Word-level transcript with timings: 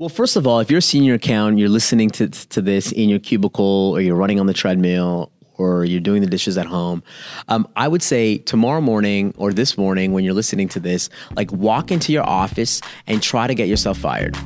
Well, 0.00 0.08
first 0.08 0.34
of 0.34 0.44
all, 0.44 0.58
if 0.58 0.72
you're 0.72 0.78
a 0.78 0.82
senior 0.82 1.14
account, 1.14 1.58
you're 1.58 1.68
listening 1.68 2.10
to, 2.10 2.28
to 2.28 2.60
this 2.60 2.90
in 2.90 3.08
your 3.08 3.20
cubicle 3.20 3.92
or 3.94 4.00
you're 4.00 4.16
running 4.16 4.40
on 4.40 4.46
the 4.46 4.52
treadmill 4.52 5.30
or 5.56 5.84
you're 5.84 6.00
doing 6.00 6.20
the 6.20 6.26
dishes 6.26 6.58
at 6.58 6.66
home, 6.66 7.00
um, 7.46 7.68
I 7.76 7.86
would 7.86 8.02
say 8.02 8.38
tomorrow 8.38 8.80
morning 8.80 9.32
or 9.36 9.52
this 9.52 9.78
morning 9.78 10.12
when 10.12 10.24
you're 10.24 10.34
listening 10.34 10.68
to 10.70 10.80
this, 10.80 11.10
like 11.36 11.52
walk 11.52 11.92
into 11.92 12.12
your 12.12 12.24
office 12.24 12.80
and 13.06 13.22
try 13.22 13.46
to 13.46 13.54
get 13.54 13.68
yourself 13.68 13.98
fired. 13.98 14.36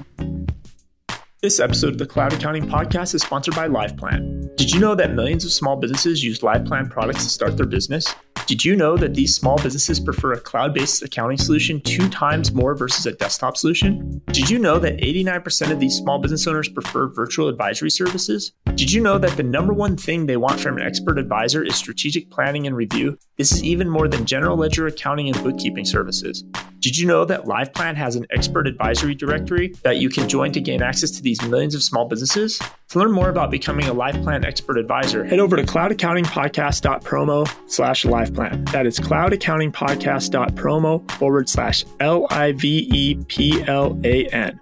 This 1.41 1.61
episode 1.61 1.93
of 1.93 1.99
the 1.99 2.07
Cloud 2.07 2.35
Accounting 2.35 2.69
Podcast 2.69 3.15
is 3.15 3.23
sponsored 3.23 3.55
by 3.55 3.69
LivePlan. 3.69 4.55
Did 4.57 4.73
you 4.73 4.81
know 4.81 4.95
that 4.97 5.15
millions 5.15 5.47
of 5.47 5.53
small 5.53 5.77
businesses 5.77 6.23
use 6.23 6.41
LivePlan 6.41 6.91
products 6.91 7.25
to 7.25 7.31
start 7.31 7.57
their 7.57 7.65
business? 7.65 8.15
Did 8.49 8.65
you 8.65 8.77
know 8.77 8.97
that 8.97 9.13
these 9.13 9.37
small 9.37 9.59
businesses 9.59 10.01
prefer 10.01 10.33
a 10.33 10.41
cloud 10.41 10.73
based 10.73 11.03
accounting 11.03 11.37
solution 11.37 11.83
two 11.83 12.09
times 12.09 12.51
more 12.51 12.75
versus 12.75 13.05
a 13.05 13.13
desktop 13.13 13.59
solution? 13.59 14.23
Did 14.29 14.49
you 14.49 14.59
know 14.59 14.79
that 14.79 14.97
89% 14.97 15.71
of 15.71 15.81
these 15.81 15.95
small 15.97 16.19
business 16.19 16.47
owners 16.47 16.67
prefer 16.71 17.09
virtual 17.09 17.49
advisory 17.49 17.91
services? 17.91 18.53
Did 18.75 18.91
you 18.91 19.03
know 19.03 19.19
that 19.19 19.37
the 19.37 19.43
number 19.43 19.75
one 19.75 19.99
thing 19.99 20.25
they 20.25 20.39
want 20.39 20.61
from 20.61 20.79
an 20.79 20.83
expert 20.83 21.19
advisor 21.19 21.63
is 21.63 21.75
strategic 21.75 22.31
planning 22.31 22.67
and 22.67 22.75
review? 22.75 23.19
This 23.37 23.53
is 23.53 23.63
even 23.63 23.91
more 23.91 24.09
than 24.09 24.25
general 24.25 24.57
ledger 24.57 24.87
accounting 24.87 25.29
and 25.29 25.45
bookkeeping 25.45 25.85
services. 25.85 26.43
Did 26.81 26.97
you 26.97 27.07
know 27.07 27.25
that 27.25 27.45
LivePlan 27.45 27.97
has 27.97 28.15
an 28.15 28.25
expert 28.31 28.69
advisory 28.69 29.15
directory 29.15 29.75
that 29.83 29.97
you 29.97 30.09
can 30.09 30.29
join 30.29 30.53
to 30.53 30.61
gain 30.61 30.81
access 30.81 31.11
to 31.13 31.23
these 31.23 31.43
millions 31.43 31.75
of 31.75 31.83
small 31.83 32.07
businesses? 32.07 32.61
To 32.89 32.99
learn 33.01 33.11
more 33.11 33.29
about 33.29 33.51
becoming 33.51 33.87
a 33.87 33.95
LivePlan 33.95 34.45
expert 34.45 34.79
advisor, 34.79 35.25
head 35.25 35.41
over 35.41 35.57
to 35.57 35.65
cloudaccountingpodcast.promo 35.65 37.69
slash 37.69 38.05
LivePlan. 38.05 38.71
That 38.71 38.87
is 38.87 39.01
cloudaccountingpodcast.promo 39.01 41.11
forward 41.13 41.49
slash 41.49 41.85
L 41.99 42.29
I 42.31 42.53
V 42.53 42.89
E 42.93 43.17
P 43.27 43.65
L 43.67 43.99
A 44.05 44.29
N. 44.29 44.61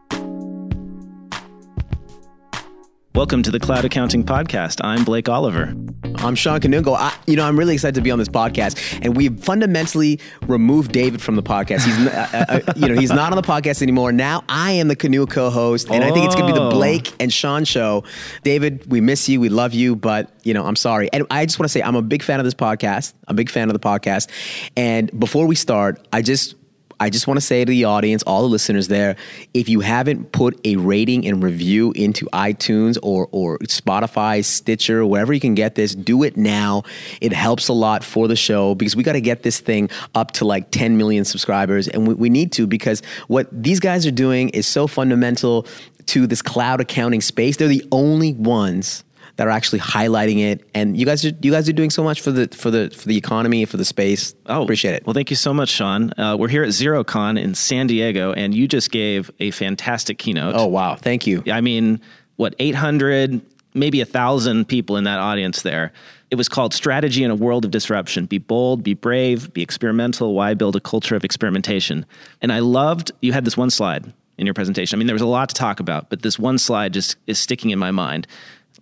Welcome 3.16 3.42
to 3.44 3.50
the 3.50 3.58
Cloud 3.58 3.86
Accounting 3.86 4.24
Podcast. 4.24 4.78
I'm 4.84 5.02
Blake 5.02 5.26
Oliver. 5.26 5.74
I'm 6.16 6.34
Shawn 6.34 6.60
Kanungo. 6.60 6.94
I, 6.94 7.16
you 7.26 7.34
know, 7.34 7.46
I'm 7.46 7.58
really 7.58 7.72
excited 7.72 7.94
to 7.94 8.02
be 8.02 8.10
on 8.10 8.18
this 8.18 8.28
podcast, 8.28 9.00
and 9.02 9.16
we've 9.16 9.42
fundamentally 9.42 10.20
removed 10.42 10.92
David 10.92 11.22
from 11.22 11.34
the 11.34 11.42
podcast. 11.42 11.84
He's, 11.86 11.96
uh, 12.08 12.62
uh, 12.66 12.72
you 12.76 12.88
know, 12.88 12.94
he's 12.94 13.10
not 13.10 13.32
on 13.32 13.36
the 13.36 13.42
podcast 13.42 13.80
anymore. 13.80 14.12
Now 14.12 14.44
I 14.50 14.72
am 14.72 14.88
the 14.88 14.96
Canoe 14.96 15.24
co-host, 15.24 15.88
and 15.90 16.04
I 16.04 16.10
think 16.10 16.26
it's 16.26 16.34
going 16.34 16.46
to 16.46 16.52
be 16.52 16.58
the 16.58 16.66
Oh. 16.66 16.70
Blake 16.70 17.14
and 17.18 17.32
Sean 17.32 17.64
show. 17.64 18.04
David, 18.42 18.90
we 18.90 19.00
miss 19.00 19.30
you, 19.30 19.40
we 19.40 19.48
love 19.48 19.72
you, 19.72 19.96
but 19.96 20.30
you 20.42 20.52
know, 20.52 20.66
I'm 20.66 20.76
sorry. 20.76 21.08
And 21.10 21.26
I 21.30 21.46
just 21.46 21.58
want 21.58 21.70
to 21.70 21.72
say 21.72 21.82
I'm 21.82 21.96
a 21.96 22.02
big 22.02 22.22
fan 22.22 22.38
of 22.38 22.44
this 22.44 22.54
podcast. 22.54 23.14
I'm 23.26 23.34
a 23.34 23.38
big 23.38 23.48
fan 23.48 23.70
of 23.70 23.72
the 23.72 23.80
podcast. 23.80 24.28
And 24.76 25.10
before 25.18 25.46
we 25.46 25.54
start, 25.54 26.06
I 26.12 26.20
just 26.20 26.54
I 26.98 27.10
just 27.10 27.26
want 27.26 27.36
to 27.36 27.44
say 27.44 27.64
to 27.64 27.70
the 27.70 27.84
audience, 27.84 28.22
all 28.22 28.42
the 28.42 28.48
listeners 28.48 28.88
there, 28.88 29.16
if 29.52 29.68
you 29.68 29.80
haven't 29.80 30.32
put 30.32 30.58
a 30.64 30.76
rating 30.76 31.26
and 31.26 31.42
review 31.42 31.92
into 31.92 32.26
iTunes 32.26 32.96
or 33.02 33.28
or 33.32 33.58
Spotify, 33.58 34.44
Stitcher, 34.44 35.04
wherever 35.04 35.32
you 35.32 35.40
can 35.40 35.54
get 35.54 35.74
this, 35.74 35.94
do 35.94 36.22
it 36.22 36.36
now. 36.36 36.84
It 37.20 37.32
helps 37.32 37.68
a 37.68 37.74
lot 37.74 38.02
for 38.02 38.28
the 38.28 38.36
show 38.36 38.74
because 38.74 38.96
we 38.96 39.02
got 39.02 39.12
to 39.12 39.20
get 39.20 39.42
this 39.42 39.60
thing 39.60 39.90
up 40.14 40.32
to 40.32 40.46
like 40.46 40.70
10 40.70 40.96
million 40.96 41.24
subscribers, 41.24 41.86
and 41.86 42.08
we, 42.08 42.14
we 42.14 42.30
need 42.30 42.52
to 42.52 42.66
because 42.66 43.02
what 43.28 43.48
these 43.52 43.80
guys 43.80 44.06
are 44.06 44.10
doing 44.10 44.48
is 44.50 44.66
so 44.66 44.86
fundamental 44.86 45.66
to 46.06 46.26
this 46.26 46.40
cloud 46.40 46.80
accounting 46.80 47.20
space. 47.20 47.56
They're 47.56 47.68
the 47.68 47.86
only 47.92 48.32
ones 48.32 49.04
that 49.36 49.46
are 49.46 49.50
actually 49.50 49.80
highlighting 49.80 50.40
it, 50.40 50.68
and 50.74 50.96
you 50.96 51.06
guys 51.06 51.24
are 51.24 51.32
you 51.40 51.52
guys 51.52 51.68
are 51.68 51.72
doing 51.72 51.90
so 51.90 52.02
much 52.02 52.20
for 52.20 52.32
the 52.32 52.48
for 52.54 52.70
the 52.70 52.90
for 52.90 53.06
the 53.06 53.16
economy 53.16 53.64
for 53.64 53.76
the 53.76 53.84
space. 53.84 54.34
Oh, 54.46 54.62
appreciate 54.62 54.94
it. 54.94 55.06
Well, 55.06 55.14
thank 55.14 55.30
you 55.30 55.36
so 55.36 55.52
much, 55.52 55.68
Sean. 55.68 56.12
Uh, 56.18 56.36
we're 56.38 56.48
here 56.48 56.62
at 56.62 56.70
Xerocon 56.70 57.40
in 57.40 57.54
San 57.54 57.86
Diego, 57.86 58.32
and 58.32 58.54
you 58.54 58.66
just 58.66 58.90
gave 58.90 59.30
a 59.38 59.50
fantastic 59.50 60.18
keynote. 60.18 60.54
Oh 60.56 60.66
wow, 60.66 60.96
thank 60.96 61.26
you. 61.26 61.42
I 61.50 61.60
mean, 61.60 62.00
what, 62.36 62.54
800, 62.58 63.40
maybe 63.74 64.00
a 64.00 64.04
1,000 64.04 64.66
people 64.66 64.96
in 64.96 65.04
that 65.04 65.18
audience 65.18 65.62
there. 65.62 65.92
It 66.30 66.34
was 66.34 66.48
called 66.48 66.74
Strategy 66.74 67.22
in 67.22 67.30
a 67.30 67.36
World 67.36 67.64
of 67.64 67.70
Disruption. 67.70 68.26
Be 68.26 68.38
bold, 68.38 68.82
be 68.82 68.94
brave, 68.94 69.52
be 69.52 69.62
experimental. 69.62 70.34
Why 70.34 70.54
build 70.54 70.74
a 70.74 70.80
culture 70.80 71.14
of 71.14 71.24
experimentation? 71.24 72.04
And 72.42 72.52
I 72.52 72.58
loved, 72.58 73.12
you 73.20 73.32
had 73.32 73.44
this 73.44 73.56
one 73.56 73.70
slide 73.70 74.12
in 74.36 74.46
your 74.46 74.54
presentation. 74.54 74.96
I 74.96 74.98
mean, 74.98 75.06
there 75.06 75.14
was 75.14 75.22
a 75.22 75.26
lot 75.26 75.48
to 75.50 75.54
talk 75.54 75.78
about, 75.78 76.10
but 76.10 76.22
this 76.22 76.38
one 76.38 76.58
slide 76.58 76.92
just 76.92 77.16
is 77.26 77.38
sticking 77.38 77.70
in 77.70 77.78
my 77.78 77.90
mind. 77.90 78.26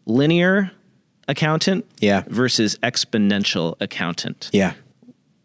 Linear 0.07 0.71
accountant 1.29 1.85
Yeah. 2.01 2.25
versus 2.29 2.77
exponential 2.83 3.77
accountant. 3.81 4.51
Yeah. 4.53 4.75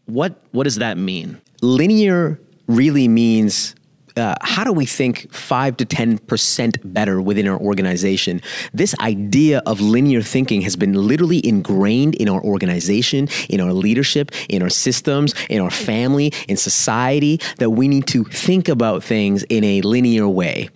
What, 0.06 0.42
what 0.52 0.64
does 0.64 0.76
that 0.78 0.98
mean? 0.98 1.40
linear 1.62 2.40
really 2.68 3.08
means 3.10 3.76
uh, 4.16 4.36
how 4.42 4.64
do 4.64 4.72
we 4.74 4.86
think 4.86 5.32
five 5.34 5.76
to 5.78 5.86
ten 5.86 6.18
percent 6.18 6.78
better 6.94 7.22
within 7.22 7.48
our 7.48 7.58
organization? 7.60 8.42
This 8.74 8.96
idea 9.00 9.62
of 9.66 9.80
linear 9.82 10.22
thinking 10.22 10.62
has 10.62 10.76
been 10.76 10.94
literally 10.94 11.46
ingrained 11.46 12.16
in 12.16 12.28
our 12.28 12.42
organization, 12.42 13.28
in 13.50 13.60
our 13.62 13.72
leadership, 13.74 14.32
in 14.50 14.62
our 14.62 14.70
systems, 14.70 15.34
in 15.50 15.62
our 15.62 15.70
family, 15.70 16.34
in 16.48 16.58
society. 16.58 17.40
That 17.58 17.70
we 17.72 17.88
need 17.88 18.08
to 18.08 18.24
think 18.26 18.68
about 18.70 19.04
things 19.04 19.44
in 19.44 19.64
a 19.64 19.82
linear 19.82 20.28
way. 20.28 20.70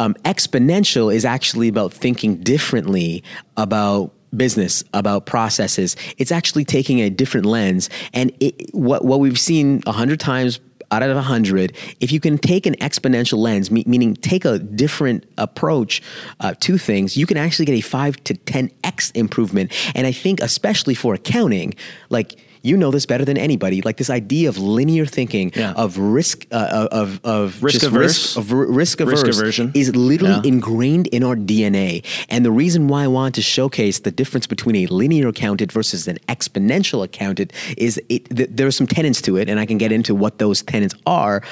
Um, 0.00 0.14
exponential 0.24 1.14
is 1.14 1.24
actually 1.24 1.68
about 1.68 1.92
thinking 1.92 2.38
differently 2.38 3.22
about 3.56 4.12
business 4.36 4.84
about 4.94 5.26
processes. 5.26 5.96
It's 6.18 6.32
actually 6.32 6.64
taking 6.64 7.00
a 7.00 7.10
different 7.10 7.46
lens. 7.46 7.90
And 8.12 8.32
it, 8.40 8.72
what, 8.72 9.04
what 9.04 9.20
we've 9.20 9.38
seen 9.38 9.82
a 9.86 9.92
hundred 9.92 10.20
times 10.20 10.60
out 10.92 11.02
of 11.02 11.16
a 11.16 11.22
hundred 11.22 11.76
if 12.00 12.10
you 12.10 12.18
can 12.18 12.36
take 12.36 12.66
an 12.66 12.74
exponential 12.76 13.38
lens 13.38 13.70
me- 13.70 13.84
meaning 13.86 14.14
take 14.16 14.44
a 14.44 14.58
different 14.58 15.24
approach 15.38 16.02
uh, 16.40 16.52
to 16.58 16.78
things 16.78 17.16
you 17.16 17.26
can 17.26 17.36
actually 17.36 17.64
get 17.64 17.74
a 17.74 17.80
5 17.80 18.24
to 18.24 18.34
10x 18.34 19.14
improvement. 19.14 19.72
And 19.94 20.04
i 20.04 20.12
think 20.12 20.40
especially 20.40 20.94
for 20.96 21.14
accounting 21.14 21.74
like 22.08 22.40
you 22.62 22.76
know 22.76 22.90
this 22.90 23.06
better 23.06 23.24
than 23.24 23.38
anybody 23.38 23.80
like 23.82 23.96
this 23.96 24.10
idea 24.10 24.48
of 24.48 24.58
linear 24.58 25.06
thinking 25.06 25.50
Yeah. 25.54 25.72
of 25.72 25.98
risk 25.98 26.46
uh, 26.52 26.88
of 26.90 27.20
of 27.24 27.62
Risk 27.62 27.82
averse. 27.82 28.36
risk, 28.36 28.36
of 28.38 28.52
r- 28.52 28.66
risk 28.66 29.00
averse 29.00 29.22
aversion. 29.22 29.72
is 29.74 29.94
literally 29.96 30.34
Yeah. 30.44 30.52
ingrained 30.52 31.06
in 31.08 31.22
our 31.24 31.36
DNA. 31.36 32.02
And 32.28 32.44
the 32.44 32.50
reason 32.50 32.88
why 32.88 33.04
I 33.04 33.08
wanted 33.08 33.34
to 33.34 33.42
showcase 33.42 34.00
the 34.00 34.10
difference 34.10 34.46
between 34.46 34.76
a 34.76 34.86
linear 34.86 35.28
accountant 35.28 35.72
versus 35.72 36.06
an 36.08 36.18
exponential 36.28 37.02
accountant 37.04 37.52
is 37.76 38.00
it, 38.08 38.28
th- 38.34 38.50
there 38.52 38.66
are 38.66 38.70
some 38.80 38.86
tenets 38.86 39.20
to 39.22 39.36
it, 39.36 39.48
and 39.48 39.58
I 39.58 39.66
can 39.66 39.78
get 39.78 39.92
into 39.92 40.14
what 40.14 40.38
those 40.38 40.62
tenets 40.62 40.94
are. 41.06 41.42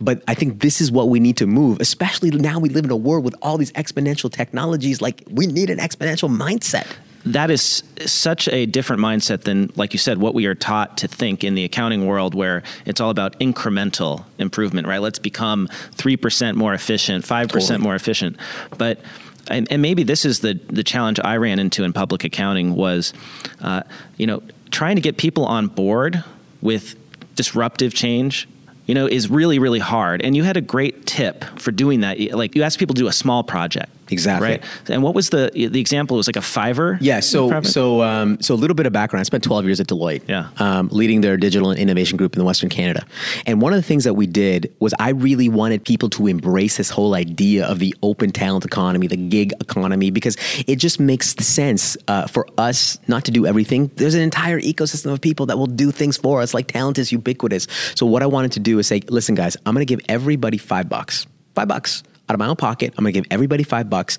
But 0.00 0.22
I 0.28 0.34
think 0.34 0.60
this 0.60 0.80
is 0.80 0.90
what 0.90 1.08
we 1.08 1.20
need 1.20 1.36
to 1.38 1.46
move, 1.46 1.80
especially 1.80 2.30
now 2.30 2.58
we 2.58 2.68
live 2.68 2.84
in 2.84 2.90
a 2.90 2.96
world 2.96 3.24
with 3.24 3.34
all 3.42 3.58
these 3.58 3.72
exponential 3.72 4.30
technologies. 4.32 5.00
Like 5.00 5.22
we 5.30 5.46
need 5.46 5.68
an 5.70 5.78
exponential 5.78 6.30
mindset. 6.34 6.86
That 7.26 7.50
is 7.50 7.82
such 8.04 8.48
a 8.48 8.66
different 8.66 9.00
mindset 9.00 9.42
than, 9.42 9.72
like 9.76 9.92
you 9.92 9.98
said, 9.98 10.18
what 10.18 10.34
we 10.34 10.46
are 10.46 10.54
taught 10.54 10.98
to 10.98 11.08
think 11.08 11.42
in 11.42 11.54
the 11.54 11.64
accounting 11.64 12.06
world, 12.06 12.34
where 12.34 12.62
it's 12.84 13.00
all 13.00 13.10
about 13.10 13.38
incremental 13.40 14.24
improvement, 14.38 14.86
right? 14.86 15.00
Let's 15.00 15.18
become 15.18 15.68
3% 15.96 16.54
more 16.54 16.74
efficient, 16.74 17.24
5% 17.24 17.48
Totally. 17.48 17.78
more 17.78 17.94
efficient. 17.94 18.36
But 18.76 19.00
and, 19.48 19.70
and 19.70 19.82
maybe 19.82 20.04
this 20.04 20.24
is 20.24 20.40
the 20.40 20.54
the 20.54 20.82
challenge 20.82 21.20
I 21.22 21.36
ran 21.36 21.58
into 21.58 21.84
in 21.84 21.92
public 21.92 22.24
accounting 22.24 22.74
was, 22.74 23.12
uh, 23.60 23.82
you 24.16 24.26
know, 24.26 24.42
trying 24.70 24.96
to 24.96 25.02
get 25.02 25.16
people 25.18 25.44
on 25.44 25.66
board 25.66 26.24
with 26.62 26.96
disruptive 27.34 27.94
change. 27.94 28.48
You 28.86 28.94
know, 28.94 29.06
is 29.06 29.30
really 29.30 29.58
really 29.58 29.78
hard. 29.78 30.22
And 30.22 30.36
you 30.36 30.44
had 30.44 30.58
a 30.58 30.60
great 30.60 31.06
tip 31.06 31.44
for 31.58 31.70
doing 31.72 32.00
that. 32.00 32.20
Like 32.32 32.54
you 32.54 32.62
asked 32.62 32.78
people 32.78 32.94
to 32.94 33.00
do 33.00 33.08
a 33.08 33.12
small 33.12 33.42
project, 33.42 33.90
Exactly. 34.10 34.48
right? 34.48 34.64
And 34.88 35.02
what 35.02 35.14
was 35.14 35.30
the 35.30 35.50
the 35.54 35.80
example? 35.80 36.16
It 36.16 36.18
was 36.18 36.26
like 36.28 36.36
a 36.36 36.40
Fiverr. 36.40 36.98
Yeah, 37.00 37.20
so 37.20 37.62
so 37.62 38.02
um, 38.02 38.40
so 38.40 38.54
a 38.54 38.56
little 38.56 38.74
bit 38.74 38.86
of 38.86 38.92
background. 38.92 39.20
I 39.20 39.24
spent 39.24 39.44
12 39.44 39.64
years 39.64 39.80
at 39.80 39.86
Deloitte, 39.86 40.22
Yeah. 40.28 40.48
um, 40.58 40.88
leading 40.92 41.20
their 41.20 41.36
digital 41.36 41.70
and 41.70 41.78
innovation 41.78 42.16
group 42.16 42.34
in 42.34 42.38
the 42.38 42.44
Western 42.44 42.68
Canada. 42.68 43.06
And 43.46 43.60
one 43.62 43.72
of 43.72 43.78
the 43.78 43.82
things 43.82 44.04
that 44.04 44.14
we 44.14 44.26
did 44.26 44.74
was 44.80 44.94
I 44.98 45.10
really 45.10 45.48
wanted 45.48 45.84
people 45.84 46.10
to 46.10 46.26
embrace 46.26 46.76
this 46.76 46.90
whole 46.90 47.14
idea 47.14 47.66
of 47.66 47.78
the 47.78 47.94
open 48.02 48.30
talent 48.30 48.64
economy, 48.64 49.06
the 49.06 49.16
gig 49.16 49.52
economy, 49.60 50.10
because 50.10 50.36
it 50.66 50.76
just 50.76 51.00
makes 51.00 51.30
sense 51.44 51.96
uh, 52.08 52.26
for 52.26 52.46
us 52.58 52.98
not 53.08 53.24
to 53.24 53.30
do 53.30 53.46
everything. 53.46 53.90
There's 53.96 54.14
an 54.14 54.22
entire 54.22 54.60
ecosystem 54.60 55.12
of 55.12 55.20
people 55.20 55.46
that 55.46 55.58
will 55.58 55.66
do 55.66 55.90
things 55.90 56.16
for 56.16 56.42
us. 56.42 56.54
Like 56.54 56.68
talent 56.68 56.98
is 56.98 57.10
ubiquitous. 57.12 57.66
So 57.94 58.06
what 58.06 58.22
I 58.22 58.26
wanted 58.26 58.52
to 58.52 58.60
do 58.60 58.78
is 58.78 58.86
say, 58.86 59.00
listen, 59.08 59.34
guys, 59.34 59.56
I'm 59.64 59.74
going 59.74 59.86
to 59.86 59.90
give 59.96 60.00
everybody 60.08 60.58
five 60.58 60.88
bucks, 60.88 61.26
five 61.54 61.68
bucks 61.68 62.02
out 62.28 62.34
of 62.34 62.38
my 62.38 62.46
own 62.46 62.56
pocket. 62.56 62.94
I'm 62.96 63.04
going 63.04 63.12
to 63.12 63.20
give 63.20 63.26
everybody 63.30 63.62
five 63.62 63.90
bucks 63.90 64.18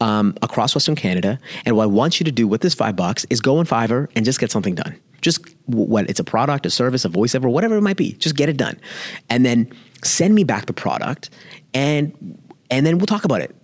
um, 0.00 0.34
across 0.42 0.74
Western 0.74 0.96
Canada. 0.96 1.38
And 1.64 1.76
what 1.76 1.84
I 1.84 1.86
want 1.86 2.20
you 2.20 2.24
to 2.24 2.32
do 2.32 2.48
with 2.48 2.60
this 2.62 2.74
five 2.74 2.96
bucks 2.96 3.24
is 3.30 3.40
go 3.40 3.58
on 3.58 3.66
Fiverr 3.66 4.08
and 4.16 4.24
just 4.24 4.40
get 4.40 4.50
something 4.50 4.74
done. 4.74 4.98
Just 5.20 5.40
what 5.66 6.08
it's 6.10 6.20
a 6.20 6.24
product, 6.24 6.66
a 6.66 6.70
service, 6.70 7.04
a 7.04 7.08
voiceover, 7.08 7.50
whatever 7.50 7.76
it 7.76 7.80
might 7.80 7.96
be. 7.96 8.12
Just 8.14 8.36
get 8.36 8.48
it 8.48 8.56
done, 8.58 8.78
and 9.30 9.46
then 9.46 9.70
send 10.02 10.34
me 10.34 10.44
back 10.44 10.66
the 10.66 10.74
product, 10.74 11.30
and 11.72 12.12
and 12.70 12.84
then 12.84 12.98
we'll 12.98 13.06
talk 13.06 13.24
about 13.24 13.40
it. 13.40 13.56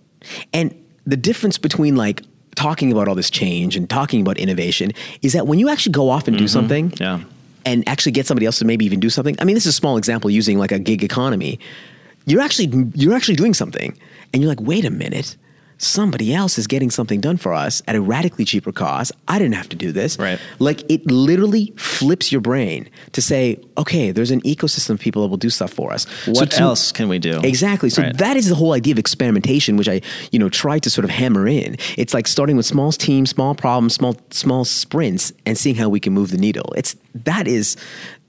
And 0.53 0.73
the 1.05 1.17
difference 1.17 1.59
between 1.59 1.95
like 1.95 2.23
talking 2.55 2.91
about 2.91 3.07
all 3.07 3.13
this 3.13 3.29
change 3.29 3.75
and 3.75 3.87
talking 3.87 4.21
about 4.21 4.37
innovation 4.39 4.91
is 5.21 5.33
that 5.33 5.45
when 5.45 5.59
you 5.59 5.69
actually 5.69 5.91
go 5.91 6.09
off 6.09 6.27
and 6.27 6.35
do 6.35 6.47
something, 6.47 6.93
Yeah. 6.99 7.21
and 7.63 7.87
actually 7.87 8.11
get 8.13 8.25
somebody 8.25 8.47
else 8.47 8.57
to 8.59 8.65
maybe 8.65 8.83
even 8.85 8.99
do 8.99 9.11
something. 9.11 9.35
I 9.39 9.43
mean, 9.43 9.53
this 9.53 9.65
is 9.67 9.73
a 9.75 9.77
small 9.77 9.97
example 9.97 10.31
using 10.31 10.57
like 10.57 10.71
a 10.71 10.79
gig 10.79 11.03
economy. 11.03 11.59
You're 12.25 12.41
actually 12.41 12.89
you're 12.95 13.15
actually 13.15 13.35
doing 13.35 13.53
something, 13.53 13.97
and 14.33 14.41
you're 14.41 14.49
like, 14.49 14.61
wait 14.61 14.85
a 14.85 14.91
minute. 14.91 15.37
Somebody 15.83 16.31
else 16.31 16.59
is 16.59 16.67
getting 16.67 16.91
something 16.91 17.19
done 17.21 17.37
for 17.37 17.55
us 17.55 17.81
at 17.87 17.95
a 17.95 18.01
radically 18.01 18.45
cheaper 18.45 18.71
cost. 18.71 19.11
I 19.27 19.39
didn't 19.39 19.55
have 19.55 19.67
to 19.69 19.75
do 19.75 19.91
this. 19.91 20.19
Right. 20.19 20.37
Like 20.59 20.83
it 20.91 21.09
literally 21.09 21.73
flips 21.75 22.31
your 22.31 22.39
brain 22.39 22.87
to 23.13 23.21
say, 23.23 23.57
okay, 23.79 24.11
there's 24.11 24.29
an 24.29 24.41
ecosystem 24.41 24.91
of 24.91 24.99
people 24.99 25.23
that 25.23 25.29
will 25.29 25.37
do 25.37 25.49
stuff 25.49 25.73
for 25.73 25.91
us. 25.91 26.05
What 26.27 26.51
to- 26.51 26.61
else 26.61 26.91
can 26.91 27.09
we 27.09 27.17
do? 27.17 27.39
Exactly. 27.41 27.89
So 27.89 28.03
Right. 28.03 28.15
that 28.19 28.37
is 28.37 28.47
the 28.47 28.53
whole 28.53 28.73
idea 28.73 28.93
of 28.93 28.99
experimentation, 28.99 29.75
which 29.75 29.89
I, 29.89 30.01
you 30.31 30.37
know, 30.37 30.49
try 30.49 30.77
to 30.77 30.87
sort 30.91 31.03
of 31.03 31.09
hammer 31.09 31.47
in. 31.47 31.77
It's 31.97 32.13
like 32.13 32.27
starting 32.27 32.57
with 32.57 32.67
small 32.67 32.91
teams, 32.91 33.31
small 33.31 33.55
problems, 33.55 33.95
small 33.95 34.15
small 34.29 34.65
sprints, 34.65 35.33
and 35.47 35.57
seeing 35.57 35.77
how 35.77 35.89
we 35.89 35.99
can 35.99 36.13
move 36.13 36.29
the 36.29 36.37
needle. 36.37 36.71
It's 36.77 36.95
that 37.15 37.47
is, 37.47 37.75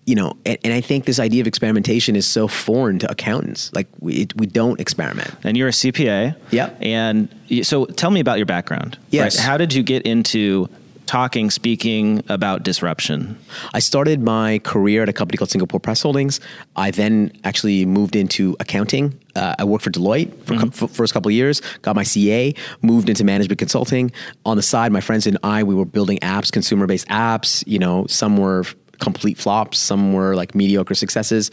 you 0.04 0.14
know, 0.16 0.32
and, 0.44 0.58
and 0.64 0.72
I 0.72 0.80
think 0.80 1.04
this 1.04 1.18
idea 1.20 1.40
of 1.40 1.46
experimentation 1.46 2.16
is 2.16 2.26
so 2.26 2.48
foreign 2.48 2.98
to 3.00 3.10
accountants. 3.10 3.72
Like 3.74 3.86
we 4.00 4.14
it, 4.22 4.36
we 4.36 4.46
don't 4.46 4.80
experiment. 4.80 5.30
and 5.44 5.56
you're 5.56 5.68
a 5.68 5.72
CPA. 5.72 6.34
Yep. 6.50 6.78
And 6.80 7.28
so 7.62 7.84
tell 7.86 8.10
me 8.10 8.20
about 8.20 8.38
your 8.38 8.46
background. 8.46 8.98
Yes. 9.10 9.38
How 9.38 9.56
did 9.56 9.72
you 9.74 9.82
get 9.82 10.02
into 10.02 10.68
talking, 11.06 11.50
speaking 11.50 12.22
about 12.28 12.62
disruption? 12.62 13.38
I 13.74 13.80
started 13.80 14.20
my 14.22 14.58
career 14.60 15.02
at 15.02 15.08
a 15.08 15.12
company 15.12 15.36
called 15.36 15.50
Singapore 15.50 15.78
Press 15.78 16.02
Holdings. 16.02 16.40
I 16.74 16.90
then 16.90 17.32
actually 17.44 17.84
moved 17.86 18.16
into 18.16 18.56
accounting. 18.60 19.18
Uh, 19.36 19.54
I 19.58 19.64
worked 19.64 19.84
for 19.84 19.90
Deloitte 19.90 20.30
for 20.44 20.54
Mm-hmm. 20.54 20.64
the 20.70 20.70
cou- 20.78 20.86
first 20.88 21.12
couple 21.12 21.28
of 21.28 21.34
years, 21.34 21.60
got 21.82 21.94
my 21.96 22.02
CA, 22.02 22.54
moved 22.82 23.08
into 23.08 23.24
management 23.24 23.58
consulting. 23.58 24.10
On 24.44 24.56
the 24.56 24.62
side, 24.62 24.90
my 24.92 25.00
friends 25.00 25.26
and 25.26 25.38
I, 25.42 25.62
we 25.62 25.74
were 25.74 25.84
building 25.84 26.18
apps, 26.20 26.50
consumer 26.50 26.86
based 26.86 27.06
apps. 27.08 27.62
You 27.66 27.78
know, 27.78 28.06
some 28.08 28.36
were 28.36 28.64
complete 29.02 29.36
flops, 29.36 29.78
some 29.78 30.12
were 30.12 30.34
like 30.36 30.54
mediocre 30.54 30.94
successes. 30.94 31.50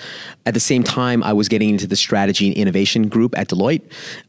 At 0.49 0.55
the 0.55 0.59
same 0.59 0.81
time, 0.81 1.21
I 1.21 1.31
was 1.31 1.47
getting 1.47 1.69
into 1.69 1.85
the 1.85 1.95
strategy 1.95 2.47
and 2.47 2.57
innovation 2.57 3.07
group 3.07 3.37
at 3.37 3.49
Deloitte. 3.49 3.83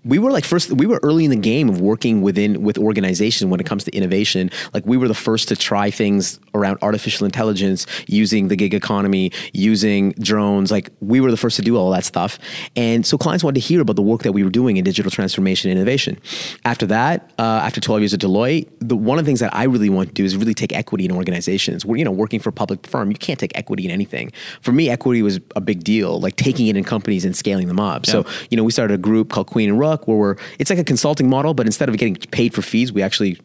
We 0.05 0.19
were 0.19 0.31
like 0.31 0.44
first, 0.44 0.70
we 0.70 0.84
were 0.84 1.00
early 1.02 1.25
in 1.25 1.31
the 1.31 1.37
game 1.37 1.70
of 1.70 1.81
working 1.81 2.20
within 2.20 2.62
with 2.62 2.76
organization 2.76 3.49
when 3.49 3.58
it 3.58 3.64
comes 3.64 3.84
to 3.84 3.96
innovation. 3.96 4.50
Like 4.75 4.84
we 4.84 4.99
were 4.99 5.08
the 5.08 5.14
first 5.14 5.49
to 5.49 5.56
try 5.56 5.90
things 5.90 6.38
around 6.52 6.78
artificial 6.82 7.25
intelligence, 7.25 7.87
using 8.06 8.49
the 8.49 8.56
gig 8.56 8.75
economy, 8.75 9.32
using 9.55 10.11
drones. 10.20 10.70
Like 10.70 10.90
we 11.00 11.22
were 11.22 11.31
the 11.31 11.38
first 11.38 11.56
to 11.56 11.62
do 11.62 11.78
all 11.78 11.90
that 11.93 12.05
stuff. 12.05 12.38
And 12.76 13.06
so 13.06 13.16
clients 13.16 13.43
wanted 13.43 13.62
to 13.62 13.66
hear 13.66 13.81
about 13.81 13.96
the 13.96 14.02
work 14.02 14.23
that 14.25 14.32
we 14.32 14.44
were 14.44 14.50
doing 14.50 14.76
in 14.76 14.84
digital 14.84 15.11
transformation 15.11 15.70
and 15.70 15.78
innovation. 15.78 16.20
After 16.66 16.84
that, 16.88 17.32
uh, 17.38 17.62
after 17.64 17.81
12 17.81 18.02
years 18.02 18.12
at 18.12 18.20
Deloitte, 18.20 18.69
the, 18.81 18.94
one 18.94 19.19
of 19.19 19.25
the 19.25 19.28
things 19.31 19.40
that 19.40 19.56
I 19.56 19.64
really 19.64 19.88
want 19.88 20.08
to 20.08 20.14
do 20.14 20.26
is 20.26 20.37
really 20.37 20.52
take 20.52 20.75
equity 20.75 21.06
in 21.06 21.12
organizations. 21.12 21.87
We're, 21.87 21.96
you 21.96 22.05
know, 22.05 22.11
working 22.11 22.40
for 22.40 22.50
a 22.50 22.52
public 22.52 22.87
firm, 22.87 23.11
you 23.11 23.16
can't 23.16 23.40
take 23.40 23.56
equity 23.56 23.87
in 23.87 23.90
anything. 23.90 24.32
For 24.61 24.73
me, 24.73 24.90
equity 24.90 25.23
was 25.23 25.40
a 25.56 25.62
big 25.62 25.82
deal, 25.82 26.09
like 26.18 26.36
taking 26.36 26.66
it 26.66 26.76
in 26.76 26.84
companies 26.84 27.24
and 27.24 27.36
scaling 27.36 27.68
them 27.68 27.78
up. 27.78 28.06
So, 28.06 28.24
you 28.50 28.56
know, 28.56 28.64
we 28.64 28.72
started 28.72 28.94
a 28.94 28.98
group 28.98 29.30
called 29.30 29.46
Queen 29.46 29.68
and 29.68 29.78
Rook 29.78 30.08
where 30.08 30.16
we're, 30.16 30.36
it's 30.58 30.70
like 30.70 30.78
a 30.78 30.84
consulting 30.84 31.28
model, 31.28 31.54
but 31.54 31.66
instead 31.66 31.88
of 31.88 31.96
getting 31.98 32.16
paid 32.16 32.54
for 32.54 32.62
fees, 32.62 32.92
we 32.92 33.02
actually 33.02 33.38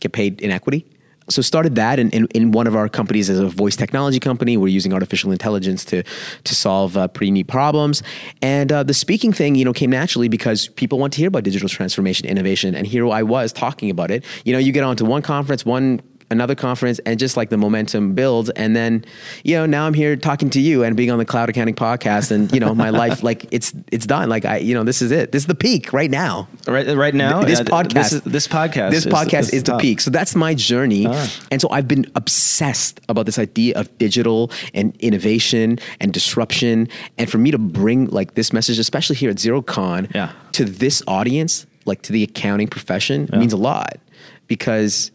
get 0.00 0.12
paid 0.12 0.40
in 0.40 0.50
equity. 0.50 0.84
So 1.28 1.40
started 1.40 1.76
that 1.76 1.98
in, 1.98 2.10
in, 2.10 2.26
in 2.34 2.50
one 2.50 2.66
of 2.66 2.74
our 2.74 2.88
companies 2.88 3.30
as 3.30 3.38
a 3.38 3.46
voice 3.46 3.76
technology 3.76 4.18
company. 4.18 4.56
We're 4.56 4.68
using 4.68 4.92
artificial 4.92 5.30
intelligence 5.30 5.84
to 5.86 6.02
to 6.02 6.54
solve 6.54 6.96
uh, 6.96 7.08
pretty 7.08 7.30
neat 7.30 7.46
problems. 7.46 8.02
And 8.42 8.72
uh, 8.72 8.82
the 8.82 8.94
speaking 8.94 9.32
thing, 9.32 9.54
you 9.54 9.64
know, 9.64 9.72
came 9.72 9.90
naturally 9.90 10.28
because 10.28 10.68
people 10.68 10.98
want 10.98 11.12
to 11.14 11.18
hear 11.18 11.28
about 11.28 11.44
digital 11.44 11.68
transformation, 11.68 12.26
innovation, 12.26 12.74
and 12.74 12.86
here 12.86 13.08
I 13.08 13.22
was 13.22 13.52
talking 13.52 13.88
about 13.88 14.10
it. 14.10 14.24
You 14.44 14.52
know, 14.52 14.58
you 14.58 14.72
get 14.72 14.84
onto 14.84 15.04
one 15.04 15.22
conference, 15.22 15.64
one 15.64 16.00
another 16.32 16.54
conference 16.54 16.98
and 17.06 17.18
just 17.18 17.36
like 17.36 17.50
the 17.50 17.56
momentum 17.56 18.14
builds. 18.14 18.50
And 18.50 18.74
then 18.74 19.04
you 19.44 19.54
know 19.54 19.66
now 19.66 19.86
i'm 19.86 19.94
here 19.94 20.16
talking 20.16 20.50
to 20.50 20.60
you 20.60 20.82
and 20.82 20.96
being 20.96 21.10
on 21.10 21.18
the 21.18 21.24
cloud 21.24 21.48
accounting 21.48 21.74
podcast 21.74 22.30
and 22.30 22.52
you 22.52 22.60
know 22.60 22.74
my 22.74 22.90
life 23.02 23.22
like 23.22 23.46
it's 23.52 23.72
it's 23.92 24.06
done. 24.06 24.28
Like 24.28 24.44
i 24.44 24.56
you 24.56 24.74
know 24.74 24.84
this 24.84 25.02
is 25.02 25.10
it. 25.10 25.32
This 25.32 25.42
is 25.42 25.46
the 25.46 25.54
peak 25.54 25.92
right 25.92 26.10
now. 26.10 26.48
Right, 26.66 26.86
right 26.96 27.14
now, 27.14 27.42
this 27.42 27.60
uh, 27.60 27.64
podcast. 27.64 27.92
This, 27.92 28.12
is, 28.12 28.22
this 28.22 28.48
podcast. 28.48 28.90
this 28.90 29.06
podcast 29.06 29.52
is, 29.52 29.62
the 29.62 29.72
top. 29.72 29.80
peak. 29.80 30.00
So 30.00 30.10
that's 30.10 30.34
my 30.34 30.54
journey. 30.54 31.06
Ah. 31.08 31.28
and 31.50 31.60
so 31.60 31.68
i've 31.70 31.88
been 31.88 32.06
obsessed 32.16 33.00
about 33.08 33.26
this 33.26 33.38
idea 33.38 33.78
of 33.78 33.86
digital 33.98 34.50
and 34.74 34.96
innovation 34.96 35.78
and 36.00 36.12
disruption. 36.12 36.88
And 37.18 37.30
for 37.30 37.38
me 37.38 37.50
to 37.50 37.58
bring 37.58 38.06
like 38.06 38.34
this 38.34 38.52
message 38.52 38.78
especially 38.78 39.16
here 39.16 39.30
at 39.30 39.36
Xerocon 39.36 40.12
Yeah. 40.14 40.32
to 40.52 40.64
this 40.64 41.02
audience 41.06 41.66
like 41.84 42.02
to 42.02 42.12
the 42.12 42.22
accounting 42.22 42.68
profession 42.68 43.28
means 43.32 43.52
a 43.52 43.56
lot. 43.56 43.98
Because 44.46 45.10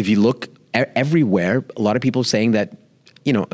if 0.00 0.08
you 0.08 0.18
look 0.18 0.48
everywhere 0.74 1.64
a 1.76 1.82
lot 1.82 1.94
of 1.96 2.02
people 2.02 2.24
saying 2.24 2.52
that 2.52 2.72
you 3.24 3.32
know 3.32 3.46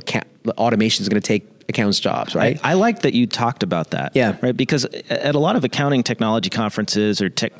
automation 0.56 1.02
is 1.02 1.08
going 1.08 1.20
to 1.20 1.26
take 1.26 1.44
accountants 1.68 2.00
jobs 2.00 2.34
right 2.34 2.46
I, 2.64 2.70
I 2.70 2.74
like 2.74 3.02
that 3.02 3.14
you 3.14 3.26
talked 3.26 3.62
about 3.62 3.90
that. 3.90 4.12
Yeah. 4.14 4.36
Right. 4.40 4.56
Because 4.56 4.84
at 4.84 5.34
a 5.34 5.38
lot 5.38 5.56
of 5.56 5.64
accounting 5.64 6.02
technology 6.02 6.50
conferences 6.50 7.20
or 7.20 7.28
tech, 7.28 7.52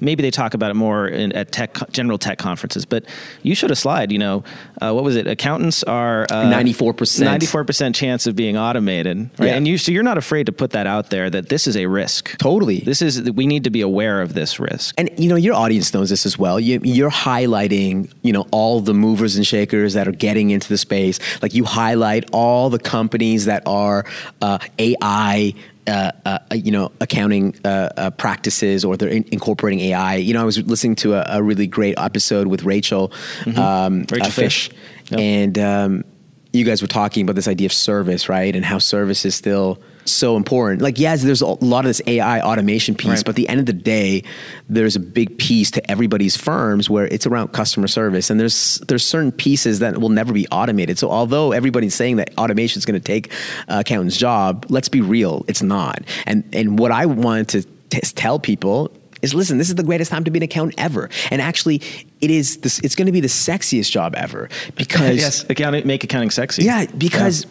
maybe 0.00 0.22
they 0.22 0.30
talk 0.30 0.54
about 0.54 0.70
it 0.70 0.74
more 0.74 1.06
in, 1.06 1.32
at 1.32 1.52
tech, 1.52 1.76
general 1.90 2.18
tech 2.18 2.38
conferences, 2.38 2.84
but 2.84 3.04
you 3.42 3.54
showed 3.54 3.70
a 3.70 3.76
slide, 3.76 4.12
you 4.12 4.18
know, 4.18 4.44
uh, 4.80 4.92
what 4.92 5.04
was 5.04 5.16
it? 5.16 5.26
Accountants 5.26 5.82
are 5.84 6.24
uh, 6.24 6.44
94%. 6.44 7.38
94% 7.38 7.94
chance 7.94 8.26
of 8.26 8.36
being 8.36 8.56
automated. 8.56 9.30
Right. 9.38 9.46
Yeah. 9.48 9.54
And 9.54 9.68
you, 9.68 9.78
so 9.78 9.92
you're 9.92 10.02
not 10.02 10.18
afraid 10.18 10.46
to 10.46 10.52
put 10.52 10.70
that 10.70 10.86
out 10.86 11.10
there 11.10 11.30
that 11.30 11.48
this 11.48 11.66
is 11.66 11.76
a 11.76 11.86
risk. 11.86 12.36
Totally. 12.38 12.80
This 12.80 13.02
is, 13.02 13.30
we 13.32 13.46
need 13.46 13.64
to 13.64 13.70
be 13.70 13.80
aware 13.80 14.22
of 14.22 14.34
this 14.34 14.58
risk. 14.58 14.94
and 14.98 15.10
you 15.18 15.28
know 15.28 15.36
your 15.36 15.54
audience 15.54 15.92
knows 15.94 16.10
this 16.10 16.26
as 16.26 16.38
well. 16.38 16.58
You, 16.58 16.80
you're 16.82 17.10
highlighting, 17.10 18.10
you 18.22 18.32
know, 18.32 18.46
all 18.50 18.80
the 18.80 18.94
movers 18.94 19.36
and 19.36 19.46
shakers 19.46 19.94
that 19.94 20.08
are 20.08 20.12
getting 20.12 20.50
into 20.50 20.68
the 20.68 20.78
space. 20.78 21.18
Like 21.42 21.54
you 21.54 21.64
highlight 21.64 22.28
all 22.32 22.70
the 22.70 22.78
companies 22.78 23.41
that 23.46 23.62
are 23.66 24.04
uh, 24.40 24.58
AI. 24.78 25.54
Uh, 25.84 26.12
uh, 26.24 26.38
you 26.52 26.70
know, 26.70 26.92
accounting 27.00 27.56
uh, 27.64 27.88
uh, 27.96 28.10
practices, 28.10 28.84
or 28.84 28.96
they're 28.96 29.08
in- 29.08 29.26
incorporating 29.32 29.80
AI. 29.80 30.14
You 30.14 30.32
know, 30.32 30.40
I 30.40 30.44
was 30.44 30.58
listening 30.58 30.94
to 30.96 31.14
a, 31.14 31.38
a 31.38 31.42
really 31.42 31.66
great 31.66 31.98
episode 31.98 32.46
with 32.46 32.62
Rachel, 32.62 33.12
um, 33.56 34.06
Rachel 34.08 34.28
uh, 34.28 34.30
Fisch. 34.30 34.72
Yep. 35.10 35.18
and 35.18 35.58
um, 35.58 36.04
you 36.52 36.64
guys 36.64 36.82
were 36.82 36.88
talking 36.88 37.24
about 37.24 37.34
this 37.34 37.48
idea 37.48 37.66
of 37.66 37.72
service, 37.72 38.28
right? 38.28 38.54
And 38.54 38.64
how 38.64 38.78
service 38.78 39.24
is 39.24 39.34
still 39.34 39.82
so 40.04 40.36
important. 40.36 40.82
Like, 40.82 40.98
yes, 40.98 41.22
there's 41.22 41.42
a 41.42 41.46
lot 41.46 41.80
of 41.80 41.88
this 41.90 42.00
AI 42.06 42.40
automation 42.40 42.94
piece, 42.94 43.08
Right. 43.08 43.24
but 43.24 43.28
at 43.30 43.36
the 43.36 43.48
end 43.48 43.60
of 43.60 43.66
the 43.66 43.72
day, 43.72 44.22
there's 44.68 44.96
a 44.96 45.00
big 45.00 45.38
piece 45.38 45.70
to 45.72 45.90
everybody's 45.90 46.36
firms 46.36 46.88
where 46.90 47.06
it's 47.06 47.26
around 47.26 47.48
customer 47.52 47.86
service, 47.88 48.30
and 48.30 48.38
there's 48.40 48.78
there's 48.88 49.04
certain 49.04 49.32
pieces 49.32 49.78
that 49.78 49.98
will 49.98 50.08
never 50.08 50.32
be 50.32 50.46
automated. 50.48 50.98
So, 50.98 51.10
although 51.10 51.52
everybody's 51.52 51.94
saying 51.94 52.16
that 52.16 52.30
automation 52.38 52.78
is 52.78 52.84
going 52.86 53.00
to 53.00 53.04
take 53.04 53.32
uh, 53.68 53.78
accountant's 53.80 54.16
job, 54.16 54.66
let's 54.68 54.88
be 54.88 55.00
real, 55.00 55.44
it's 55.48 55.62
not. 55.62 56.02
And 56.26 56.44
and 56.52 56.78
what 56.78 56.90
I 56.92 57.06
wanted 57.06 57.48
to 57.48 57.62
t- 57.90 58.00
tell 58.14 58.38
people 58.38 58.90
is 59.22 59.34
listen, 59.34 59.56
this 59.56 59.68
is 59.68 59.76
the 59.76 59.84
greatest 59.84 60.10
time 60.10 60.24
to 60.24 60.32
be 60.32 60.40
an 60.40 60.42
accountant 60.42 60.74
ever. 60.80 61.08
And 61.30 61.40
actually, 61.40 61.80
it 62.20 62.30
is 62.32 62.56
this, 62.56 62.80
it's 62.80 62.96
going 62.96 63.06
to 63.06 63.12
be 63.12 63.20
the 63.20 63.28
sexiest 63.28 63.88
job 63.92 64.14
ever 64.16 64.48
because 64.74 65.16
yes. 65.16 65.44
Accounting, 65.48 65.86
make 65.86 66.02
accounting 66.02 66.30
sexy. 66.30 66.64
yeah, 66.64 66.86
because 66.98 67.46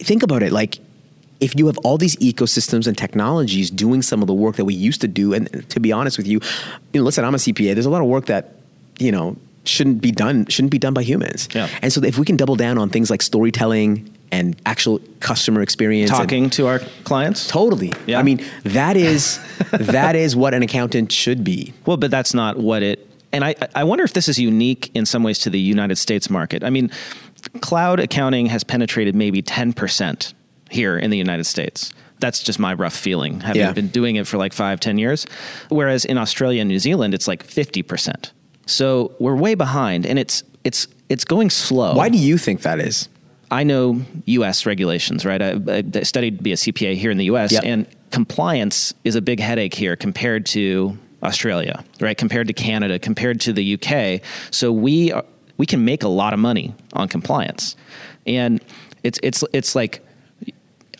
think 0.00 0.24
about 0.24 0.42
it 0.42 0.50
like 0.52 0.78
if 1.40 1.58
you 1.58 1.66
have 1.66 1.78
all 1.78 1.98
these 1.98 2.16
ecosystems 2.16 2.86
and 2.86 2.96
technologies 2.96 3.70
doing 3.70 4.02
some 4.02 4.20
of 4.22 4.26
the 4.26 4.34
work 4.34 4.56
that 4.56 4.64
we 4.64 4.74
used 4.74 5.00
to 5.02 5.08
do, 5.08 5.34
and 5.34 5.68
to 5.70 5.80
be 5.80 5.92
honest 5.92 6.16
with 6.16 6.26
you, 6.26 6.40
you 6.92 7.00
know, 7.00 7.04
listen, 7.04 7.24
I'm 7.24 7.34
a 7.34 7.38
CPA. 7.38 7.74
There's 7.74 7.86
a 7.86 7.90
lot 7.90 8.00
of 8.02 8.08
work 8.08 8.26
that 8.26 8.54
you 8.98 9.10
know 9.12 9.36
shouldn't 9.64 10.00
be 10.02 10.10
done 10.12 10.46
shouldn't 10.46 10.70
be 10.72 10.78
done 10.78 10.94
by 10.94 11.02
humans. 11.02 11.48
Yeah. 11.54 11.68
And 11.82 11.92
so 11.92 12.02
if 12.04 12.18
we 12.18 12.24
can 12.26 12.36
double 12.36 12.56
down 12.56 12.78
on 12.78 12.90
things 12.90 13.10
like 13.10 13.22
storytelling 13.22 14.10
and 14.30 14.56
actual 14.66 15.00
customer 15.20 15.60
experience, 15.62 16.10
and- 16.10 16.18
Talking 16.18 16.50
to 16.50 16.66
our 16.66 16.80
clients. 17.04 17.48
totally. 17.48 17.92
Yeah. 18.06 18.18
I 18.18 18.22
mean, 18.22 18.44
that 18.64 18.96
is 18.96 19.38
that 19.72 20.16
is 20.16 20.36
what 20.36 20.54
an 20.54 20.62
accountant 20.62 21.12
should 21.12 21.44
be. 21.44 21.72
Well, 21.86 21.96
but 21.96 22.10
that's 22.10 22.34
not 22.34 22.58
what 22.58 22.82
it. 22.82 23.08
And 23.32 23.44
I, 23.44 23.56
I 23.74 23.82
wonder 23.82 24.04
if 24.04 24.12
this 24.12 24.28
is 24.28 24.38
unique 24.38 24.92
in 24.94 25.06
some 25.06 25.24
ways 25.24 25.40
to 25.40 25.50
the 25.50 25.58
United 25.58 25.96
States 25.96 26.30
market. 26.30 26.62
I 26.62 26.70
mean, 26.70 26.90
cloud 27.60 27.98
accounting 27.98 28.46
has 28.46 28.62
penetrated 28.62 29.16
maybe 29.16 29.42
10% 29.42 30.34
here 30.70 30.96
in 30.98 31.10
the 31.10 31.18
United 31.18 31.44
States. 31.44 31.92
That's 32.20 32.42
just 32.42 32.58
my 32.58 32.74
rough 32.74 32.96
feeling, 32.96 33.40
having 33.40 33.60
Yeah. 33.60 33.72
been 33.72 33.88
doing 33.88 34.16
it 34.16 34.26
for 34.26 34.38
like 34.38 34.52
five, 34.52 34.80
10 34.80 34.98
years. 34.98 35.26
Whereas 35.68 36.04
in 36.04 36.16
Australia 36.16 36.60
and 36.62 36.68
New 36.68 36.78
Zealand, 36.78 37.12
it's 37.14 37.28
like 37.28 37.46
50%. 37.46 38.30
So 38.66 39.12
we're 39.18 39.34
way 39.36 39.54
behind 39.54 40.06
and 40.06 40.18
it's, 40.18 40.42
it's, 40.62 40.86
it's 41.08 41.24
going 41.24 41.50
slow. 41.50 41.94
Why 41.94 42.08
do 42.08 42.16
you 42.18 42.38
think 42.38 42.62
that 42.62 42.80
is? 42.80 43.08
I 43.50 43.62
know 43.62 44.00
U.S. 44.24 44.64
regulations, 44.64 45.24
right? 45.26 45.40
I, 45.42 45.60
I 45.68 46.02
studied 46.02 46.38
to 46.38 46.42
be 46.42 46.52
a 46.52 46.56
CPA 46.56 46.96
here 46.96 47.10
in 47.10 47.18
the 47.18 47.26
U.S. 47.26 47.52
Yep. 47.52 47.62
and 47.64 47.86
compliance 48.10 48.94
is 49.04 49.16
a 49.16 49.20
big 49.22 49.38
headache 49.38 49.74
here 49.74 49.96
compared 49.96 50.46
to 50.46 50.96
Australia, 51.22 51.84
right? 52.00 52.16
Compared 52.16 52.46
to 52.48 52.52
Canada, 52.52 52.98
compared 52.98 53.40
to 53.42 53.52
the 53.52 53.62
U.K. 53.64 54.22
So 54.50 54.72
we 54.72 55.12
are, 55.12 55.24
we 55.56 55.66
can 55.66 55.84
make 55.84 56.02
a 56.02 56.08
lot 56.08 56.32
of 56.32 56.38
money 56.38 56.74
on 56.94 57.06
compliance, 57.08 57.76
and 58.26 58.60
it's 59.02 59.18
it's 59.22 59.44
it's 59.52 59.74
like 59.74 60.04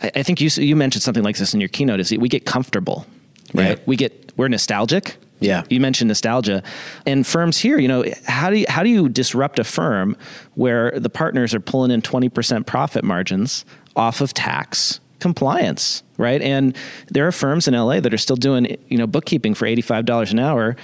I, 0.04 0.10
I 0.14 0.22
think 0.22 0.40
you 0.40 0.48
you 0.62 0.76
mentioned 0.76 1.02
something 1.02 1.24
like 1.24 1.36
this 1.36 1.54
in 1.54 1.60
your 1.60 1.68
keynote. 1.68 2.00
Is 2.00 2.12
we 2.12 2.28
get 2.28 2.44
comfortable, 2.44 3.06
right? 3.54 3.78
Yeah. 3.78 3.84
We 3.86 3.96
get 3.96 4.32
we're 4.36 4.48
nostalgic. 4.48 5.16
Yeah. 5.40 5.64
You 5.68 5.80
mentioned 5.80 6.08
nostalgia, 6.08 6.62
and 7.06 7.26
firms 7.26 7.58
here. 7.58 7.78
You 7.78 7.88
know, 7.88 8.04
how 8.26 8.50
do 8.50 8.56
you, 8.56 8.66
how 8.68 8.82
do 8.82 8.88
you 8.88 9.08
disrupt 9.08 9.58
a 9.58 9.64
firm 9.64 10.16
where 10.54 10.92
the 10.98 11.10
partners 11.10 11.54
are 11.54 11.60
pulling 11.60 11.90
in 11.90 12.02
twenty 12.02 12.28
percent 12.28 12.66
profit 12.66 13.04
margins 13.04 13.64
off 13.96 14.20
of 14.20 14.32
tax? 14.34 15.00
compliance, 15.20 16.02
right? 16.18 16.42
And 16.42 16.76
there 17.08 17.26
are 17.26 17.32
firms 17.32 17.66
in 17.66 17.72
LA 17.72 17.98
that 18.00 18.12
are 18.12 18.18
still 18.18 18.36
doing, 18.36 18.76
you 18.88 18.98
know, 18.98 19.06
bookkeeping 19.06 19.54
for 19.54 19.64
$85 19.64 20.32
an 20.32 20.38
hour 20.38 20.76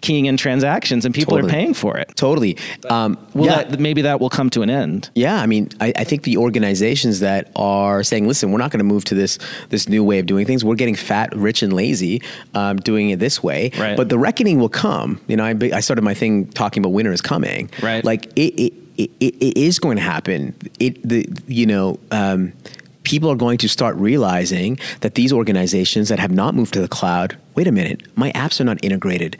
keying 0.00 0.26
in 0.26 0.36
transactions 0.36 1.04
and 1.04 1.14
people 1.14 1.36
Totally. 1.36 1.50
are 1.50 1.54
paying 1.54 1.74
for 1.74 1.96
it. 1.98 2.10
Totally. 2.16 2.56
Um, 2.88 3.18
Well, 3.34 3.44
yeah. 3.46 3.64
that, 3.64 3.80
maybe 3.80 4.02
that 4.02 4.20
will 4.20 4.30
come 4.30 4.50
to 4.50 4.62
an 4.62 4.70
end. 4.70 5.10
Yeah, 5.14 5.40
I 5.40 5.46
mean, 5.46 5.68
I, 5.80 5.92
I 5.96 6.04
think 6.04 6.22
the 6.22 6.36
organizations 6.36 7.20
that 7.20 7.50
are 7.56 8.02
saying, 8.02 8.26
"Listen, 8.26 8.50
we're 8.52 8.58
not 8.58 8.70
going 8.70 8.78
to 8.78 8.84
move 8.84 9.04
to 9.06 9.14
this 9.14 9.38
this 9.68 9.88
new 9.88 10.02
way 10.02 10.18
of 10.18 10.26
doing 10.26 10.46
things. 10.46 10.64
We're 10.64 10.74
getting 10.74 10.96
fat, 10.96 11.34
rich, 11.36 11.62
and 11.62 11.72
lazy, 11.72 12.22
um, 12.54 12.76
doing 12.78 13.10
it 13.10 13.18
this 13.18 13.42
way." 13.42 13.70
Right. 13.78 13.96
But 13.96 14.08
the 14.08 14.18
reckoning 14.18 14.58
will 14.58 14.68
come. 14.68 15.20
You 15.28 15.36
know, 15.36 15.44
I, 15.44 15.54
I 15.72 15.80
started 15.80 16.02
my 16.02 16.14
thing 16.14 16.46
talking 16.48 16.82
about 16.82 16.92
winter 16.92 17.12
is 17.12 17.20
coming. 17.22 17.70
Right. 17.82 18.04
Like 18.04 18.26
it, 18.36 18.54
it, 18.60 18.72
it, 18.96 19.10
it 19.20 19.56
is 19.56 19.78
going 19.78 19.96
to 19.96 20.02
happen. 20.02 20.54
It 20.78 21.06
the 21.06 21.26
you 21.46 21.66
know. 21.66 21.98
Um, 22.10 22.52
People 23.10 23.28
are 23.30 23.40
going 23.46 23.58
to 23.58 23.68
start 23.68 23.96
realizing 23.96 24.78
that 25.00 25.12
these 25.20 25.32
organizations 25.32 26.08
that 26.10 26.18
have 26.20 26.30
not 26.42 26.54
moved 26.54 26.72
to 26.74 26.80
the 26.80 26.88
cloud. 26.98 27.36
Wait 27.56 27.66
a 27.66 27.72
minute, 27.72 27.98
my 28.16 28.30
apps 28.32 28.60
are 28.60 28.64
not 28.64 28.78
integrated. 28.84 29.36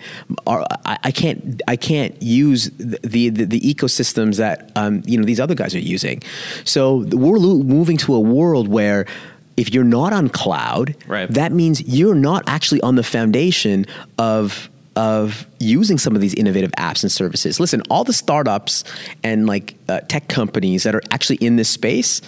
I, 0.47 1.12
can't. 1.12 1.62
I 1.69 1.77
can't 1.77 2.15
use 2.21 2.71
the 2.79 3.29
the, 3.31 3.45
the 3.45 3.61
ecosystems 3.61 4.37
that 4.39 4.57
um, 4.75 5.03
you 5.07 5.17
know 5.19 5.25
these 5.25 5.41
other 5.45 5.55
guys 5.55 5.73
are 5.75 5.87
using. 5.97 6.23
So 6.65 7.05
we're 7.23 7.39
moving 7.79 7.97
to 7.99 8.15
a 8.15 8.21
world 8.21 8.67
where 8.69 9.07
if 9.57 9.73
you're 9.75 9.85
not 10.00 10.12
on 10.12 10.29
cloud, 10.31 10.97
Right. 11.07 11.29
that 11.31 11.53
means 11.53 11.83
you're 11.83 12.15
not 12.31 12.43
actually 12.47 12.81
on 12.83 12.97
the 12.97 13.03
foundation 13.05 13.87
of 14.19 14.69
of 14.97 15.47
using 15.61 15.99
some 15.99 16.15
of 16.17 16.21
these 16.21 16.35
innovative 16.35 16.73
apps 16.73 17.03
and 17.05 17.12
services. 17.12 17.61
Listen, 17.61 17.81
all 17.91 18.05
the 18.05 18.12
startups 18.12 18.85
and 19.23 19.47
like 19.47 19.77
uh, 19.89 20.00
tech 20.09 20.29
companies 20.29 20.83
that 20.83 20.95
are 20.95 21.03
actually 21.12 21.37
in 21.37 21.57
this 21.57 21.69
space, 21.69 22.21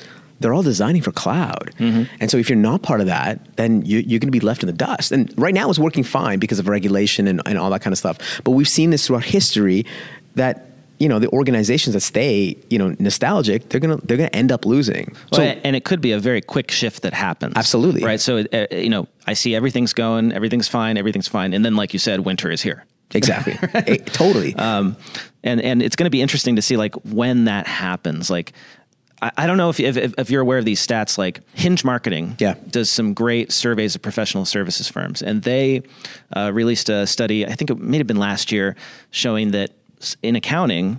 they're 0.42 0.54
all 0.54 0.62
designing 0.62 1.02
for 1.02 1.12
cloud. 1.12 1.74
And 1.78 2.30
so 2.30 2.36
if 2.36 2.48
you're 2.48 2.58
not 2.58 2.82
part 2.82 3.00
of 3.00 3.06
that, 3.06 3.56
then 3.56 3.84
you, 3.84 3.98
you're 3.98 4.20
going 4.20 4.28
to 4.28 4.38
be 4.38 4.40
left 4.40 4.62
in 4.62 4.66
the 4.66 4.72
dust. 4.72 5.12
And 5.12 5.32
right 5.36 5.54
now 5.54 5.70
it's 5.70 5.78
working 5.78 6.04
fine 6.04 6.38
because 6.38 6.58
of 6.58 6.68
regulation 6.68 7.26
and, 7.28 7.40
and 7.46 7.58
all 7.58 7.70
that 7.70 7.80
kind 7.82 7.92
of 7.92 7.98
stuff. 7.98 8.40
But 8.44 8.52
we've 8.52 8.68
seen 8.68 8.90
this 8.90 9.06
throughout 9.06 9.24
history 9.24 9.86
that 10.34 10.66
you 10.98 11.08
know 11.08 11.18
the 11.18 11.28
organizations 11.30 11.94
that 11.94 12.00
stay 12.00 12.56
you 12.70 12.78
know 12.78 12.94
nostalgic 13.00 13.68
they're 13.68 13.80
gonna 13.80 13.96
they're 14.04 14.16
gonna 14.16 14.30
end 14.32 14.52
up 14.52 14.64
losing 14.64 15.12
Well, 15.32 15.40
and 15.64 15.74
it 15.74 15.84
could 15.84 16.00
be 16.00 16.12
a 16.12 16.18
very 16.20 16.40
quick 16.40 16.70
shift 16.70 17.02
that 17.02 17.12
happens. 17.12 17.54
Absolutely. 17.56 18.04
Right. 18.04 18.20
So, 18.20 18.44
uh, 18.52 18.66
you 18.70 18.88
know, 18.88 19.08
I 19.26 19.34
see 19.34 19.56
everything's 19.56 19.94
going, 19.94 20.32
everything's 20.32 20.68
fine, 20.68 20.96
everything's 20.96 21.26
fine. 21.26 21.54
And 21.54 21.64
then, 21.64 21.74
like 21.74 21.92
you 21.92 21.98
said, 21.98 22.20
winter 22.20 22.52
is 22.52 22.62
here. 22.62 22.84
exactly 23.14 23.58
Eh, 23.74 23.96
totally 23.96 24.54
Um, 24.54 24.96
and, 25.42 25.60
and 25.60 25.82
it's 25.82 25.96
going 25.96 26.06
to 26.06 26.10
be 26.10 26.22
interesting 26.22 26.54
to 26.56 26.62
see 26.62 26.76
like 26.76 26.94
when 27.04 27.46
that 27.46 27.66
happens. 27.66 28.30
Like, 28.30 28.52
I, 29.22 29.30
I 29.38 29.46
don't 29.46 29.56
know 29.56 29.70
if, 29.70 29.80
if, 29.80 29.96
if 30.18 30.30
you're 30.30 30.42
aware 30.42 30.58
of 30.58 30.64
these 30.66 30.84
stats, 30.86 31.16
like 31.16 31.40
Hinge 31.54 31.84
Marketing 31.84 32.36
Yeah. 32.38 32.54
does 32.70 32.90
some 32.90 33.14
great 33.14 33.52
surveys 33.52 33.94
of 33.94 34.02
professional 34.02 34.44
services 34.44 34.88
firms. 34.88 35.22
And 35.22 35.42
they 35.42 35.82
uh, 36.36 36.50
released 36.52 36.88
a 36.90 37.06
study, 37.06 37.46
I 37.46 37.54
think 37.54 37.70
it 37.70 37.78
may 37.78 37.98
have 37.98 38.06
been 38.06 38.18
last 38.18 38.52
year, 38.52 38.76
showing 39.10 39.52
that 39.52 39.70
in 40.22 40.36
accounting, 40.36 40.98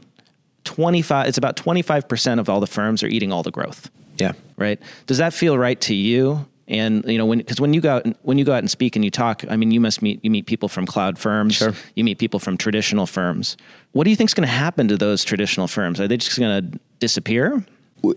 25, 0.63 1.27
it's 1.27 1.37
about 1.37 1.57
25% 1.57 2.39
of 2.39 2.49
all 2.49 2.59
the 2.59 2.67
firms 2.67 3.03
are 3.03 3.07
eating 3.07 3.31
all 3.31 3.43
the 3.43 3.51
growth 3.51 3.91
yeah 4.19 4.31
right? 4.57 4.79
Does 5.07 5.17
that 5.17 5.33
feel 5.33 5.57
right 5.57 5.81
to 5.81 5.95
you? 5.95 6.45
And 6.67 7.03
you 7.05 7.17
know, 7.17 7.25
when 7.25 7.39
because 7.39 7.59
when 7.59 7.73
you 7.73 7.81
go 7.81 7.95
out 7.95 8.05
and, 8.05 8.15
when 8.21 8.37
you 8.37 8.45
go 8.45 8.53
out 8.53 8.59
and 8.59 8.69
speak 8.69 8.95
and 8.95 9.03
you 9.03 9.09
talk, 9.11 9.43
I 9.49 9.57
mean, 9.57 9.71
you 9.71 9.79
must 9.81 10.01
meet 10.03 10.23
you 10.23 10.29
meet 10.29 10.45
people 10.45 10.69
from 10.69 10.85
cloud 10.85 11.17
firms, 11.17 11.55
Sure. 11.55 11.73
you 11.95 12.03
meet 12.03 12.19
people 12.19 12.39
from 12.39 12.55
traditional 12.55 13.05
firms. 13.07 13.57
What 13.91 14.03
do 14.05 14.11
you 14.11 14.15
think 14.15 14.29
is 14.29 14.33
going 14.35 14.47
to 14.47 14.53
happen 14.53 14.87
to 14.87 14.95
those 14.97 15.23
traditional 15.23 15.67
firms? 15.67 15.99
Are 15.99 16.07
they 16.07 16.15
just 16.17 16.37
going 16.39 16.71
to 16.71 16.79
disappear? 16.99 17.65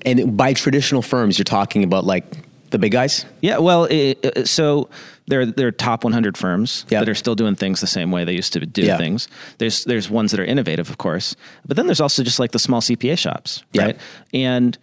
And 0.05 0.37
by 0.37 0.53
traditional 0.53 1.03
firms 1.03 1.39
you're 1.39 1.45
talking 1.45 1.85
about 1.85 2.05
like 2.05 2.25
the 2.71 2.79
big 2.79 2.93
guys 2.93 3.25
Yeah, 3.41 3.59
well, 3.59 3.85
it, 3.85 4.19
it- 4.25 4.49
so 4.49 4.89
there 5.29 5.47
there 5.47 5.67
are 5.69 5.73
top 5.73 6.05
100 6.05 6.37
firms 6.37 6.85
Yeah. 6.89 7.01
that 7.01 7.09
are 7.09 7.15
still 7.15 7.35
doing 7.35 7.55
things 7.57 7.81
the 7.81 7.87
same 7.87 8.11
way 8.11 8.25
they 8.25 8.33
used 8.35 8.53
to 8.55 8.61
do 8.67 8.83
Yeah. 8.83 8.97
things. 8.97 9.29
There's 9.59 9.85
there's 9.85 10.11
ones 10.11 10.31
that 10.33 10.41
are 10.41 10.45
innovative, 10.45 10.91
of 10.91 10.99
course, 10.99 11.37
but 11.67 11.77
then 11.77 11.87
there's 11.87 12.01
also 12.01 12.23
just 12.23 12.39
like 12.39 12.53
the 12.53 12.59
small 12.59 12.81
CPA 12.81 13.17
shops, 13.17 13.63
Yeah. 13.73 13.85
right? 13.85 13.97
And 14.35 14.77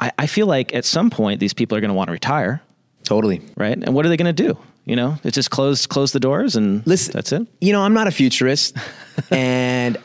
I, 0.00 0.10
I 0.18 0.26
feel 0.26 0.46
like 0.46 0.74
at 0.74 0.84
some 0.84 1.10
point 1.10 1.40
these 1.40 1.54
people 1.54 1.76
are 1.76 1.80
going 1.80 1.90
to 1.90 1.94
want 1.94 2.08
to 2.08 2.12
retire. 2.12 2.60
totally 3.04 3.40
right? 3.56 3.76
And 3.84 3.94
what 3.94 4.04
are 4.06 4.08
they 4.08 4.16
going 4.16 4.34
to 4.36 4.42
do? 4.46 4.56
You 4.84 4.96
know, 4.96 5.18
it's 5.24 5.34
just 5.34 5.50
close 5.50 5.86
close 5.86 6.12
the 6.12 6.20
doors 6.20 6.56
and 6.56 6.82
Listen, 6.86 7.12
that's 7.12 7.32
it. 7.32 7.46
You 7.60 7.72
know, 7.72 7.82
I'm 7.82 7.94
not 7.94 8.06
a 8.06 8.10
futurist, 8.12 8.76
and 9.30 9.96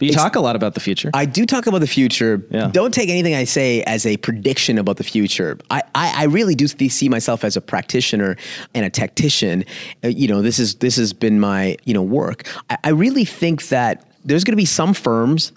But 0.00 0.06
you 0.06 0.14
talk 0.14 0.34
a 0.34 0.40
lot 0.40 0.56
about 0.56 0.72
the 0.72 0.80
future. 0.80 1.10
I 1.12 1.26
do 1.26 1.44
talk 1.44 1.66
about 1.66 1.80
the 1.80 1.86
future. 1.86 2.42
Yeah. 2.50 2.68
Don't 2.72 2.92
take 2.92 3.10
anything 3.10 3.34
I 3.34 3.44
say 3.44 3.82
as 3.82 4.06
a 4.06 4.16
prediction 4.16 4.78
about 4.78 4.96
the 4.96 5.04
future. 5.04 5.58
I, 5.70 5.82
I, 5.94 6.22
I 6.22 6.24
really 6.24 6.54
do 6.54 6.66
see 6.66 7.08
myself 7.10 7.44
as 7.44 7.54
a 7.54 7.60
practitioner 7.60 8.36
and 8.74 8.86
a 8.86 8.90
tactician. 8.90 9.64
Uh, 10.02 10.08
you 10.08 10.26
know, 10.26 10.40
this 10.40 10.58
is 10.58 10.76
this 10.76 10.96
has 10.96 11.12
been 11.12 11.38
my 11.38 11.76
you 11.84 11.92
know 11.92 12.02
work. 12.02 12.48
I, 12.70 12.78
I 12.84 12.88
really 12.90 13.26
think 13.26 13.68
that 13.68 14.10
there's 14.24 14.42
going 14.42 14.52
to 14.52 14.56
be 14.56 14.64
some 14.64 14.94
firms 14.94 15.52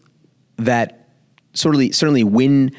that 0.58 1.08
certainly 1.54 1.94
certainly 1.94 2.26
win 2.26 2.76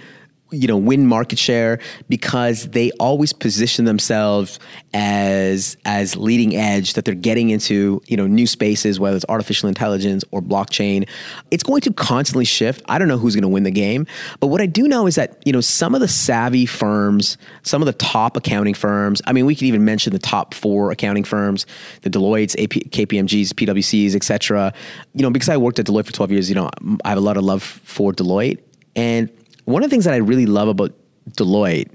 you 0.50 0.68
know 0.68 0.76
win 0.76 1.06
market 1.06 1.38
share 1.38 1.80
because 2.08 2.68
they 2.68 2.90
always 2.92 3.32
position 3.32 3.84
themselves 3.84 4.58
as 4.92 5.76
as 5.84 6.16
leading 6.16 6.54
edge 6.54 6.94
that 6.94 7.04
they're 7.04 7.14
getting 7.14 7.50
into 7.50 8.00
you 8.06 8.16
know 8.16 8.26
new 8.26 8.46
spaces 8.46 9.00
whether 9.00 9.16
it's 9.16 9.24
artificial 9.28 9.68
intelligence 9.68 10.24
or 10.30 10.40
blockchain. 10.40 11.08
It's 11.50 11.62
going 11.62 11.80
to 11.82 11.92
constantly 11.92 12.44
shift. 12.44 12.82
I 12.88 12.98
don't 12.98 13.08
know 13.08 13.18
who's 13.18 13.34
going 13.34 13.42
to 13.42 13.48
win 13.48 13.64
the 13.64 13.70
game. 13.70 14.06
But 14.40 14.48
what 14.48 14.60
i 14.60 14.66
do 14.66 14.86
know 14.88 15.06
is 15.06 15.14
that 15.16 15.42
you 15.44 15.52
know 15.52 15.60
some 15.60 15.94
of 15.94 16.00
the 16.00 16.08
savvy 16.08 16.66
firms 16.66 17.36
some 17.62 17.82
of 17.82 17.86
the 17.86 17.92
top 17.92 18.36
accounting 18.36 18.74
firms 18.74 19.20
i 19.26 19.32
mean 19.32 19.46
we 19.46 19.54
could 19.54 19.64
even 19.64 19.84
mention 19.84 20.12
the 20.12 20.18
top 20.18 20.54
4 20.54 20.90
accounting 20.90 21.24
firms 21.24 21.66
the 22.02 22.10
Deloitte's 22.10 22.54
AP, 22.56 22.90
KPMG's 22.90 23.52
PwC's 23.52 24.14
etc 24.14 24.72
you 25.14 25.22
know 25.22 25.30
because 25.30 25.48
I 25.48 25.56
worked 25.56 25.78
at 25.78 25.86
Deloitte 25.86 26.06
for 26.06 26.12
12 26.12 26.32
years 26.32 26.48
you 26.48 26.54
know 26.54 26.70
I 27.04 27.08
have 27.08 27.18
a 27.18 27.22
lot 27.22 27.36
of 27.36 27.44
love 27.44 27.62
for 27.62 28.12
Deloitte. 28.12 28.60
And 28.96 29.28
one 29.64 29.82
of 29.82 29.90
the 29.90 29.94
things 29.94 30.04
that 30.04 30.14
I 30.14 30.18
really 30.18 30.46
love 30.46 30.68
about 30.68 30.92
Deloitte 31.30 31.90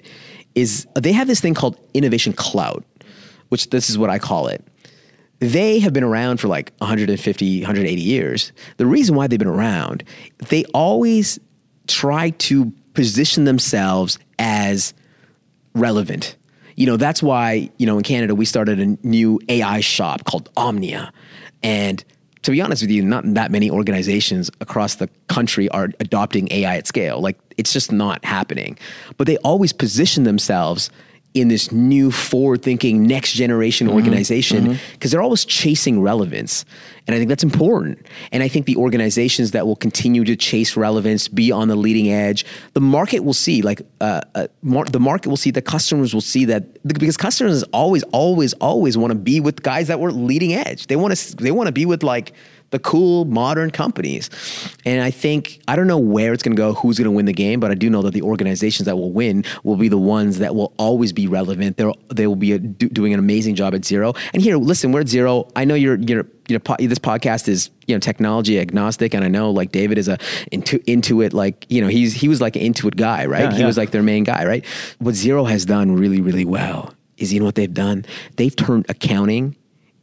is 0.56 0.88
they 0.96 1.12
have 1.12 1.28
this 1.28 1.40
thing 1.40 1.54
called 1.54 1.78
Innovation 1.94 2.34
Cloud, 2.34 2.84
which 3.50 3.70
this 3.70 3.90
is 3.90 3.98
what 3.98 4.10
I 4.10 4.20
call 4.20 4.48
it. 4.48 4.66
They 5.40 5.80
have 5.80 5.94
been 5.94 6.04
around 6.04 6.40
for 6.40 6.48
like 6.48 6.74
150, 6.80 7.62
180 7.62 8.02
years. 8.02 8.52
The 8.78 8.86
reason 8.86 9.16
why 9.16 9.28
they've 9.28 9.40
been 9.40 9.48
around, 9.48 10.04
they 10.50 10.66
always 10.74 11.40
try 11.88 12.32
to 12.32 12.74
position 12.94 13.46
themselves 13.46 14.20
as 14.38 14.94
relevant. 15.74 16.36
You 16.76 16.88
know, 16.88 16.98
that's 16.98 17.24
why, 17.24 17.70
you 17.78 17.86
know, 17.86 17.98
in 17.98 18.04
Canada, 18.04 18.36
we 18.36 18.46
started 18.46 18.80
a 18.80 19.08
new 19.08 19.40
AI 19.48 19.80
shop 19.80 20.26
called 20.26 20.50
Omnia. 20.58 21.14
And 21.64 22.04
to 22.43 22.51
be 22.51 22.62
honest 22.62 22.81
with 22.81 22.91
you, 22.91 23.03
not 23.03 23.24
that 23.34 23.51
many 23.51 23.69
organizations 23.69 24.50
across 24.62 24.96
the 24.96 25.10
country 25.27 25.69
are 25.69 25.89
adopting 26.00 26.48
AI 26.51 26.77
at 26.77 26.88
scale. 26.88 27.19
Like, 27.19 27.38
it's 27.58 27.74
just 27.74 27.91
not 27.91 28.24
happening. 28.24 28.77
But 29.17 29.27
they 29.27 29.38
always 29.38 29.74
position 29.74 30.24
themselves 30.24 30.89
in 31.33 31.48
this 31.48 31.71
new 31.71 32.12
forward 32.12 32.63
thinking 32.63 33.05
next 33.05 33.33
generation 33.33 33.88
organization 33.88 34.79
because 34.93 35.12
they're 35.12 35.21
always 35.21 35.45
chasing 35.45 36.01
relevance. 36.01 36.65
And 37.05 37.15
I 37.15 37.17
think 37.17 37.29
that's 37.29 37.43
important. 37.43 38.05
And 38.31 38.41
I 38.41 38.48
think 38.48 38.65
the 38.65 38.75
organizations 38.75 39.51
that 39.51 39.65
will 39.65 39.75
continue 39.75 40.24
to 40.24 40.36
chase 40.36 40.75
relevance, 40.75 41.27
be 41.27 41.51
on 41.51 41.67
the 41.67 41.75
leading 41.75 42.12
edge, 42.12 42.45
the 42.74 42.81
market 42.81 43.24
will 43.24 43.33
see, 43.33 43.62
like, 43.62 43.81
uh, 44.01 44.21
uh, 44.36 44.48
mar- 44.62 44.86
the 44.86 45.00
market 45.00 45.29
will 45.29 45.38
see, 45.38 45.51
the 45.51 45.62
customers 45.62 46.13
will 46.13 46.21
see 46.21 46.45
that 46.45 46.83
because 46.88 47.17
customers 47.17 47.63
always, 47.74 48.03
always, 48.03 48.53
always 48.53 48.98
want 48.98 49.12
to 49.12 49.17
be 49.17 49.39
with 49.39 49.62
guys 49.62 49.88
that 49.88 50.00
were 50.00 50.12
leading 50.12 50.53
edge. 50.53 50.88
They 50.88 50.95
want 50.95 51.15
to, 51.15 51.36
they 51.36 51.51
want 51.51 51.67
to 51.67 51.74
be 51.74 51.86
with 51.86 52.03
like, 52.03 52.33
the 52.72 52.80
cool 52.80 53.26
modern 53.26 53.72
companies. 53.72 54.30
And 54.86 55.02
I 55.02 55.12
think, 55.12 55.62
I 55.68 55.76
don't 55.76 55.88
know 55.88 55.98
where 55.98 56.34
it's 56.34 56.44
going 56.44 56.56
to 56.56 56.60
go, 56.60 56.74
who's 56.74 56.98
going 56.98 57.06
to 57.06 57.12
win 57.12 57.26
the 57.26 57.34
game, 57.34 57.60
but 57.60 57.72
I 57.72 57.74
do 57.74 57.90
know 57.90 58.02
that 58.04 58.14
the 58.14 58.22
organizations 58.22 58.86
that 58.86 58.96
will 58.96 59.12
win 59.12 59.44
will 59.64 59.76
be 59.76 59.88
the 59.88 59.98
ones 59.98 60.40
that 60.40 60.56
will 60.56 60.74
always 60.78 61.14
be 61.14 61.28
relevant. 61.28 61.78
They're, 61.78 61.92
they 62.14 62.28
will 62.28 62.36
be 62.36 62.54
a, 62.54 62.60
do, 62.60 62.90
doing 62.90 63.14
an 63.14 63.20
amazing 63.20 63.56
job 63.56 63.74
at 63.74 63.82
Xero. 63.82 64.18
And 64.34 64.42
here, 64.42 64.58
listen, 64.58 64.92
we're 64.92 65.02
at 65.02 65.08
Xero. 65.08 65.52
I 65.56 65.66
know 65.66 65.76
you're, 65.76 65.98
you're, 65.98 66.26
you 66.48 66.56
know, 66.56 66.60
po- 66.60 66.78
this 66.80 67.00
podcast 67.00 67.48
is, 67.48 67.70
you 67.88 67.96
know, 67.96 68.00
technology 68.00 68.60
agnostic. 68.60 69.14
And 69.14 69.24
I 69.24 69.28
know 69.28 69.52
like 69.52 69.72
David 69.72 69.98
is 69.98 70.08
a 70.08 70.18
into, 70.52 70.80
Intuit, 70.80 71.34
like, 71.34 71.66
you 71.70 71.82
know, 71.82 71.88
he's, 71.88 72.14
he 72.14 72.28
was 72.28 72.42
like 72.42 72.56
an 72.56 72.62
Intuit 72.62 72.96
guy, 72.96 73.26
right? 73.26 73.44
Yeah, 73.44 73.54
he 73.54 73.60
yeah. 73.62 73.68
was 73.68 73.78
like 73.78 73.92
their 73.92 74.04
main 74.04 74.24
guy, 74.24 74.46
right? 74.46 74.66
What 75.00 75.16
Xero 75.16 75.50
has 75.50 75.66
done 75.66 75.96
really, 75.96 76.22
really 76.22 76.46
well 76.46 76.94
is, 77.18 77.34
you 77.34 77.40
know 77.40 77.46
what 77.46 77.56
they've 77.56 77.74
done? 77.74 78.06
They've 78.38 78.56
turned 78.56 78.86
accounting 78.90 79.56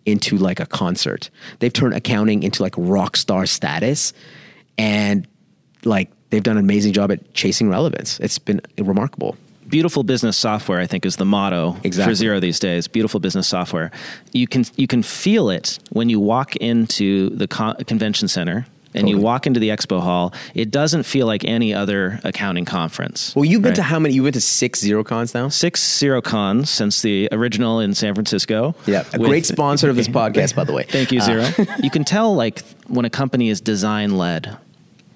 into 0.07 0.39
like 0.39 0.61
a 0.61 0.67
concert. 0.67 1.29
They've 1.59 1.73
turned 1.73 1.95
accounting 1.95 2.43
into 2.43 2.63
like 2.63 2.75
rock 2.79 3.17
star 3.17 3.45
status, 3.47 4.13
and 4.79 5.27
like 5.85 6.11
they've 6.31 6.43
done 6.43 6.57
an 6.57 6.65
amazing 6.65 6.93
job 6.93 7.13
at 7.13 7.35
chasing 7.35 7.69
relevance. 7.69 8.19
It's 8.21 8.39
been 8.39 8.61
remarkable. 8.79 9.37
Beautiful 9.69 10.05
business 10.05 10.37
software, 10.37 10.79
I 10.79 10.87
think, 10.87 11.05
is 11.05 11.17
the 11.17 11.25
motto 11.25 11.77
Exactly. 11.83 12.15
for 12.15 12.23
Xero 12.23 12.41
these 12.41 12.61
days. 12.61 12.87
Beautiful 12.87 13.19
business 13.19 13.49
software. 13.49 13.91
You 14.33 14.47
can 14.47 14.65
you 14.77 14.87
can 14.87 15.03
feel 15.03 15.51
it 15.51 15.79
when 15.91 16.09
you 16.09 16.21
walk 16.21 16.55
into 16.57 17.31
the 17.31 17.49
con- 17.49 17.75
convention 17.85 18.29
center 18.29 18.65
and 18.95 19.09
you 19.09 19.19
walk 19.19 19.47
into 19.47 19.61
the 19.61 19.69
expo 19.69 20.01
hall, 20.01 20.33
it 20.55 20.71
doesn't 20.71 21.03
feel 21.03 21.27
like 21.27 21.45
any 21.45 21.75
other 21.75 22.19
accounting 22.25 22.65
conference. 22.65 23.35
Well, 23.37 23.45
you've 23.45 23.63
been 23.63 23.71
Right. 23.71 23.77
to 23.77 23.83
how 23.83 23.99
many? 23.99 24.15
You 24.15 24.23
went 24.23 24.35
to 24.35 24.41
six 24.41 24.83
Xerocons 24.83 25.35
now. 25.35 25.49
Six 25.49 25.83
Xerocons 25.83 26.69
since 26.69 27.03
the 27.03 27.29
original 27.33 27.81
in 27.81 27.95
San 27.95 28.15
Francisco. 28.15 28.75
Yeah, 28.87 29.05
a 29.13 29.19
with- 29.19 29.29
great 29.29 29.47
sponsor 29.47 29.91
of 29.91 29.97
this 29.97 30.09
podcast, 30.21 30.55
by 30.55 30.65
the 30.65 30.73
way. 30.73 30.85
Thank 30.89 31.13
you, 31.13 31.21
Uh, 31.21 31.27
Xero. 31.29 31.83
you 31.85 31.91
can 31.91 32.05
tell 32.05 32.35
like 32.35 32.63
when 32.87 33.05
a 33.05 33.11
company 33.11 33.49
is 33.51 33.61
design 33.61 34.17
led, 34.17 34.57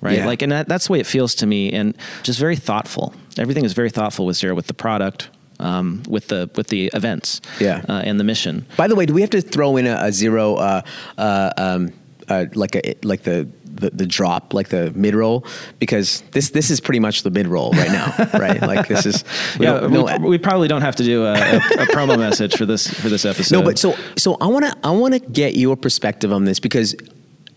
right? 0.00 0.18
Yeah. 0.18 0.26
Like, 0.26 0.42
and 0.42 0.52
that, 0.52 0.68
that's 0.68 0.86
the 0.88 0.92
way 0.92 1.00
it 1.00 1.06
feels 1.06 1.34
to 1.36 1.46
me, 1.46 1.72
and 1.72 1.96
just 2.22 2.38
very 2.38 2.56
thoughtful. 2.56 3.14
Everything 3.38 3.64
is 3.64 3.72
very 3.72 3.90
thoughtful 3.90 4.26
with 4.26 4.36
Xero, 4.36 4.54
with 4.54 4.66
the 4.66 4.74
product, 4.74 5.28
um, 5.58 6.02
with 6.08 6.28
the 6.28 6.50
with 6.56 6.66
the 6.68 6.90
events, 6.94 7.40
Yeah. 7.60 7.82
uh, 7.88 8.02
and 8.04 8.18
the 8.20 8.24
mission. 8.24 8.66
By 8.76 8.88
the 8.88 8.94
way, 8.96 9.06
do 9.06 9.14
we 9.14 9.20
have 9.22 9.30
to 9.30 9.40
throw 9.40 9.76
in 9.76 9.86
a, 9.86 9.94
a 9.94 10.08
Xero, 10.08 10.58
uh, 10.58 10.82
uh, 11.18 11.50
um, 11.56 11.92
uh, 12.30 12.46
like 12.54 12.76
a 12.76 12.94
like 13.02 13.22
the, 13.24 13.48
the 13.64 13.90
the 13.90 14.06
drop, 14.06 14.54
like 14.54 14.68
the 14.68 14.90
mid 14.92 15.14
roll? 15.14 15.44
Because 15.78 16.22
this 16.32 16.50
this 16.50 16.70
is 16.70 16.80
pretty 16.80 17.00
much 17.00 17.22
the 17.22 17.30
mid 17.30 17.46
roll 17.46 17.72
right 17.72 17.90
now, 17.90 18.14
right? 18.38 18.60
Like 18.62 18.88
this 18.88 19.04
is 19.06 19.24
we 19.58 19.66
Yeah, 19.66 19.86
we, 19.86 19.92
no- 19.92 20.16
we 20.18 20.38
probably 20.38 20.68
don't 20.68 20.82
have 20.82 20.96
to 20.96 21.04
do 21.04 21.24
a, 21.26 21.32
a, 21.32 21.56
a 21.56 21.86
promo 21.92 22.18
message 22.18 22.56
for 22.56 22.66
this 22.66 22.86
for 22.88 23.08
this 23.08 23.24
episode. 23.24 23.56
No, 23.58 23.62
but 23.62 23.78
so 23.78 23.94
so 24.16 24.36
I 24.40 24.46
want 24.46 24.64
to 24.64 24.76
I 24.84 24.90
want 24.90 25.14
to 25.14 25.20
get 25.20 25.56
your 25.56 25.76
perspective 25.76 26.32
on 26.32 26.44
this 26.44 26.60
because 26.60 26.94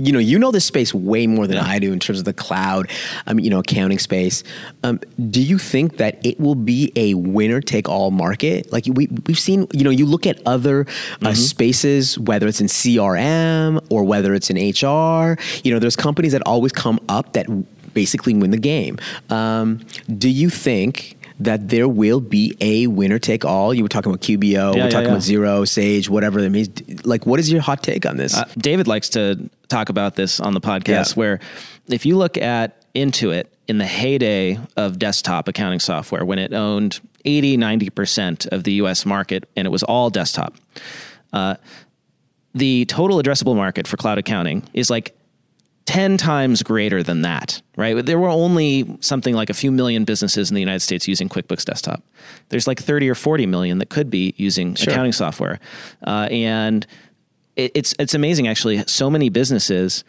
you 0.05 0.11
know 0.11 0.19
you 0.19 0.37
know 0.37 0.51
this 0.51 0.65
space 0.65 0.93
way 0.93 1.27
more 1.27 1.47
than 1.47 1.57
I 1.57 1.79
do 1.79 1.93
in 1.93 1.99
terms 1.99 2.19
of 2.19 2.25
the 2.25 2.33
cloud, 2.33 2.89
um, 3.27 3.39
you 3.39 3.49
know, 3.49 3.59
accounting 3.59 3.99
space. 3.99 4.43
Um, 4.83 4.99
do 5.29 5.41
you 5.41 5.57
think 5.57 5.97
that 5.97 6.23
it 6.25 6.39
will 6.39 6.55
be 6.55 6.91
a 6.95 7.13
winner 7.13 7.61
take 7.61 7.87
all 7.87 8.11
market? 8.11 8.71
Like 8.71 8.85
we 8.85 9.07
we've 9.27 9.39
seen, 9.39 9.67
you 9.73 9.83
know, 9.83 9.89
you 9.89 10.05
look 10.05 10.27
at 10.27 10.41
other 10.45 10.85
uh, 11.21 11.33
spaces, 11.33 12.19
whether 12.19 12.47
it's 12.47 12.61
in 12.61 12.67
CRM 12.67 13.85
or 13.89 14.03
whether 14.03 14.33
it's 14.33 14.49
in 14.49 14.57
HR. 14.57 15.37
You 15.63 15.73
know, 15.73 15.79
there's 15.79 15.95
companies 15.95 16.33
that 16.33 16.41
always 16.45 16.71
come 16.71 16.99
up 17.09 17.33
that 17.33 17.47
basically 17.93 18.33
win 18.33 18.51
the 18.51 18.57
game. 18.57 18.97
Um, 19.29 19.85
do 20.17 20.29
you 20.29 20.49
think? 20.49 21.17
That 21.43 21.69
there 21.69 21.87
will 21.87 22.21
be 22.21 22.55
a 22.61 22.87
winner 22.87 23.19
take 23.19 23.45
all. 23.45 23.73
You 23.73 23.83
were 23.83 23.89
talking 23.89 24.11
about 24.11 24.21
QBO. 24.21 24.41
Yeah, 24.53 24.69
we're 24.71 24.77
yeah, 24.77 24.89
talking 24.89 25.07
yeah. 25.07 25.11
about 25.11 25.21
Xero, 25.21 25.67
Sage, 25.67 26.09
whatever 26.09 26.41
that 26.41 26.49
means. 26.49 27.05
Like, 27.05 27.25
what 27.25 27.39
is 27.39 27.51
your 27.51 27.61
hot 27.61 27.83
take 27.83 28.05
on 28.05 28.17
this? 28.17 28.35
Uh, 28.35 28.45
David 28.57 28.87
likes 28.87 29.09
to 29.09 29.49
talk 29.67 29.89
about 29.89 30.15
this 30.15 30.39
on 30.39 30.53
the 30.53 30.61
podcast, 30.61 31.15
where 31.15 31.39
if 31.87 32.05
you 32.05 32.17
look 32.17 32.37
at 32.37 32.91
Intuit 32.93 33.45
in 33.67 33.77
the 33.77 33.85
heyday 33.85 34.59
of 34.77 34.99
desktop 34.99 35.47
accounting 35.47 35.79
software, 35.79 36.23
when 36.23 36.39
it 36.39 36.53
owned 36.53 36.99
80, 37.25 37.57
90% 37.57 38.47
of 38.47 38.63
the 38.63 38.73
US 38.73 39.05
market 39.05 39.49
and 39.55 39.65
it 39.65 39.71
was 39.71 39.83
all 39.83 40.09
desktop, 40.09 40.55
uh, 41.31 41.55
the 42.53 42.85
total 42.85 43.21
addressable 43.21 43.55
market 43.55 43.87
for 43.87 43.97
cloud 43.97 44.17
accounting 44.17 44.63
is 44.73 44.89
like 44.89 45.15
10 45.93 46.17
times 46.17 46.63
greater 46.63 47.03
than 47.03 47.21
that, 47.21 47.61
right? 47.77 48.03
There 48.03 48.17
were 48.17 48.27
only 48.27 48.97
something 48.99 49.35
like 49.35 49.51
a 49.51 49.53
few 49.53 49.71
million 49.71 50.05
businesses 50.05 50.49
in 50.49 50.55
the 50.55 50.59
United 50.59 50.79
States 50.79 51.07
using 51.07 51.29
QuickBooks 51.29 51.65
Desktop. 51.65 52.01
There's 52.49 52.65
like 52.65 52.79
30 52.79 53.11
or 53.11 53.13
40 53.13 53.45
million 53.45 53.77
that 53.77 53.91
could 53.91 54.09
be 54.09 54.33
using 54.35 54.75
accounting 54.81 55.11
software. 55.11 55.59
Uh, 56.07 56.29
and 56.31 56.87
it, 57.55 57.73
it's, 57.75 57.93
it's 57.99 58.15
amazing, 58.15 58.47
actually. 58.47 58.83
So 58.87 59.07
many 59.07 59.29
businesses, 59.29 60.03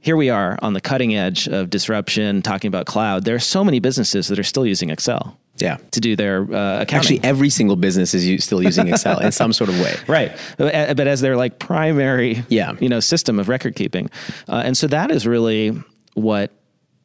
here 0.00 0.16
we 0.16 0.28
are 0.28 0.58
on 0.60 0.72
the 0.72 0.80
cutting 0.80 1.14
edge 1.14 1.46
of 1.46 1.70
disruption, 1.70 2.42
talking 2.42 2.66
about 2.66 2.86
cloud. 2.86 3.24
There 3.24 3.36
are 3.36 3.38
so 3.38 3.62
many 3.62 3.78
businesses 3.78 4.26
that 4.26 4.40
are 4.40 4.44
still 4.44 4.66
using 4.66 4.90
Excel 4.90 5.38
yeah. 5.60 5.78
to 5.92 6.00
do 6.00 6.16
their 6.16 6.42
uh, 6.42 6.82
accounting. 6.82 7.16
Actually, 7.18 7.24
every 7.24 7.50
single 7.50 7.76
business 7.76 8.14
is 8.14 8.26
u- 8.26 8.38
still 8.38 8.62
using 8.62 8.88
Excel 8.88 9.18
in 9.20 9.32
some 9.32 9.52
sort 9.52 9.70
of 9.70 9.78
way. 9.80 9.94
Right, 10.08 10.32
but 10.56 10.96
but 10.96 11.06
as 11.06 11.20
their 11.20 11.36
like 11.36 11.58
primary, 11.58 12.44
Yeah. 12.48 12.74
you 12.80 12.88
know, 12.88 13.00
system 13.00 13.38
of 13.38 13.48
record 13.48 13.74
keeping, 13.74 14.10
uh, 14.48 14.62
and 14.64 14.76
so 14.76 14.86
that 14.88 15.10
is 15.10 15.26
really 15.26 15.72
what 16.14 16.50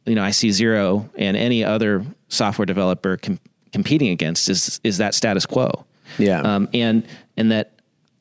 you 0.06 0.16
know. 0.16 0.24
I 0.24 0.32
see 0.32 0.50
Xero 0.50 1.10
and 1.16 1.36
any 1.38 1.64
other 1.64 2.06
software 2.30 2.66
developer 2.66 3.18
com- 3.18 3.40
competing 3.72 4.10
against 4.10 4.50
is 4.50 4.80
is 4.84 4.98
that 4.98 5.14
status 5.16 5.46
quo. 5.46 5.86
Yeah. 6.18 6.42
um, 6.42 6.70
and 6.74 7.04
and 7.38 7.52
that 7.52 7.72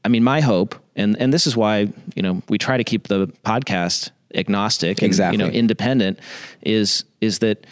I 0.04 0.08
mean, 0.08 0.24
my 0.24 0.40
hope, 0.40 0.74
and 0.96 1.16
and 1.20 1.32
this 1.32 1.46
is 1.46 1.56
why 1.56 1.92
you 2.16 2.22
know 2.22 2.42
we 2.48 2.58
try 2.58 2.76
to 2.76 2.84
keep 2.84 3.08
the 3.08 3.26
podcast 3.44 4.10
agnostic, 4.34 4.98
and, 5.02 5.06
Exactly. 5.06 5.38
you 5.38 5.44
know, 5.44 5.50
independent, 5.52 6.18
is 6.62 7.04
is 7.20 7.38
that 7.40 7.66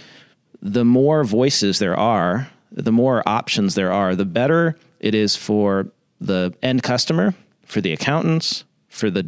the 0.63 0.85
more 0.85 1.25
voices 1.25 1.79
there 1.79 1.99
are, 1.99 2.51
the 2.71 2.93
more 2.93 3.23
options 3.27 3.75
there 3.75 3.93
are, 3.93 4.15
the 4.15 4.25
better 4.25 4.77
it 5.01 5.15
is 5.15 5.37
for 5.37 5.89
the 6.21 6.55
end 6.63 6.83
customer, 6.83 7.35
for 7.65 7.81
the 7.81 7.93
accountants, 7.93 8.65
for 8.89 9.11
the 9.11 9.27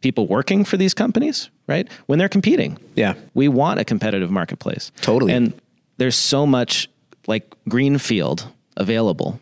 people 0.00 0.26
working 0.26 0.64
for 0.64 0.76
these 0.76 0.92
companies, 0.92 1.48
right? 1.66 1.88
When 2.06 2.18
they're 2.18 2.28
competing. 2.28 2.78
Yeah. 2.94 3.14
We 3.32 3.48
want 3.48 3.80
a 3.80 3.84
competitive 3.84 4.30
marketplace. 4.30 4.92
Totally. 5.00 5.32
And 5.32 5.54
there's 5.96 6.16
so 6.16 6.46
much 6.46 6.88
like 7.26 7.54
greenfield 7.68 8.46
available. 8.76 9.40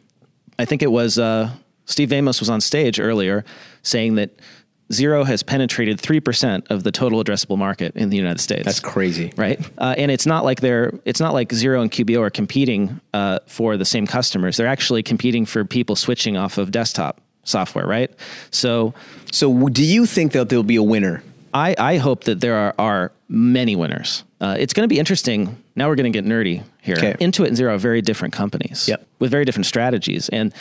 I 0.59 0.65
think 0.65 0.83
it 0.83 0.93
was 0.93 1.19
uh, 1.19 1.51
Steve 1.87 2.11
Vamos 2.11 2.39
was 2.39 2.49
on 2.49 2.61
stage 2.61 3.01
earlier 3.01 3.45
saying 3.83 4.15
that 4.17 4.31
Xero 4.93 5.25
has 5.27 5.43
penetrated 5.43 5.99
3% 6.01 6.71
of 6.71 6.83
the 6.83 6.93
total 6.93 7.23
addressable 7.25 7.57
market 7.59 7.97
in 7.97 8.11
the 8.11 8.17
United 8.17 8.41
States 8.41 8.65
That's 8.65 8.81
crazy. 8.81 9.33
right? 9.37 9.59
Uh, 9.79 9.95
and 9.99 10.11
it's 10.11 10.27
not 10.27 10.45
like 10.45 10.61
they're 10.61 10.93
it's 11.05 11.21
not 11.21 11.33
like 11.33 11.49
Xero 11.49 11.81
and 11.83 11.91
QBO 11.91 12.21
are 12.21 12.31
competing 12.31 13.01
uh, 13.15 13.39
for 13.47 13.77
the 13.77 13.85
same 13.85 14.07
customers. 14.07 14.57
They're 14.57 14.67
actually 14.67 15.03
competing 15.03 15.47
for 15.47 15.65
people 15.65 15.97
switching 15.97 16.37
off 16.37 16.59
of 16.59 16.71
desktop 16.71 17.21
software, 17.45 17.87
right? 17.87 18.11
So 18.51 18.95
So, 19.33 19.69
do 19.69 19.83
you 19.85 20.07
think 20.07 20.33
that 20.33 20.49
there'll 20.49 20.63
be 20.63 20.77
a 20.77 20.83
winner? 20.83 21.23
I, 21.55 21.75
I 21.79 21.97
hope 21.99 22.25
that 22.25 22.41
there 22.41 22.55
are, 22.57 22.75
are 22.79 23.13
many 23.29 23.77
winners. 23.77 24.25
Uh, 24.41 24.57
it's 24.59 24.73
going 24.73 24.85
to 24.89 24.93
be 24.95 24.99
interesting. 24.99 25.63
Now 25.77 25.89
we're 25.89 25.97
going 25.97 26.11
to 26.13 26.17
get 26.19 26.25
nerdy 26.27 26.63
here. 26.81 26.97
Okay. 26.97 27.13
Intuit 27.21 27.49
and 27.49 27.57
Xero 27.57 27.75
are 27.75 27.79
very 27.79 28.01
different 28.03 28.33
companies 28.35 28.89
Yep. 28.89 29.07
with 29.19 29.31
very 29.31 29.45
different 29.45 29.67
strategies. 29.67 30.29
And, 30.31 30.53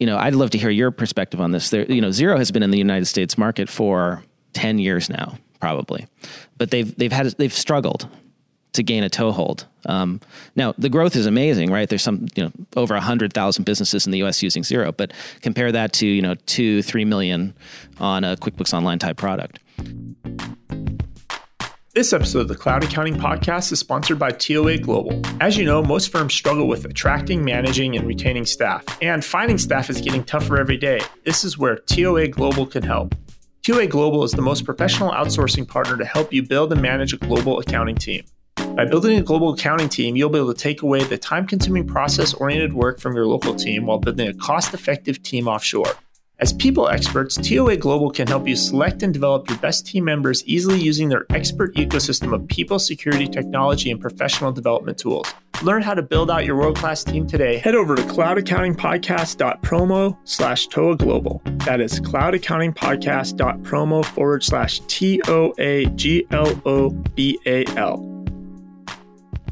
you 0.00 0.06
know, 0.06 0.16
I'd 0.16 0.34
love 0.34 0.50
to 0.50 0.58
hear 0.58 0.70
your 0.70 0.90
perspective 0.90 1.40
on 1.40 1.52
this. 1.52 1.70
There, 1.70 1.84
you 1.90 2.00
know, 2.00 2.08
Xero 2.08 2.36
has 2.38 2.50
been 2.50 2.62
in 2.62 2.70
the 2.70 2.78
United 2.78 3.04
States 3.04 3.38
market 3.38 3.68
for 3.68 4.24
10 4.54 4.78
years 4.78 5.08
now, 5.08 5.38
probably. 5.60 6.06
But 6.58 6.70
they've, 6.70 6.96
they've 6.96 7.12
had, 7.12 7.26
they've 7.32 7.52
struggled 7.52 8.08
to 8.72 8.82
gain 8.82 9.04
a 9.04 9.10
toehold. 9.10 9.66
Um, 9.86 10.20
now 10.56 10.74
the 10.78 10.88
growth 10.88 11.16
is 11.16 11.26
amazing, 11.26 11.70
right? 11.70 11.88
There's 11.88 12.02
some, 12.02 12.28
you 12.34 12.44
know, 12.44 12.52
over 12.76 12.98
hundred 12.98 13.32
thousand 13.32 13.64
businesses 13.64 14.06
in 14.06 14.12
the 14.12 14.18
U.S. 14.18 14.42
using 14.42 14.62
Xero, 14.62 14.96
but 14.96 15.12
compare 15.42 15.72
that 15.72 15.92
to 15.94 16.06
you 16.06 16.22
know 16.22 16.34
two, 16.46 16.82
three 16.82 17.04
million 17.04 17.54
on 17.98 18.24
a 18.24 18.36
QuickBooks 18.36 18.72
Online 18.72 18.98
type 18.98 19.16
product. 19.16 19.58
This 22.00 22.14
episode 22.14 22.40
of 22.40 22.48
the 22.48 22.56
Cloud 22.56 22.82
Accounting 22.82 23.16
Podcast 23.16 23.72
is 23.72 23.78
sponsored 23.78 24.18
by 24.18 24.30
TOA 24.30 24.78
Global. 24.78 25.20
As 25.38 25.58
you 25.58 25.66
know, 25.66 25.82
most 25.82 26.10
firms 26.10 26.32
struggle 26.32 26.66
with 26.66 26.86
attracting, 26.86 27.44
managing, 27.44 27.94
and 27.94 28.06
retaining 28.06 28.46
staff, 28.46 28.82
and 29.02 29.22
finding 29.22 29.58
staff 29.58 29.90
is 29.90 30.00
getting 30.00 30.24
tougher 30.24 30.56
every 30.56 30.78
day. 30.78 31.02
This 31.26 31.44
is 31.44 31.58
where 31.58 31.76
TOA 31.76 32.28
Global 32.28 32.64
can 32.64 32.82
help. 32.82 33.14
TOA 33.62 33.86
Global 33.86 34.24
is 34.24 34.32
the 34.32 34.40
most 34.40 34.64
professional 34.64 35.10
outsourcing 35.10 35.68
partner 35.68 35.98
to 35.98 36.06
help 36.06 36.32
you 36.32 36.42
build 36.42 36.72
and 36.72 36.80
manage 36.80 37.12
a 37.12 37.18
global 37.18 37.58
accounting 37.58 37.96
team. 37.96 38.24
By 38.56 38.86
building 38.86 39.18
a 39.18 39.22
global 39.22 39.52
accounting 39.52 39.90
team, 39.90 40.16
you'll 40.16 40.30
be 40.30 40.38
able 40.38 40.54
to 40.54 40.58
take 40.58 40.80
away 40.80 41.04
the 41.04 41.18
time 41.18 41.46
consuming 41.46 41.86
process 41.86 42.32
oriented 42.32 42.72
work 42.72 42.98
from 42.98 43.14
your 43.14 43.26
local 43.26 43.54
team 43.54 43.84
while 43.84 43.98
building 43.98 44.26
a 44.26 44.32
cost 44.32 44.72
effective 44.72 45.22
team 45.22 45.46
offshore. 45.46 45.92
As 46.40 46.52
people 46.54 46.88
experts, 46.88 47.36
TOA 47.36 47.76
Global 47.76 48.10
can 48.10 48.26
help 48.26 48.48
you 48.48 48.56
select 48.56 49.02
and 49.02 49.12
develop 49.12 49.50
your 49.50 49.58
best 49.58 49.86
team 49.86 50.04
members 50.04 50.42
easily 50.46 50.80
using 50.80 51.10
their 51.10 51.26
expert 51.28 51.74
ecosystem 51.74 52.34
of 52.34 52.48
people, 52.48 52.78
security, 52.78 53.28
technology, 53.28 53.90
and 53.90 54.00
professional 54.00 54.50
development 54.50 54.96
tools. 54.96 55.30
Learn 55.62 55.82
how 55.82 55.92
to 55.92 56.00
build 56.00 56.30
out 56.30 56.46
your 56.46 56.56
world-class 56.56 57.04
team 57.04 57.26
today, 57.26 57.58
head 57.58 57.74
over 57.74 57.94
to 57.94 58.00
cloudaccountingpodcast.promo 58.02 60.16
slash 60.24 60.66
TOA 60.68 60.96
Global. 60.96 61.42
That 61.66 61.82
is 61.82 62.00
cloudaccountingpodcast.promo 62.00 64.04
forward 64.06 64.42
slash 64.42 64.80
T-O-A-G-L-O-B-A-L. 64.86 65.26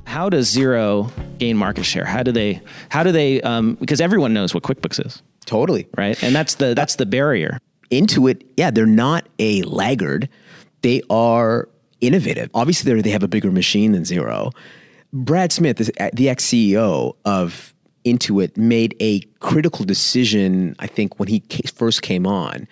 How 0.06 0.30
does 0.30 0.56
Xero 0.56 1.10
gain 1.38 1.58
market 1.58 1.84
share? 1.84 2.06
How 2.06 2.22
do 2.22 2.32
they? 2.32 2.62
How 2.88 3.02
do 3.02 3.12
they? 3.12 3.42
Um, 3.42 3.74
because 3.74 4.00
everyone 4.00 4.32
knows 4.32 4.54
what 4.54 4.62
QuickBooks 4.62 5.06
is, 5.06 5.22
Totally. 5.48 5.88
right? 5.96 6.22
And 6.22 6.34
that's 6.34 6.56
the 6.56 6.74
that's 6.74 6.96
the 6.96 7.06
barrier. 7.06 7.58
Intuit, 7.90 8.42
yeah, 8.58 8.70
they're 8.70 8.84
not 8.84 9.26
a 9.38 9.62
laggard. 9.62 10.28
They 10.82 11.00
are 11.08 11.68
innovative. 12.02 12.50
Obviously, 12.52 13.00
they 13.00 13.10
have 13.10 13.22
a 13.22 13.28
bigger 13.28 13.50
machine 13.50 13.92
than 13.92 14.02
Xero. 14.02 14.52
Brad 15.12 15.52
Smith, 15.52 15.78
the 15.78 16.28
ex 16.28 16.44
CEO 16.44 17.16
of 17.24 17.72
Intuit, 18.04 18.58
made 18.58 18.94
a 19.00 19.20
critical 19.40 19.86
decision, 19.86 20.76
I 20.78 20.86
think, 20.86 21.18
when 21.18 21.28
he 21.28 21.42
first 21.74 22.02
came 22.02 22.26
on. 22.26 22.68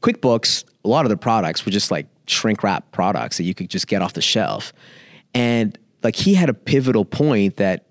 QuickBooks, 0.00 0.64
a 0.84 0.88
lot 0.88 1.04
of 1.04 1.10
the 1.10 1.16
products 1.16 1.64
were 1.64 1.70
just 1.70 1.92
like 1.92 2.06
shrink 2.26 2.64
wrap 2.64 2.90
products 2.90 3.36
that 3.36 3.44
you 3.44 3.54
could 3.54 3.70
just 3.70 3.86
get 3.86 4.02
off 4.02 4.14
the 4.14 4.22
shelf. 4.22 4.72
And 5.32 5.78
like 6.02 6.16
he 6.16 6.34
had 6.34 6.48
a 6.48 6.54
pivotal 6.54 7.04
point 7.04 7.56
that 7.58 7.84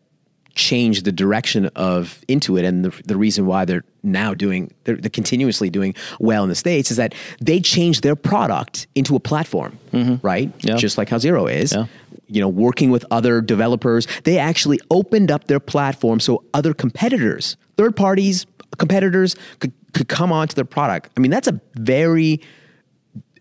changed 0.56 1.06
the 1.06 1.12
direction 1.12 1.68
of 1.76 2.22
Intuit 2.28 2.66
and 2.66 2.86
the, 2.86 3.02
the 3.06 3.18
reason 3.18 3.46
why 3.46 3.66
they're 3.66 3.84
now 4.04 4.34
doing 4.34 4.72
they're, 4.84 4.96
they're 4.96 5.10
continuously 5.10 5.70
doing 5.70 5.94
well 6.20 6.44
in 6.44 6.50
the 6.50 6.56
states 6.56 6.92
is 6.92 6.98
that 6.98 7.14
they 7.42 7.60
changed 7.60 8.04
their 8.04 8.16
product 8.16 8.88
into 8.96 9.16
a 9.16 9.20
platform, 9.20 9.78
mm-hmm. 9.92 10.16
right? 10.26 10.52
Yeah. 10.60 10.76
Just 10.76 10.98
like 10.98 11.10
how 11.10 11.18
Xero 11.18 11.52
is. 11.52 11.74
Yeah. 11.74 11.86
You 12.28 12.42
know, 12.42 12.48
working 12.48 12.92
with 12.92 13.06
other 13.10 13.42
developers, 13.42 14.08
they 14.24 14.38
actually 14.38 14.80
opened 14.92 15.32
up 15.32 15.46
their 15.46 15.60
platform 15.60 16.20
so 16.20 16.44
other 16.54 16.74
competitors, 16.74 17.58
third 17.76 17.96
parties, 17.96 18.46
competitors 18.78 19.36
could 19.60 19.74
could 19.94 20.08
come 20.08 20.32
onto 20.32 20.54
their 20.54 20.66
product. 20.66 21.10
I 21.18 21.20
mean, 21.20 21.32
that's 21.32 21.48
a 21.48 21.60
very 21.76 22.42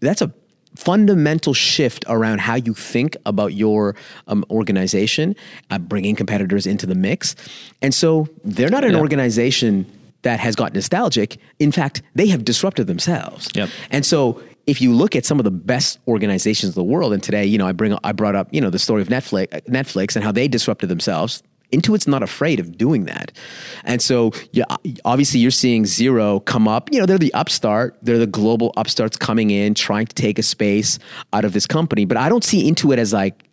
that's 0.01 0.23
a 0.23 0.33
fundamental 0.79 1.53
shift 1.55 2.05
around 2.09 2.41
how 2.41 2.55
you 2.55 2.73
think 2.73 3.17
about 3.27 3.53
your 3.53 3.97
um, 4.29 4.45
organization, 4.49 5.35
uh, 5.71 5.79
bringing 5.79 6.15
competitors 6.15 6.67
into 6.67 6.87
the 6.87 6.95
mix. 6.95 7.35
And 7.83 7.93
so 7.93 8.29
they're 8.45 8.71
not 8.71 8.85
an 8.85 8.93
Yeah. 8.93 9.01
organization 9.01 9.87
that 10.23 10.39
has 10.39 10.55
got 10.55 10.75
nostalgic. 10.75 11.37
In 11.59 11.73
fact, 11.73 12.03
they 12.15 12.29
have 12.29 12.45
disrupted 12.45 12.87
themselves. 12.87 13.49
Yep. 13.55 13.69
And 13.91 14.07
so 14.07 14.41
if 14.67 14.81
you 14.81 14.93
look 14.95 15.17
at 15.17 15.25
some 15.27 15.41
of 15.41 15.45
the 15.45 15.51
best 15.51 15.99
organizations 16.07 16.77
in 16.77 16.81
the 16.83 16.91
world, 16.93 17.13
and 17.13 17.23
today, 17.23 17.45
you 17.45 17.59
know, 17.59 17.67
I 17.67 17.73
bring, 17.73 17.97
I 18.05 18.13
brought 18.13 18.37
up, 18.37 18.47
you 18.53 18.61
know, 18.61 18.71
the 18.71 18.79
story 18.79 19.03
of 19.03 19.09
Netflix, 19.09 19.49
Netflix 19.69 20.15
and 20.15 20.25
how 20.25 20.31
they 20.33 20.47
disrupted 20.47 20.89
themselves. 20.89 21.43
Intuit's 21.73 22.09
not 22.09 22.23
afraid 22.23 22.61
of 22.61 22.79
doing 22.79 23.05
that. 23.05 23.33
And 23.85 24.01
so, 24.01 24.33
yeah, 24.53 24.65
obviously 25.05 25.41
you're 25.41 25.51
seeing 25.51 25.85
Xero 25.85 26.45
come 26.45 26.67
up. 26.67 26.91
You 26.93 27.01
know, 27.01 27.07
they're 27.07 27.19
the 27.19 27.35
upstart. 27.35 27.97
They're 28.03 28.19
the 28.19 28.27
global 28.27 28.73
upstarts 28.77 29.17
coming 29.17 29.51
in, 29.51 29.75
trying 29.75 30.07
to 30.07 30.15
take 30.15 30.39
a 30.39 30.43
space 30.43 30.99
out 31.33 31.45
of 31.45 31.53
this 31.53 31.67
company. 31.67 32.05
But 32.05 32.17
I 32.17 32.29
don't 32.29 32.45
see 32.45 32.71
Intuit 32.71 32.99
as 32.99 33.13
like, 33.13 33.45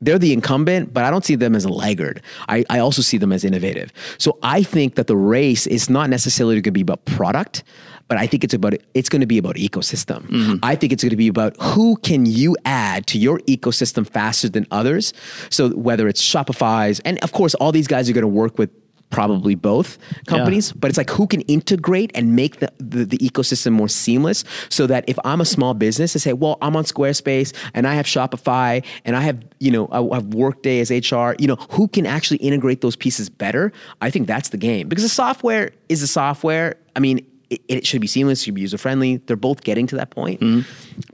they're 0.00 0.18
the 0.18 0.32
incumbent, 0.34 0.92
but 0.92 1.04
I 1.04 1.10
don't 1.10 1.24
see 1.24 1.36
them 1.36 1.56
as 1.56 1.64
a 1.64 1.70
laggard. 1.70 2.22
I, 2.48 2.64
I 2.68 2.80
also 2.80 3.00
see 3.00 3.16
them 3.16 3.32
as 3.32 3.44
innovative. 3.44 3.92
So 4.18 4.38
I 4.42 4.62
think 4.62 4.96
that 4.96 5.06
the 5.06 5.16
race 5.16 5.66
is 5.66 5.88
not 5.88 6.10
necessarily 6.10 6.56
going 6.56 6.64
to 6.64 6.70
be 6.72 6.82
about 6.82 7.04
product, 7.06 7.64
but 8.08 8.18
I 8.18 8.26
think 8.26 8.44
it's 8.44 8.54
about 8.54 8.74
it's 8.94 9.08
going 9.08 9.20
to 9.20 9.26
be 9.26 9.38
about 9.38 9.56
ecosystem. 9.56 10.26
Mm-hmm. 10.28 10.56
I 10.62 10.76
think 10.76 10.92
it's 10.92 11.02
going 11.02 11.10
to 11.10 11.16
be 11.16 11.28
about 11.28 11.56
who 11.60 11.96
can 11.96 12.26
you 12.26 12.56
add 12.64 13.06
to 13.08 13.18
your 13.18 13.38
ecosystem 13.40 14.06
faster 14.06 14.48
than 14.48 14.66
others. 14.70 15.12
So 15.50 15.70
whether 15.70 16.08
it's 16.08 16.22
Shopify's, 16.22 17.00
and 17.00 17.18
of 17.24 17.32
course, 17.32 17.54
all 17.54 17.72
these 17.72 17.88
guys 17.88 18.08
are 18.08 18.12
going 18.12 18.22
to 18.22 18.28
work 18.28 18.58
with 18.58 18.70
probably 19.08 19.54
both 19.54 19.98
companies 20.26 20.72
but 20.72 20.88
it's 20.88 20.98
like 20.98 21.08
who 21.10 21.28
can 21.28 21.40
integrate 21.42 22.10
and 22.16 22.34
make 22.34 22.58
the, 22.58 22.72
the, 22.78 23.04
the 23.04 23.18
ecosystem 23.18 23.70
more 23.70 23.86
seamless 23.86 24.42
so 24.68 24.84
that 24.84 25.04
if 25.06 25.16
i'm 25.24 25.40
a 25.40 25.44
small 25.44 25.74
business 25.74 26.16
i 26.16 26.18
say 26.18 26.32
well 26.32 26.58
i'm 26.60 26.74
on 26.74 26.82
squarespace 26.82 27.54
and 27.72 27.86
i 27.86 27.94
have 27.94 28.04
shopify 28.04 28.84
and 29.04 29.14
i 29.14 29.20
have 29.20 29.40
you 29.60 29.70
know 29.70 29.88
i 29.92 30.16
have 30.16 30.34
workday 30.34 30.80
as 30.80 30.90
hr 30.90 31.34
you 31.38 31.46
know 31.46 31.54
who 31.70 31.86
can 31.86 32.04
actually 32.04 32.38
integrate 32.38 32.80
those 32.80 32.96
pieces 32.96 33.28
better? 33.28 33.72
I 34.00 34.10
think 34.10 34.26
that's 34.26 34.50
the 34.50 34.56
game. 34.56 34.88
Because 34.88 35.04
the 35.04 35.08
software 35.08 35.72
is 35.88 36.00
the 36.00 36.06
software. 36.06 36.76
I 36.94 37.00
mean 37.00 37.24
it, 37.50 37.60
it 37.68 37.86
should 37.86 38.00
be 38.00 38.06
seamless 38.06 38.40
it 38.40 38.44
should 38.44 38.54
be 38.54 38.60
user 38.60 38.78
friendly 38.78 39.16
they're 39.18 39.36
both 39.36 39.62
getting 39.62 39.86
to 39.86 39.96
that 39.96 40.10
point 40.10 40.40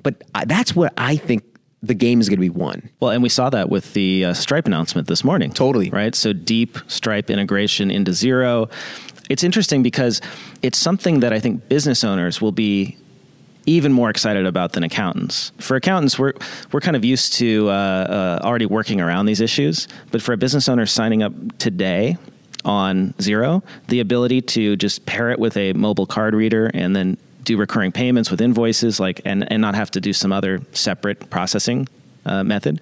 but 0.02 0.22
I, 0.34 0.44
that's 0.44 0.74
where 0.74 0.90
i 0.96 1.16
think 1.16 1.44
the 1.82 1.94
game 1.94 2.20
is 2.20 2.28
going 2.28 2.38
to 2.38 2.40
be 2.40 2.50
won 2.50 2.88
Well, 3.00 3.10
and 3.10 3.22
we 3.22 3.28
saw 3.28 3.50
that 3.50 3.68
with 3.68 3.92
the 3.92 4.26
uh, 4.26 4.34
Stripe 4.34 4.66
announcement 4.66 5.08
this 5.08 5.24
morning. 5.24 5.50
Totally. 5.50 5.90
Right? 5.90 6.14
So 6.14 6.32
deep 6.32 6.78
Stripe 6.86 7.28
integration 7.28 7.90
into 7.90 8.12
Xero. 8.12 8.70
It's 9.28 9.42
interesting 9.42 9.82
because 9.82 10.20
it's 10.62 10.78
something 10.78 11.20
that 11.20 11.32
I 11.32 11.40
think 11.40 11.68
business 11.68 12.04
owners 12.04 12.40
will 12.40 12.52
be 12.52 12.96
even 13.66 13.92
more 13.92 14.10
excited 14.10 14.46
about 14.46 14.72
than 14.72 14.82
accountants. 14.82 15.52
For 15.58 15.76
accountants, 15.76 16.18
we're 16.18 16.34
we're 16.72 16.80
kind 16.80 16.96
of 16.96 17.04
used 17.04 17.34
to 17.34 17.68
uh, 17.68 17.72
uh, 17.72 18.46
already 18.46 18.66
working 18.66 19.00
around 19.00 19.26
these 19.26 19.40
issues, 19.40 19.88
but 20.10 20.22
for 20.22 20.32
a 20.32 20.36
business 20.36 20.68
owner 20.68 20.86
signing 20.86 21.22
up 21.22 21.32
today 21.58 22.16
on 22.64 23.12
Xero, 23.14 23.62
the 23.88 24.00
ability 24.00 24.42
to 24.42 24.76
just 24.76 25.04
pair 25.06 25.30
it 25.30 25.38
with 25.38 25.56
a 25.56 25.72
mobile 25.72 26.06
card 26.06 26.34
reader 26.34 26.70
and 26.72 26.94
then 26.94 27.16
do 27.42 27.56
recurring 27.56 27.92
payments 27.92 28.30
with 28.30 28.40
invoices, 28.40 29.00
like 29.00 29.20
and 29.24 29.50
and 29.50 29.60
not 29.60 29.74
have 29.74 29.90
to 29.92 30.00
do 30.00 30.12
some 30.12 30.32
other 30.32 30.60
separate 30.72 31.28
processing 31.30 31.88
uh, 32.24 32.44
method. 32.44 32.80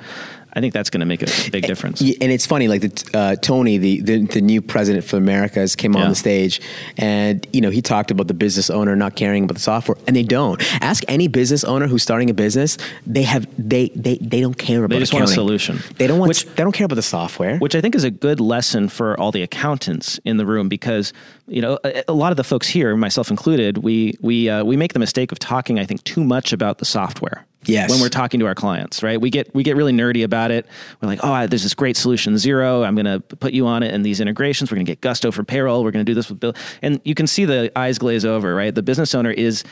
I 0.52 0.60
think 0.60 0.74
that's 0.74 0.90
going 0.90 1.00
to 1.00 1.06
make 1.06 1.22
a 1.22 1.50
big 1.50 1.66
difference. 1.66 2.00
And 2.00 2.32
it's 2.32 2.46
funny, 2.46 2.66
like 2.68 2.80
the, 2.80 3.10
uh, 3.18 3.36
Tony, 3.36 3.78
the, 3.78 4.00
the 4.00 4.18
the 4.26 4.40
new 4.40 4.60
president 4.60 5.04
for 5.04 5.16
Americas, 5.16 5.76
came 5.76 5.94
on 5.96 6.02
Yeah. 6.02 6.08
the 6.08 6.14
stage, 6.14 6.60
and 6.96 7.46
you 7.52 7.60
know 7.60 7.70
he 7.70 7.80
talked 7.82 8.10
about 8.10 8.26
the 8.28 8.34
business 8.34 8.70
owner 8.70 8.96
not 8.96 9.14
caring 9.16 9.44
about 9.44 9.54
the 9.54 9.60
software, 9.60 9.96
and 10.06 10.16
they 10.16 10.22
don't. 10.24 10.60
Ask 10.82 11.04
any 11.08 11.28
business 11.28 11.62
owner 11.64 11.86
who's 11.86 12.02
starting 12.02 12.30
a 12.30 12.34
business; 12.34 12.78
they 13.06 13.22
have 13.22 13.46
they 13.58 13.90
they, 13.94 14.16
they 14.18 14.40
don't 14.40 14.58
care 14.58 14.84
about. 14.84 14.94
They 14.94 14.98
just 15.00 15.12
want 15.14 15.24
a 15.24 15.28
solution. 15.28 15.78
They 15.98 16.06
don't 16.06 16.18
want. 16.18 16.28
Which- 16.28 16.46
they 16.46 16.62
don't 16.62 16.72
care 16.72 16.86
about 16.86 16.96
the 16.96 17.02
software. 17.02 17.58
which 17.58 17.74
I 17.74 17.80
think 17.80 17.94
is 17.94 18.04
a 18.04 18.10
good 18.10 18.40
lesson 18.40 18.88
for 18.88 19.18
all 19.20 19.30
the 19.32 19.42
accountants 19.42 20.18
in 20.24 20.36
the 20.36 20.46
room 20.46 20.68
because 20.68 21.12
you 21.46 21.62
know 21.62 21.78
a, 21.84 22.02
a 22.08 22.12
lot 22.12 22.32
of 22.32 22.36
the 22.36 22.44
folks 22.44 22.66
here, 22.68 22.96
myself 22.96 23.30
included, 23.30 23.78
we 23.78 24.14
we 24.20 24.48
uh, 24.48 24.64
we 24.64 24.76
make 24.76 24.92
the 24.94 24.98
mistake 24.98 25.32
of 25.32 25.38
talking, 25.38 25.78
I 25.78 25.84
think, 25.86 26.02
too 26.04 26.24
much 26.24 26.52
about 26.52 26.78
the 26.78 26.84
software. 26.84 27.46
Yes. 27.66 27.90
When 27.90 28.00
we're 28.00 28.08
talking 28.08 28.40
to 28.40 28.46
our 28.46 28.54
clients, 28.54 29.02
right? 29.02 29.20
We 29.20 29.28
get 29.30 29.54
we 29.54 29.62
get 29.62 29.76
really 29.76 29.92
nerdy 29.92 30.24
about 30.24 30.50
it. 30.50 30.66
We're 31.00 31.08
like, 31.08 31.20
oh, 31.22 31.46
there's 31.46 31.62
this 31.62 31.74
great 31.74 31.96
solution, 31.96 32.34
Xero. 32.34 32.86
I'm 32.86 32.94
going 32.94 33.04
to 33.04 33.20
put 33.36 33.52
you 33.52 33.66
on 33.66 33.82
it, 33.82 33.92
and 33.92 34.04
these 34.04 34.18
integrations. 34.20 34.70
We're 34.70 34.76
going 34.76 34.86
to 34.86 34.90
get 34.92 35.00
Gusto 35.02 35.30
for 35.30 35.44
payroll. 35.44 35.84
We're 35.84 35.90
going 35.90 36.04
to 36.04 36.10
do 36.10 36.14
this 36.14 36.30
with 36.30 36.40
Bill, 36.40 36.54
and 36.80 37.00
you 37.04 37.14
can 37.14 37.26
see 37.26 37.44
the 37.44 37.70
eyes 37.76 37.98
glaze 37.98 38.24
over, 38.24 38.54
right? 38.54 38.74
The 38.74 38.82
business 38.82 39.14
owner 39.14 39.30
is 39.30 39.62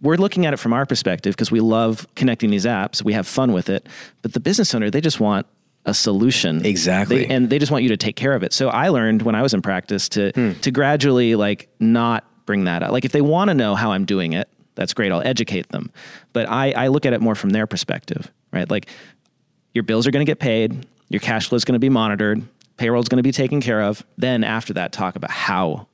we're 0.00 0.16
looking 0.16 0.46
at 0.46 0.52
it 0.52 0.58
from 0.58 0.72
our 0.72 0.86
perspective 0.86 1.34
because 1.34 1.50
we 1.50 1.58
love 1.60 2.06
connecting 2.14 2.50
these 2.50 2.64
apps. 2.64 3.02
We 3.02 3.12
have 3.14 3.26
fun 3.26 3.52
with 3.52 3.68
it. 3.70 3.88
But 4.22 4.32
the 4.34 4.40
business 4.40 4.74
owner, 4.74 4.90
they 4.90 5.00
just 5.00 5.18
want 5.20 5.46
a 5.84 5.94
solution. 5.94 6.64
Exactly. 6.66 7.24
They- 7.26 7.34
and 7.34 7.48
they 7.50 7.58
just 7.58 7.72
want 7.72 7.82
you 7.82 7.88
to 7.90 7.96
take 7.96 8.14
care 8.14 8.34
of 8.34 8.42
it. 8.42 8.52
So 8.52 8.68
I 8.68 8.88
learned 8.88 9.22
when 9.22 9.34
I 9.34 9.42
was 9.42 9.54
in 9.54 9.62
practice 9.62 10.08
to 10.10 10.32
Hmm. 10.34 10.52
to 10.60 10.70
gradually 10.70 11.34
like 11.34 11.68
not 11.80 12.24
bring 12.44 12.64
that 12.64 12.82
up. 12.82 12.92
Like 12.92 13.04
if 13.04 13.12
they 13.12 13.20
want 13.20 13.48
to 13.48 13.54
know 13.54 13.74
how 13.74 13.92
I'm 13.92 14.04
doing 14.04 14.32
it, 14.32 14.48
that's 14.76 14.94
great. 14.94 15.10
I'll 15.10 15.26
educate 15.26 15.68
them. 15.70 15.90
But 16.32 16.48
I, 16.48 16.70
I 16.72 16.86
look 16.88 17.04
at 17.04 17.12
it 17.12 17.20
more 17.20 17.34
from 17.34 17.50
their 17.50 17.66
perspective, 17.66 18.30
right? 18.52 18.70
Like 18.70 18.88
your 19.74 19.82
bills 19.82 20.06
are 20.06 20.12
going 20.12 20.24
to 20.24 20.30
get 20.30 20.38
paid, 20.38 20.86
your 21.08 21.20
cash 21.20 21.48
flow 21.48 21.56
is 21.56 21.64
going 21.64 21.74
to 21.74 21.80
be 21.80 21.88
monitored, 21.88 22.42
payroll 22.76 23.02
is 23.02 23.08
going 23.08 23.18
to 23.18 23.22
be 23.22 23.32
taken 23.32 23.60
care 23.60 23.82
of. 23.82 24.04
Then 24.16 24.44
after 24.44 24.72
that, 24.74 24.92
talk 24.92 25.16
about 25.16 25.30
how 25.30 25.88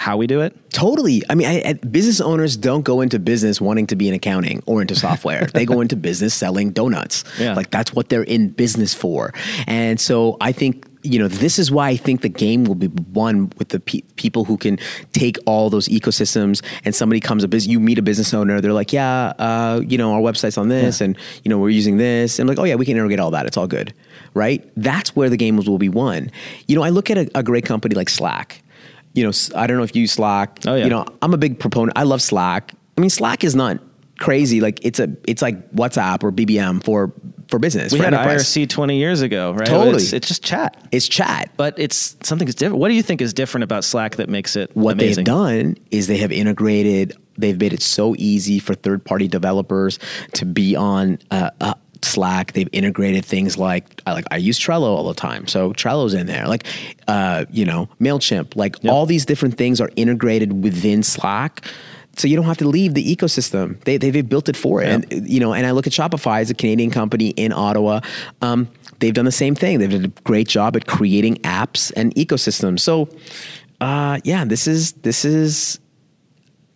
how 0.00 0.16
we 0.16 0.26
do 0.26 0.40
it. 0.40 0.56
Totally. 0.70 1.22
I 1.28 1.34
mean, 1.34 1.46
I, 1.46 1.62
I, 1.62 1.72
business 1.74 2.22
owners 2.22 2.56
don't 2.56 2.80
go 2.86 3.02
into 3.02 3.18
business 3.18 3.60
wanting 3.60 3.86
to 3.88 3.96
be 3.96 4.08
in 4.08 4.14
accounting 4.14 4.62
or 4.64 4.80
into 4.80 4.96
software. 4.96 5.44
they 5.52 5.66
go 5.66 5.82
into 5.82 5.94
business 5.94 6.32
selling 6.32 6.70
donuts. 6.70 7.22
Yeah. 7.38 7.52
Like 7.52 7.68
that's 7.68 7.92
what 7.92 8.08
they're 8.08 8.22
in 8.22 8.48
business 8.48 8.94
for. 8.94 9.34
And 9.66 10.00
so 10.00 10.38
I 10.40 10.52
think 10.52 10.86
you 11.02 11.18
know 11.18 11.28
this 11.28 11.58
is 11.58 11.70
why 11.70 11.90
I 11.90 11.96
think 11.96 12.22
the 12.22 12.30
game 12.30 12.64
will 12.64 12.76
be 12.76 12.88
won 13.12 13.52
with 13.58 13.70
the 13.70 13.80
pe- 13.80 14.00
people 14.16 14.44
who 14.46 14.56
can 14.56 14.78
take 15.12 15.36
all 15.44 15.68
those 15.68 15.86
ecosystems 15.88 16.62
and 16.84 16.94
somebody 16.94 17.20
comes 17.20 17.44
a 17.44 17.48
business. 17.48 17.70
You 17.70 17.78
meet 17.78 17.98
a 17.98 18.02
business 18.02 18.32
owner. 18.32 18.62
They're 18.62 18.72
like, 18.72 18.94
yeah, 18.94 19.34
uh, 19.38 19.82
you 19.86 19.98
know, 19.98 20.14
our 20.14 20.20
website's 20.20 20.56
on 20.56 20.68
this, 20.68 21.02
and 21.02 21.14
you 21.44 21.50
know, 21.50 21.58
we're 21.58 21.70
using 21.70 21.98
this. 21.98 22.38
And 22.38 22.48
I'm 22.48 22.54
like, 22.54 22.62
oh 22.62 22.64
yeah, 22.64 22.76
we 22.76 22.86
can 22.86 22.96
integrate 22.96 23.20
all 23.20 23.32
that. 23.32 23.44
It's 23.44 23.58
all 23.58 23.66
good, 23.66 23.92
right? 24.32 24.66
That's 24.76 25.14
where 25.14 25.28
the 25.28 25.36
game 25.36 25.58
will 25.58 25.78
be 25.78 25.90
won. 25.90 26.30
You 26.68 26.76
know, 26.76 26.82
I 26.82 26.88
look 26.88 27.10
at 27.10 27.18
a, 27.18 27.30
a 27.34 27.42
great 27.42 27.66
company 27.66 27.94
like 27.94 28.08
Slack 28.08 28.62
you 29.14 29.24
know, 29.24 29.32
I 29.54 29.66
don't 29.66 29.76
know 29.76 29.82
if 29.82 29.94
you 29.94 30.02
use 30.02 30.12
Slack. 30.12 30.60
Oh, 30.66 30.74
yeah. 30.74 30.84
You 30.84 30.90
know, 30.90 31.06
I'm 31.22 31.34
a 31.34 31.38
big 31.38 31.58
proponent. 31.58 31.96
I 31.96 32.04
love 32.04 32.22
Slack. 32.22 32.72
I 32.96 33.00
mean, 33.00 33.10
Slack 33.10 33.44
is 33.44 33.54
not 33.54 33.80
crazy. 34.18 34.60
Like 34.60 34.84
it's 34.84 35.00
a, 35.00 35.08
it's 35.26 35.42
like 35.42 35.72
WhatsApp 35.72 36.22
or 36.22 36.30
BBM 36.30 36.84
for 36.84 37.12
for 37.48 37.58
business. 37.58 37.92
We 37.92 37.98
for 37.98 38.04
had 38.04 38.14
enterprise. 38.14 38.44
IRC 38.46 38.68
20 38.68 38.96
years 38.98 39.22
ago, 39.22 39.52
right? 39.52 39.66
Totally. 39.66 39.96
It's, 39.96 40.12
it's 40.12 40.28
just 40.28 40.44
chat. 40.44 40.76
It's 40.92 41.08
chat. 41.08 41.50
But 41.56 41.74
it's 41.78 42.16
something 42.22 42.46
that's 42.46 42.54
different. 42.54 42.78
What 42.78 42.88
do 42.88 42.94
you 42.94 43.02
think 43.02 43.20
is 43.20 43.34
different 43.34 43.64
about 43.64 43.82
Slack 43.82 44.16
that 44.16 44.28
makes 44.28 44.54
it 44.54 44.70
What 44.76 44.92
amazing? 44.92 45.24
they've 45.24 45.34
done 45.34 45.76
is 45.90 46.06
they 46.06 46.18
have 46.18 46.30
integrated. 46.30 47.16
They've 47.38 47.58
made 47.58 47.72
it 47.72 47.82
so 47.82 48.14
easy 48.18 48.58
for 48.60 48.74
third 48.74 49.04
party 49.04 49.26
developers 49.26 49.98
to 50.34 50.44
be 50.44 50.76
on. 50.76 51.18
Uh, 51.30 51.50
uh, 51.60 51.74
Slack, 52.02 52.52
they've 52.52 52.68
integrated 52.72 53.24
things 53.24 53.58
like 53.58 54.02
I 54.06 54.12
like 54.12 54.24
I 54.30 54.36
use 54.36 54.58
Trello 54.58 54.88
all 54.88 55.08
the 55.08 55.14
time, 55.14 55.46
so 55.46 55.72
Trello's 55.72 56.14
in 56.14 56.26
there. 56.26 56.46
Like, 56.46 56.66
uh, 57.08 57.44
you 57.50 57.64
know, 57.64 57.88
Mailchimp, 58.00 58.56
like 58.56 58.76
all 58.88 59.06
these 59.06 59.26
different 59.26 59.56
things 59.56 59.80
are 59.80 59.90
integrated 59.96 60.62
within 60.62 61.02
Slack, 61.02 61.64
so 62.16 62.28
you 62.28 62.36
don't 62.36 62.44
have 62.44 62.58
to 62.58 62.68
leave 62.68 62.94
the 62.94 63.16
ecosystem. 63.16 63.82
They 63.84 63.96
they've 63.96 64.28
built 64.28 64.48
it 64.48 64.56
for 64.56 64.82
it, 64.82 64.88
and 64.88 65.28
you 65.28 65.40
know. 65.40 65.54
And 65.54 65.66
I 65.66 65.70
look 65.70 65.86
at 65.86 65.92
Shopify 65.92 66.40
as 66.40 66.50
a 66.50 66.54
Canadian 66.54 66.90
company 66.90 67.28
in 67.30 67.52
Ottawa. 67.52 68.00
Um, 68.42 68.68
they've 68.98 69.14
done 69.14 69.24
the 69.24 69.32
same 69.32 69.54
thing. 69.54 69.78
They've 69.78 69.90
done 69.90 70.04
a 70.04 70.22
great 70.22 70.48
job 70.48 70.76
at 70.76 70.86
creating 70.86 71.36
apps 71.36 71.92
and 71.96 72.14
ecosystems. 72.16 72.80
So, 72.80 73.08
uh, 73.80 74.20
yeah, 74.24 74.44
this 74.44 74.66
is 74.66 74.92
this 74.92 75.24
is. 75.24 75.78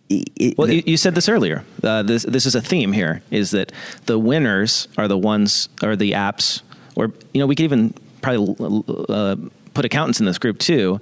It- 0.09 0.57
Well, 0.57 0.69
you, 0.69 0.83
you 0.85 0.97
said 0.97 1.15
this 1.15 1.27
earlier. 1.29 1.63
Uh, 1.83 2.03
this 2.03 2.23
this 2.23 2.45
is 2.45 2.55
a 2.55 2.61
theme 2.61 2.91
here: 2.93 3.21
is 3.31 3.51
that 3.51 3.71
the 4.05 4.17
winners 4.19 4.87
are 4.97 5.07
the 5.07 5.17
ones, 5.17 5.69
or 5.83 5.95
the 5.95 6.11
apps, 6.13 6.61
or 6.95 7.11
you 7.33 7.39
know, 7.39 7.47
we 7.47 7.55
could 7.55 7.63
even 7.63 7.93
probably 8.21 8.55
uh, 9.09 9.35
put 9.73 9.85
accountants 9.85 10.19
in 10.19 10.25
this 10.25 10.37
group 10.37 10.59
too. 10.59 10.99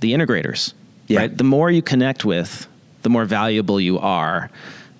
The 0.00 0.12
integrators, 0.12 0.72
Yeah. 1.08 1.20
right? 1.20 1.36
The 1.38 1.44
more 1.44 1.70
you 1.70 1.80
connect 1.82 2.24
with, 2.24 2.66
the 3.02 3.08
more 3.08 3.24
valuable 3.24 3.80
you 3.80 3.98
are 3.98 4.50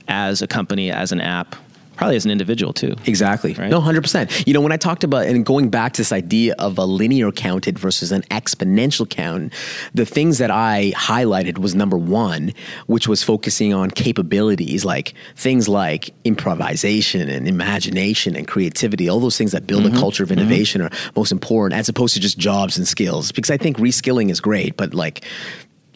as 0.09 0.43
a 0.43 0.47
company, 0.47 0.91
as 0.91 1.13
an 1.13 1.21
app, 1.21 1.57
probably 1.97 2.17
as 2.17 2.25
an 2.25 2.31
individual 2.31 2.73
too. 2.73 2.95
Exactly. 3.05 3.53
Right? 3.53 3.71
No, 3.71 3.81
100%. 3.81 4.47
You 4.47 4.55
know, 4.55 4.63
when 4.63 4.73
I 4.73 4.79
talked 4.79 5.05
about, 5.05 5.27
and 5.27 5.45
going 5.45 5.69
back 5.69 5.93
to 5.95 6.01
this 6.01 6.13
idea 6.13 6.55
of 6.59 6.79
a 6.79 6.85
linear 6.87 7.31
counted 7.33 7.79
versus 7.79 8.13
an 8.13 8.23
exponential 8.31 9.09
count, 9.09 9.53
the 9.93 10.07
things 10.07 10.39
that 10.39 10.51
I 10.51 10.93
highlighted 10.97 11.59
was 11.59 11.75
number 11.75 11.99
one, 11.99 12.55
which 12.87 13.07
was 13.07 13.23
focusing 13.23 13.75
on 13.75 13.91
capabilities, 13.91 14.87
like 14.87 15.13
things 15.37 15.69
like 15.69 16.15
improvisation 16.25 17.29
and 17.29 17.47
imagination 17.47 18.35
and 18.37 18.49
creativity, 18.49 19.09
all 19.09 19.21
those 19.21 19.37
things 19.37 19.53
that 19.53 19.67
build 19.67 19.83
Mm-hmm. 19.83 19.97
a 19.97 19.99
culture 19.99 20.23
of 20.23 20.31
innovation 20.31 20.81
are 20.81 20.91
most 21.17 21.33
important, 21.33 21.77
as 21.77 21.89
opposed 21.89 22.15
to 22.15 22.21
just 22.21 22.39
jobs 22.39 22.79
and 22.79 22.87
skills. 22.87 23.33
Because 23.33 23.51
I 23.51 23.57
think 23.57 23.79
reskilling 23.79 24.31
is 24.31 24.41
great, 24.41 24.77
but 24.77 24.95
like, 24.95 25.25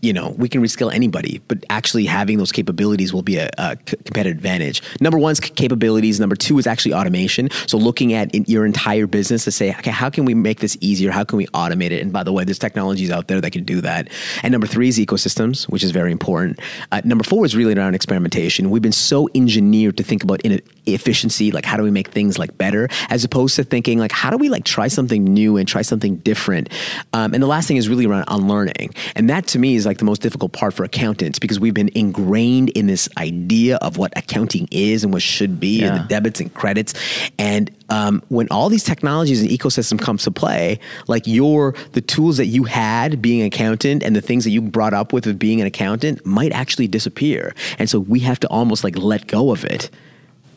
you 0.02 0.12
know, 0.12 0.34
we 0.36 0.48
can 0.48 0.62
reskill 0.62 0.92
anybody, 0.92 1.40
but 1.48 1.64
actually 1.70 2.04
having 2.04 2.38
those 2.38 2.52
capabilities 2.52 3.12
will 3.12 3.22
be 3.22 3.36
a, 3.38 3.50
competitive 3.86 4.36
advantage. 4.36 4.82
Number 5.00 5.18
one 5.18 5.32
is 5.32 5.40
capabilities. 5.40 6.20
Number 6.20 6.36
two 6.36 6.58
is 6.58 6.66
actually 6.66 6.94
automation. 6.94 7.48
So 7.66 7.78
looking 7.78 8.12
at 8.12 8.48
your 8.48 8.66
entire 8.66 9.06
business 9.06 9.44
to 9.44 9.50
say, 9.50 9.70
okay, 9.70 9.90
how 9.90 10.10
can 10.10 10.24
we 10.24 10.34
make 10.34 10.60
this 10.60 10.76
easier? 10.80 11.10
How 11.10 11.24
can 11.24 11.38
we 11.38 11.46
automate 11.48 11.90
it? 11.90 12.02
And 12.02 12.12
by 12.12 12.22
the 12.22 12.32
way, 12.32 12.44
there's 12.44 12.58
technologies 12.58 13.10
out 13.10 13.28
there 13.28 13.40
that 13.40 13.52
can 13.52 13.64
do 13.64 13.80
that. 13.80 14.08
And 14.42 14.52
number 14.52 14.66
three 14.66 14.88
is 14.88 14.98
ecosystems, 14.98 15.64
which 15.64 15.82
is 15.82 15.90
very 15.90 16.12
important. 16.12 16.60
Uh, 16.92 17.00
number 17.04 17.24
four 17.24 17.44
is 17.44 17.56
really 17.56 17.74
around 17.74 17.94
experimentation. 17.94 18.70
We've 18.70 18.82
been 18.82 18.92
so 18.92 19.28
engineered 19.34 19.96
to 19.96 20.02
think 20.02 20.22
about 20.22 20.42
efficiency, 20.86 21.50
like 21.50 21.64
how 21.64 21.76
do 21.76 21.82
we 21.82 21.90
make 21.90 22.08
things 22.08 22.38
like 22.38 22.56
better, 22.58 22.88
as 23.08 23.24
opposed 23.24 23.56
to 23.56 23.64
thinking 23.64 23.98
like 23.98 24.12
how 24.12 24.30
do 24.30 24.36
we 24.36 24.48
like 24.48 24.64
try 24.64 24.88
something 24.88 25.24
new 25.24 25.56
and 25.56 25.66
try 25.66 25.82
something 25.82 26.16
different. 26.16 26.68
Um, 27.12 27.34
and 27.34 27.42
the 27.42 27.46
last 27.46 27.68
thing 27.68 27.76
is 27.76 27.88
really 27.88 28.06
around 28.06 28.24
unlearning, 28.28 28.94
and 29.14 29.30
that 29.30 29.46
to 29.48 29.58
me 29.58 29.74
is 29.74 29.85
like 29.86 29.98
the 29.98 30.04
most 30.04 30.20
difficult 30.22 30.52
part 30.52 30.74
for 30.74 30.84
accountants 30.84 31.38
because 31.38 31.58
we've 31.58 31.74
been 31.74 31.90
ingrained 31.94 32.70
in 32.70 32.86
this 32.86 33.08
idea 33.16 33.76
of 33.76 33.96
what 33.96 34.12
accounting 34.16 34.68
is 34.70 35.04
and 35.04 35.12
what 35.12 35.22
should 35.22 35.58
be, 35.58 35.82
and 35.82 35.96
the 35.96 36.08
debits 36.08 36.40
and 36.40 36.52
credits. 36.52 36.94
And 37.38 37.70
um, 37.88 38.22
when 38.28 38.48
all 38.50 38.68
these 38.68 38.84
technologies 38.84 39.40
and 39.40 39.50
ecosystem 39.50 40.00
comes 40.00 40.24
to 40.24 40.30
play, 40.30 40.80
like 41.06 41.26
your 41.26 41.74
the 41.92 42.00
tools 42.00 42.36
that 42.36 42.46
you 42.46 42.64
had 42.64 43.22
being 43.22 43.40
an 43.40 43.46
accountant 43.46 44.02
and 44.02 44.14
the 44.14 44.20
things 44.20 44.44
that 44.44 44.50
you 44.50 44.60
brought 44.60 44.92
up 44.94 45.12
with 45.12 45.26
of 45.26 45.38
being 45.38 45.60
an 45.60 45.66
accountant 45.66 46.24
might 46.26 46.52
actually 46.52 46.88
disappear. 46.88 47.54
And 47.78 47.88
so 47.88 48.00
we 48.00 48.20
have 48.20 48.40
to 48.40 48.48
almost 48.48 48.84
like 48.84 48.98
let 48.98 49.26
go 49.26 49.52
of 49.52 49.64
it. 49.64 49.90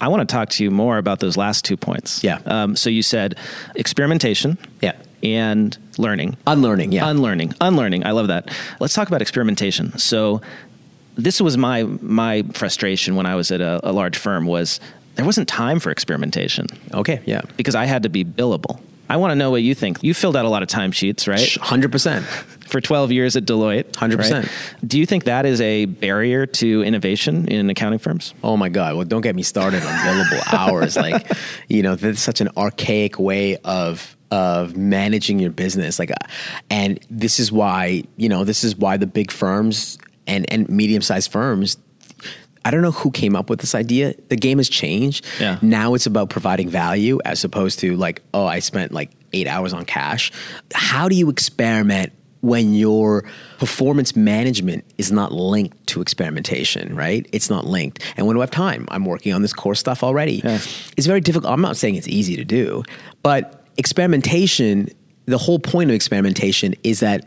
I 0.02 0.08
want 0.08 0.28
to 0.28 0.34
talk 0.34 0.50
to 0.52 0.64
you 0.64 0.72
more 0.72 0.98
about 0.98 1.20
those 1.20 1.36
last 1.36 1.66
two 1.66 1.76
points. 1.76 2.24
Yeah. 2.24 2.40
Um, 2.46 2.76
so 2.76 2.90
you 2.90 3.04
said 3.04 3.36
experimentation. 3.76 4.58
Yeah. 4.82 4.94
And 5.22 5.78
learning. 5.98 6.38
Unlearning, 6.48 6.92
yeah. 6.92 7.10
Unlearning. 7.10 7.54
Unlearning. 7.60 8.06
I 8.06 8.12
love 8.12 8.28
that. 8.28 8.56
Let's 8.80 8.94
talk 8.94 9.08
about 9.08 9.22
experimentation. 9.22 9.98
So 9.98 10.42
this 11.16 11.42
was 11.42 11.58
my 11.58 11.84
my 11.84 12.44
frustration 12.54 13.16
when 13.16 13.26
I 13.26 13.36
was 13.36 13.52
at 13.52 13.62
a, 13.62 13.80
a 13.84 13.92
large 13.92 14.18
firm 14.18 14.46
was 14.46 14.80
there 15.16 15.26
wasn't 15.26 15.50
time 15.50 15.80
for 15.82 15.92
experimentation 15.92 16.68
okay, 16.94 17.22
yeah. 17.26 17.42
because 17.58 17.76
I 17.76 17.86
had 17.86 18.04
to 18.04 18.10
be 18.10 18.24
billable. 18.24 18.80
I 19.10 19.18
want 19.18 19.32
to 19.32 19.36
know 19.36 19.50
what 19.50 19.64
you 19.64 19.74
think. 19.74 20.04
You 20.04 20.14
filled 20.14 20.38
out 20.38 20.46
a 20.46 20.50
lot 20.50 20.62
of 20.62 20.70
timesheets, 20.70 21.28
right? 21.28 21.40
100%. 21.40 22.24
For 22.70 22.80
12 22.80 23.12
years 23.12 23.36
at 23.36 23.46
Deloitte. 23.46 23.86
100%. 23.94 24.32
right? 24.32 24.52
Do 24.86 25.00
you 25.00 25.08
think 25.08 25.24
that 25.24 25.48
is 25.48 25.60
a 25.60 25.86
barrier 25.86 26.46
to 26.46 26.84
innovation 26.84 27.48
in 27.48 27.68
accounting 27.72 27.98
firms? 27.98 28.36
Oh 28.44 28.56
my 28.56 28.70
God. 28.70 28.96
Well, 28.96 29.06
don't 29.06 29.22
get 29.22 29.36
me 29.36 29.42
started 29.42 29.82
on 29.82 29.90
billable 29.90 30.54
hours. 30.54 30.96
Like, 30.96 31.28
you 31.68 31.82
know, 31.82 31.96
that's 31.96 32.22
such 32.22 32.42
an 32.42 32.50
archaic 32.56 33.18
way 33.18 33.58
of 33.58 34.16
of 34.32 34.78
managing 34.78 35.40
your 35.40 35.52
business. 35.52 36.00
Like, 36.00 36.12
uh, 36.12 36.16
and 36.70 37.00
this 37.10 37.40
is 37.40 37.52
why, 37.52 38.04
you 38.18 38.30
know, 38.30 38.44
this 38.44 38.64
is 38.64 38.76
why 38.76 38.98
the 38.98 39.08
big 39.08 39.32
firms 39.32 39.98
and, 40.28 40.46
and 40.52 40.70
medium 40.70 41.02
sized 41.02 41.32
firms 41.32 41.78
I 42.66 42.72
don't 42.72 42.82
know 42.82 42.92
who 42.92 43.12
came 43.12 43.36
up 43.36 43.50
with 43.50 43.62
this 43.62 43.74
idea. 43.74 44.14
The 44.28 44.36
game 44.36 44.58
has 44.58 44.70
changed. 44.70 45.26
Yeah. 45.40 45.58
Now 45.62 45.94
it's 45.94 46.06
about 46.06 46.30
providing 46.30 46.70
value 46.70 47.20
as 47.26 47.44
opposed 47.44 47.80
to 47.80 47.96
like, 47.96 48.22
oh, 48.34 48.46
I 48.46 48.60
spent 48.60 48.92
like 48.92 49.12
eight 49.34 49.48
hours 49.48 49.74
on 49.74 49.86
cash. 49.86 50.32
How 50.74 51.10
do 51.10 51.16
you 51.16 51.30
experiment 51.30 52.12
when 52.42 52.74
your 52.74 53.26
performance 53.58 54.16
management 54.16 54.86
is 54.98 55.12
not 55.12 55.32
linked 55.32 55.88
to 55.88 56.02
experimentation, 56.02 56.96
right? 56.96 57.28
It's 57.34 57.50
not 57.50 57.66
linked. 57.66 58.04
And 58.16 58.28
when 58.28 58.36
do 58.36 58.42
I 58.42 58.44
have 58.44 58.52
time? 58.52 58.88
I'm 58.92 59.06
working 59.06 59.34
on 59.34 59.42
this 59.42 59.52
core 59.52 59.76
stuff 59.76 60.04
already. 60.04 60.42
Yeah. 60.44 60.60
It's 60.96 61.08
very 61.08 61.22
difficult. 61.22 61.52
I'm 61.52 61.62
not 61.62 61.76
saying 61.76 61.96
it's 61.96 62.08
easy 62.08 62.36
to 62.38 62.46
do, 62.46 62.84
but 63.24 63.59
experimentation, 63.80 64.90
the 65.26 65.38
whole 65.38 65.58
point 65.58 65.90
of 65.90 65.96
experimentation 65.96 66.76
is 66.84 67.00
that 67.00 67.26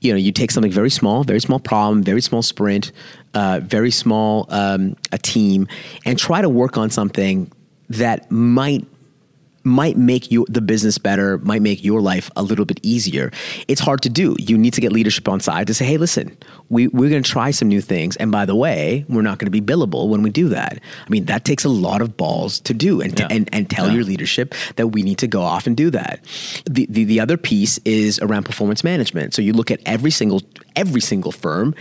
you 0.00 0.12
know 0.12 0.18
you 0.18 0.30
take 0.30 0.50
something 0.50 0.70
very 0.70 0.90
small, 0.90 1.24
very 1.24 1.40
small 1.40 1.58
problem, 1.58 2.02
very 2.02 2.20
small 2.20 2.42
sprint, 2.42 2.92
uh, 3.34 3.60
very 3.62 3.90
small 3.90 4.46
um, 4.50 4.94
a 5.10 5.18
team, 5.18 5.66
and 6.04 6.18
try 6.18 6.42
to 6.42 6.48
work 6.48 6.76
on 6.76 6.90
something 6.90 7.50
that 7.88 8.30
might 8.30 8.86
might 9.66 9.96
make 9.98 10.30
you 10.30 10.46
the 10.48 10.60
business 10.62 10.96
better, 10.96 11.36
might 11.38 11.60
make 11.60 11.84
your 11.84 12.00
life 12.00 12.30
a 12.36 12.42
little 12.42 12.64
bit 12.64 12.80
easier. 12.82 13.30
It's 13.68 13.80
hard 13.80 14.00
to 14.02 14.08
do. 14.08 14.36
You 14.38 14.56
need 14.56 14.72
to 14.74 14.80
get 14.80 14.92
leadership 14.92 15.28
on 15.28 15.40
side 15.40 15.66
to 15.66 15.74
say, 15.74 15.84
hey, 15.84 15.96
listen, 15.98 16.36
we, 16.70 16.88
we're 16.88 17.10
going 17.10 17.22
to 17.22 17.30
try 17.30 17.50
some 17.50 17.68
new 17.68 17.80
things. 17.80 18.16
And 18.16 18.30
by 18.32 18.46
the 18.46 18.54
way, 18.54 19.04
we're 19.08 19.22
not 19.22 19.38
going 19.38 19.50
to 19.50 19.50
be 19.50 19.60
billable 19.60 20.08
when 20.08 20.22
we 20.22 20.30
do 20.30 20.48
that. 20.50 20.80
I 21.04 21.10
mean, 21.10 21.26
that 21.26 21.44
takes 21.44 21.64
a 21.64 21.68
lot 21.68 22.00
of 22.00 22.16
balls 22.16 22.60
to 22.60 22.72
do 22.72 23.00
and, 23.00 23.18
Yeah. 23.18 23.28
and, 23.30 23.48
and 23.52 23.68
tell 23.68 23.88
Yeah. 23.88 23.94
your 23.94 24.04
leadership 24.04 24.54
that 24.76 24.88
we 24.88 25.02
need 25.02 25.18
to 25.18 25.26
go 25.26 25.42
off 25.42 25.66
and 25.66 25.76
do 25.76 25.90
that. 25.90 26.20
The, 26.64 26.86
the, 26.88 27.04
the 27.04 27.20
other 27.20 27.36
piece 27.36 27.78
is 27.84 28.18
around 28.20 28.44
performance 28.44 28.84
management. 28.84 29.34
So 29.34 29.42
you 29.42 29.52
look 29.52 29.70
at 29.70 29.80
every 29.84 30.10
single, 30.12 30.42
every 30.76 31.00
single 31.00 31.32
firm, 31.32 31.74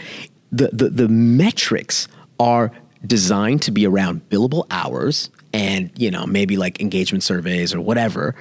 the, 0.52 0.70
the, 0.74 0.90
the 0.90 1.08
metrics 1.08 2.08
are 2.40 2.72
designed 3.06 3.62
to 3.62 3.72
be 3.72 3.86
around 3.86 4.28
billable 4.30 4.66
hours 4.72 5.30
and 5.56 5.90
you 5.96 6.12
know 6.12 6.26
maybe 6.26 6.58
like 6.58 6.80
engagement 6.82 7.24
surveys 7.24 7.74
or 7.74 7.80
whatever 7.80 8.36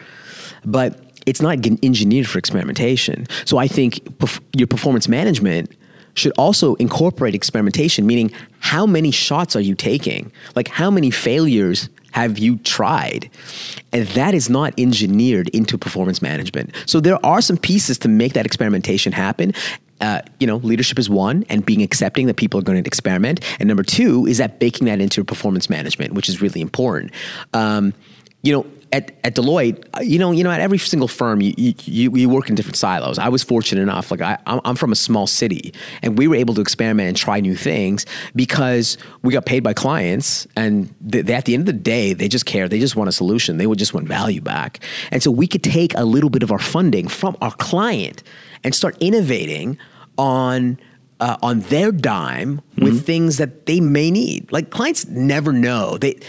but 0.64 1.00
it's 1.26 1.40
not 1.40 1.64
engineered 1.82 2.28
for 2.28 2.38
experimentation. 2.38 3.26
So 3.44 3.56
i 3.58 3.68
think 3.68 3.94
perf- 4.18 4.40
your 4.54 4.66
performance 4.66 5.08
management 5.08 5.70
should 6.14 6.32
also 6.38 6.74
incorporate 6.76 7.34
experimentation 7.34 8.06
meaning 8.06 8.30
how 8.60 8.86
many 8.86 9.10
shots 9.10 9.54
are 9.56 9.60
you 9.60 9.74
taking? 9.74 10.32
Like 10.54 10.68
how 10.68 10.90
many 10.90 11.10
failures 11.10 11.88
have 12.12 12.38
you 12.38 12.56
tried? 12.58 13.28
And 13.92 14.06
that 14.08 14.34
is 14.34 14.48
not 14.48 14.72
engineered 14.78 15.48
into 15.48 15.76
performance 15.76 16.22
management. 16.22 16.72
So 16.86 17.00
there 17.00 17.18
are 17.26 17.40
some 17.40 17.56
pieces 17.56 17.98
to 17.98 18.08
make 18.08 18.32
that 18.34 18.46
experimentation 18.46 19.12
happen 19.12 19.52
uh, 20.00 20.20
you 20.40 20.46
know, 20.46 20.56
leadership 20.56 20.98
is 20.98 21.08
one, 21.08 21.44
and 21.48 21.64
being 21.64 21.82
accepting 21.82 22.26
that 22.26 22.36
people 22.36 22.58
are 22.60 22.62
going 22.62 22.82
to 22.82 22.86
experiment. 22.86 23.40
And 23.58 23.68
number 23.68 23.82
two 23.82 24.26
is 24.26 24.38
that 24.38 24.58
baking 24.58 24.86
that 24.86 25.00
into 25.00 25.24
performance 25.24 25.70
management, 25.70 26.14
which 26.14 26.28
is 26.28 26.40
really 26.42 26.60
important. 26.60 27.12
Um, 27.52 27.94
you 28.42 28.52
know, 28.52 28.66
at, 28.94 29.10
at 29.24 29.34
Deloitte, 29.34 29.84
uh, 29.96 30.02
you 30.02 30.20
know, 30.20 30.30
you 30.30 30.44
know, 30.44 30.52
at 30.52 30.60
every 30.60 30.78
single 30.78 31.08
firm, 31.08 31.40
you, 31.40 31.52
you, 31.56 32.14
you 32.14 32.28
work 32.28 32.48
in 32.48 32.54
different 32.54 32.76
silos. 32.76 33.18
I 33.18 33.28
was 33.28 33.42
fortunate 33.42 33.82
enough, 33.82 34.12
like 34.12 34.20
I, 34.20 34.38
I'm 34.46 34.60
I'm 34.64 34.76
from 34.76 34.92
a 34.92 34.94
small 34.94 35.26
city, 35.26 35.74
and 36.00 36.16
we 36.16 36.28
were 36.28 36.36
able 36.36 36.54
to 36.54 36.60
experiment 36.60 37.08
and 37.08 37.16
try 37.16 37.40
new 37.40 37.56
things 37.56 38.06
because 38.36 38.96
we 39.22 39.32
got 39.32 39.46
paid 39.46 39.64
by 39.64 39.72
clients, 39.72 40.46
and 40.54 40.94
they, 41.00 41.22
they, 41.22 41.34
at 41.34 41.44
the 41.44 41.54
end 41.54 41.62
of 41.62 41.66
the 41.66 41.80
day, 41.80 42.12
they 42.12 42.28
just 42.28 42.46
care. 42.46 42.68
They 42.68 42.78
just 42.78 42.94
want 42.94 43.08
a 43.08 43.12
solution. 43.12 43.56
They 43.56 43.66
would 43.66 43.80
just 43.80 43.94
want 43.94 44.06
value 44.06 44.40
back, 44.40 44.78
and 45.10 45.20
so 45.20 45.32
we 45.32 45.48
could 45.48 45.64
take 45.64 45.92
a 45.96 46.04
little 46.04 46.30
bit 46.30 46.44
of 46.44 46.52
our 46.52 46.60
funding 46.60 47.08
from 47.08 47.36
our 47.40 47.52
client 47.52 48.22
and 48.62 48.76
start 48.76 48.96
innovating 49.00 49.76
on 50.16 50.78
uh, 51.18 51.36
on 51.42 51.60
their 51.60 51.90
dime 51.90 52.60
with 52.76 53.04
things 53.04 53.38
that 53.38 53.66
they 53.66 53.80
may 53.80 54.10
need. 54.10 54.50
Like 54.52 54.70
clients 54.70 55.06
never 55.08 55.52
know. 55.52 55.98
They 55.98 56.20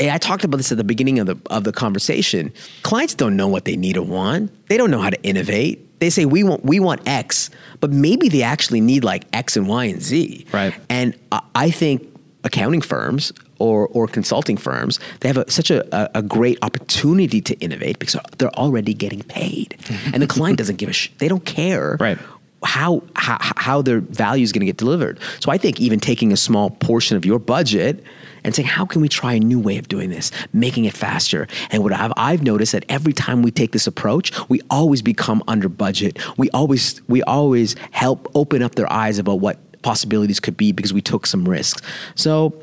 I 0.00 0.18
talked 0.18 0.44
about 0.44 0.56
this 0.56 0.72
at 0.72 0.78
the 0.78 0.84
beginning 0.84 1.18
of 1.20 1.26
the 1.26 1.36
of 1.50 1.64
the 1.64 1.72
conversation. 1.72 2.52
Clients 2.82 3.14
don't 3.14 3.36
know 3.36 3.48
what 3.48 3.64
they 3.64 3.76
need 3.76 3.96
or 3.96 4.02
want. 4.02 4.50
They 4.68 4.76
don't 4.76 4.90
know 4.90 5.00
how 5.00 5.10
to 5.10 5.22
innovate. 5.22 6.00
They 6.00 6.10
say 6.10 6.24
we 6.24 6.42
want 6.42 6.64
we 6.64 6.80
want 6.80 7.06
X, 7.06 7.48
but 7.80 7.90
maybe 7.90 8.28
they 8.28 8.42
actually 8.42 8.80
need 8.80 9.04
like 9.04 9.24
X 9.32 9.56
and 9.56 9.68
Y 9.68 9.84
and 9.84 10.02
Z. 10.02 10.46
Right. 10.52 10.74
And 10.88 11.16
I, 11.32 11.40
I 11.54 11.70
think 11.70 12.06
accounting 12.42 12.80
firms 12.82 13.32
or, 13.58 13.86
or 13.88 14.06
consulting 14.06 14.56
firms, 14.58 14.98
they 15.20 15.28
have 15.28 15.38
a, 15.38 15.50
such 15.50 15.70
a, 15.70 15.82
a, 15.96 16.18
a 16.18 16.22
great 16.22 16.58
opportunity 16.60 17.40
to 17.40 17.54
innovate 17.60 17.98
because 17.98 18.20
they're 18.36 18.50
already 18.56 18.92
getting 18.92 19.22
paid. 19.22 19.76
and 20.12 20.20
the 20.22 20.26
client 20.26 20.58
doesn't 20.62 20.76
give 20.76 20.90
a 20.90 20.92
sh- 20.92 21.08
they 21.18 21.28
don't 21.28 21.44
care 21.46 21.96
Right. 22.00 22.18
How, 22.64 23.02
how, 23.16 23.38
how 23.40 23.82
their 23.82 24.00
value 24.00 24.42
is 24.42 24.52
going 24.52 24.60
to 24.60 24.66
get 24.66 24.76
delivered. 24.76 25.18
So 25.40 25.50
I 25.50 25.58
think 25.58 25.80
even 25.80 26.00
taking 26.00 26.32
a 26.32 26.36
small 26.36 26.70
portion 26.70 27.16
of 27.16 27.24
your 27.24 27.38
budget 27.38 28.02
and 28.42 28.54
saying, 28.54 28.68
how 28.68 28.84
can 28.84 29.00
we 29.00 29.08
try 29.08 29.34
a 29.34 29.40
new 29.40 29.58
way 29.58 29.78
of 29.78 29.88
doing 29.88 30.10
this, 30.10 30.30
making 30.52 30.84
it 30.84 30.94
faster? 30.94 31.46
And 31.70 31.82
what 31.82 31.92
I've, 31.92 32.12
I've 32.16 32.42
noticed 32.42 32.72
that 32.72 32.84
every 32.88 33.12
time 33.12 33.42
we 33.42 33.50
take 33.50 33.72
this 33.72 33.86
approach, 33.86 34.32
we 34.48 34.60
always 34.70 35.02
become 35.02 35.42
under 35.48 35.68
budget. 35.68 36.18
We 36.36 36.50
always, 36.50 37.00
we 37.08 37.22
always 37.22 37.74
help 37.90 38.30
open 38.34 38.62
up 38.62 38.74
their 38.74 38.92
eyes 38.92 39.18
about 39.18 39.40
what 39.40 39.82
possibilities 39.82 40.40
could 40.40 40.56
be 40.56 40.72
because 40.72 40.92
we 40.92 41.00
took 41.00 41.26
some 41.26 41.48
risks. 41.48 41.80
So 42.14 42.54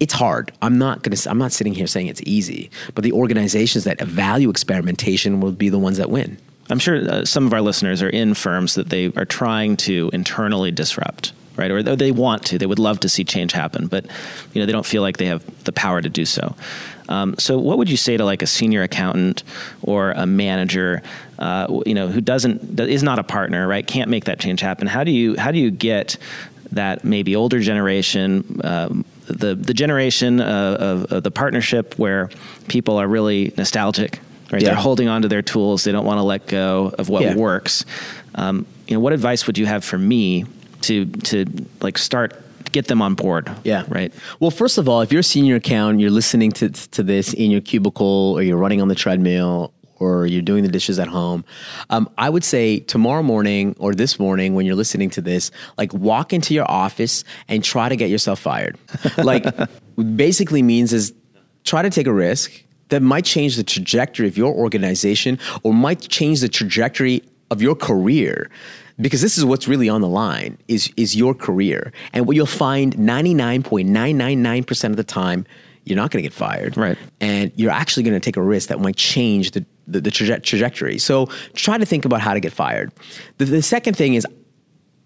it's 0.00 0.14
hard. 0.14 0.50
I'm 0.62 0.78
not 0.78 1.02
going 1.02 1.14
to 1.14 1.30
I'm 1.30 1.38
not 1.38 1.52
sitting 1.52 1.74
here 1.74 1.86
saying 1.86 2.06
it's 2.06 2.22
easy, 2.24 2.70
but 2.94 3.04
the 3.04 3.12
organizations 3.12 3.84
that 3.84 4.00
value 4.00 4.48
experimentation 4.48 5.40
will 5.40 5.52
be 5.52 5.68
the 5.68 5.78
ones 5.78 5.98
that 5.98 6.10
win. 6.10 6.38
I'm 6.70 6.78
sure 6.78 6.96
uh, 6.96 7.24
some 7.24 7.46
of 7.46 7.52
our 7.52 7.60
listeners 7.60 8.02
are 8.02 8.08
in 8.08 8.34
firms 8.34 8.74
that 8.74 8.88
they 8.88 9.12
are 9.16 9.24
trying 9.24 9.76
to 9.78 10.10
internally 10.12 10.70
disrupt, 10.70 11.32
right? 11.56 11.70
Or 11.70 11.82
they 11.82 12.12
want 12.12 12.46
to. 12.46 12.58
They 12.58 12.66
would 12.66 12.78
love 12.78 13.00
to 13.00 13.08
see 13.08 13.24
change 13.24 13.52
happen, 13.52 13.86
but 13.86 14.06
you 14.52 14.60
know 14.60 14.66
they 14.66 14.72
don't 14.72 14.86
feel 14.86 15.02
like 15.02 15.16
they 15.16 15.26
have 15.26 15.44
the 15.64 15.72
power 15.72 16.00
to 16.00 16.08
do 16.08 16.24
so. 16.24 16.54
Um, 17.08 17.34
so, 17.38 17.58
what 17.58 17.76
would 17.78 17.90
you 17.90 17.96
say 17.96 18.16
to 18.16 18.24
like 18.24 18.42
a 18.42 18.46
senior 18.46 18.82
accountant 18.82 19.42
or 19.82 20.12
a 20.12 20.26
manager, 20.26 21.02
uh, 21.38 21.80
you 21.84 21.94
know, 21.94 22.08
who 22.08 22.20
doesn't 22.20 22.78
is 22.78 23.02
not 23.02 23.18
a 23.18 23.24
partner, 23.24 23.66
right? 23.66 23.86
Can't 23.86 24.08
make 24.08 24.24
that 24.26 24.38
change 24.38 24.60
happen. 24.60 24.86
How 24.86 25.04
do 25.04 25.10
you 25.10 25.36
how 25.36 25.50
do 25.50 25.58
you 25.58 25.70
get 25.70 26.16
that 26.72 27.04
maybe 27.04 27.34
older 27.34 27.60
generation? 27.60 28.60
Um, 28.62 29.04
the, 29.26 29.54
the 29.54 29.74
generation 29.74 30.40
of, 30.40 30.74
of, 30.74 31.12
of 31.12 31.22
the 31.22 31.30
partnership 31.30 31.94
where 31.98 32.30
people 32.68 32.96
are 32.96 33.06
really 33.06 33.52
nostalgic, 33.56 34.18
right? 34.52 34.60
Yeah. 34.62 34.68
They're 34.70 34.76
holding 34.78 35.08
on 35.08 35.22
to 35.22 35.28
their 35.28 35.42
tools. 35.42 35.84
They 35.84 35.92
don't 35.92 36.04
want 36.04 36.18
to 36.18 36.22
let 36.24 36.46
go 36.46 36.92
of 36.98 37.08
what 37.08 37.22
Yeah. 37.22 37.34
works. 37.34 37.84
Um, 38.34 38.66
you 38.86 38.94
know, 38.94 39.00
what 39.00 39.12
advice 39.12 39.46
would 39.46 39.58
you 39.58 39.66
have 39.66 39.84
for 39.84 39.98
me 39.98 40.44
to 40.82 41.04
to 41.06 41.44
like 41.80 41.98
start 41.98 42.40
get 42.72 42.86
them 42.86 43.02
on 43.02 43.14
board? 43.14 43.50
Yeah. 43.64 43.84
Right. 43.88 44.12
Well, 44.38 44.50
first 44.50 44.78
of 44.78 44.88
all, 44.88 45.00
if 45.00 45.10
you're 45.12 45.20
a 45.20 45.24
senior 45.24 45.56
accountant, 45.56 46.00
you're 46.00 46.10
listening 46.10 46.52
to, 46.52 46.68
to 46.70 47.02
this 47.02 47.32
in 47.34 47.50
your 47.50 47.60
cubicle 47.60 48.34
or 48.36 48.42
you're 48.42 48.56
running 48.56 48.80
on 48.80 48.88
the 48.88 48.94
treadmill 48.94 49.72
or 49.98 50.24
you're 50.24 50.40
doing 50.40 50.62
the 50.62 50.70
dishes 50.70 50.98
at 50.98 51.08
home, 51.08 51.44
um, 51.90 52.08
I 52.16 52.30
would 52.30 52.44
say 52.44 52.78
tomorrow 52.78 53.22
morning 53.22 53.74
or 53.78 53.92
this 53.94 54.18
morning 54.18 54.54
when 54.54 54.64
you're 54.66 54.76
listening 54.76 55.10
to 55.10 55.20
this, 55.20 55.50
like 55.76 55.92
walk 55.92 56.32
into 56.32 56.54
your 56.54 56.70
office 56.70 57.22
and 57.48 57.62
try 57.62 57.88
to 57.88 57.96
get 57.96 58.08
yourself 58.08 58.38
fired. 58.38 58.78
like, 59.18 59.44
basically 60.16 60.62
means 60.62 60.92
is 60.92 61.12
try 61.64 61.82
to 61.82 61.90
take 61.90 62.06
a 62.06 62.12
risk 62.12 62.50
that 62.90 63.02
might 63.02 63.24
change 63.24 63.56
the 63.56 63.64
trajectory 63.64 64.28
of 64.28 64.36
your 64.36 64.54
organization 64.54 65.38
or 65.62 65.72
might 65.72 66.00
change 66.00 66.40
the 66.40 66.48
trajectory 66.48 67.22
of 67.50 67.62
your 67.62 67.74
career. 67.74 68.50
Because 69.00 69.22
this 69.22 69.38
is 69.38 69.44
what's 69.44 69.66
really 69.66 69.88
on 69.88 70.02
the 70.02 70.08
line 70.08 70.58
is 70.68 70.92
is 70.96 71.16
your 71.16 71.34
career. 71.34 71.92
And 72.12 72.26
what 72.26 72.36
you'll 72.36 72.46
find 72.46 72.94
99.999% 72.96 74.90
of 74.90 74.96
the 74.96 75.04
time 75.04 75.46
you're 75.84 75.96
not 75.96 76.10
going 76.10 76.22
to 76.22 76.28
get 76.28 76.34
fired. 76.34 76.76
Right. 76.76 76.98
and 77.20 77.50
you're 77.56 77.70
actually 77.70 78.02
going 78.02 78.14
to 78.14 78.20
take 78.20 78.36
a 78.36 78.42
risk 78.42 78.68
that 78.68 78.78
might 78.78 78.96
change 78.96 79.52
the 79.52 79.64
the, 79.86 80.00
the 80.00 80.10
traje- 80.10 80.42
trajectory. 80.42 80.98
So 80.98 81.26
try 81.54 81.76
to 81.78 81.86
think 81.86 82.04
about 82.04 82.20
how 82.20 82.34
to 82.34 82.40
get 82.40 82.52
fired. 82.52 82.92
The, 83.38 83.46
the 83.46 83.62
second 83.62 83.96
thing 83.96 84.14
is 84.14 84.26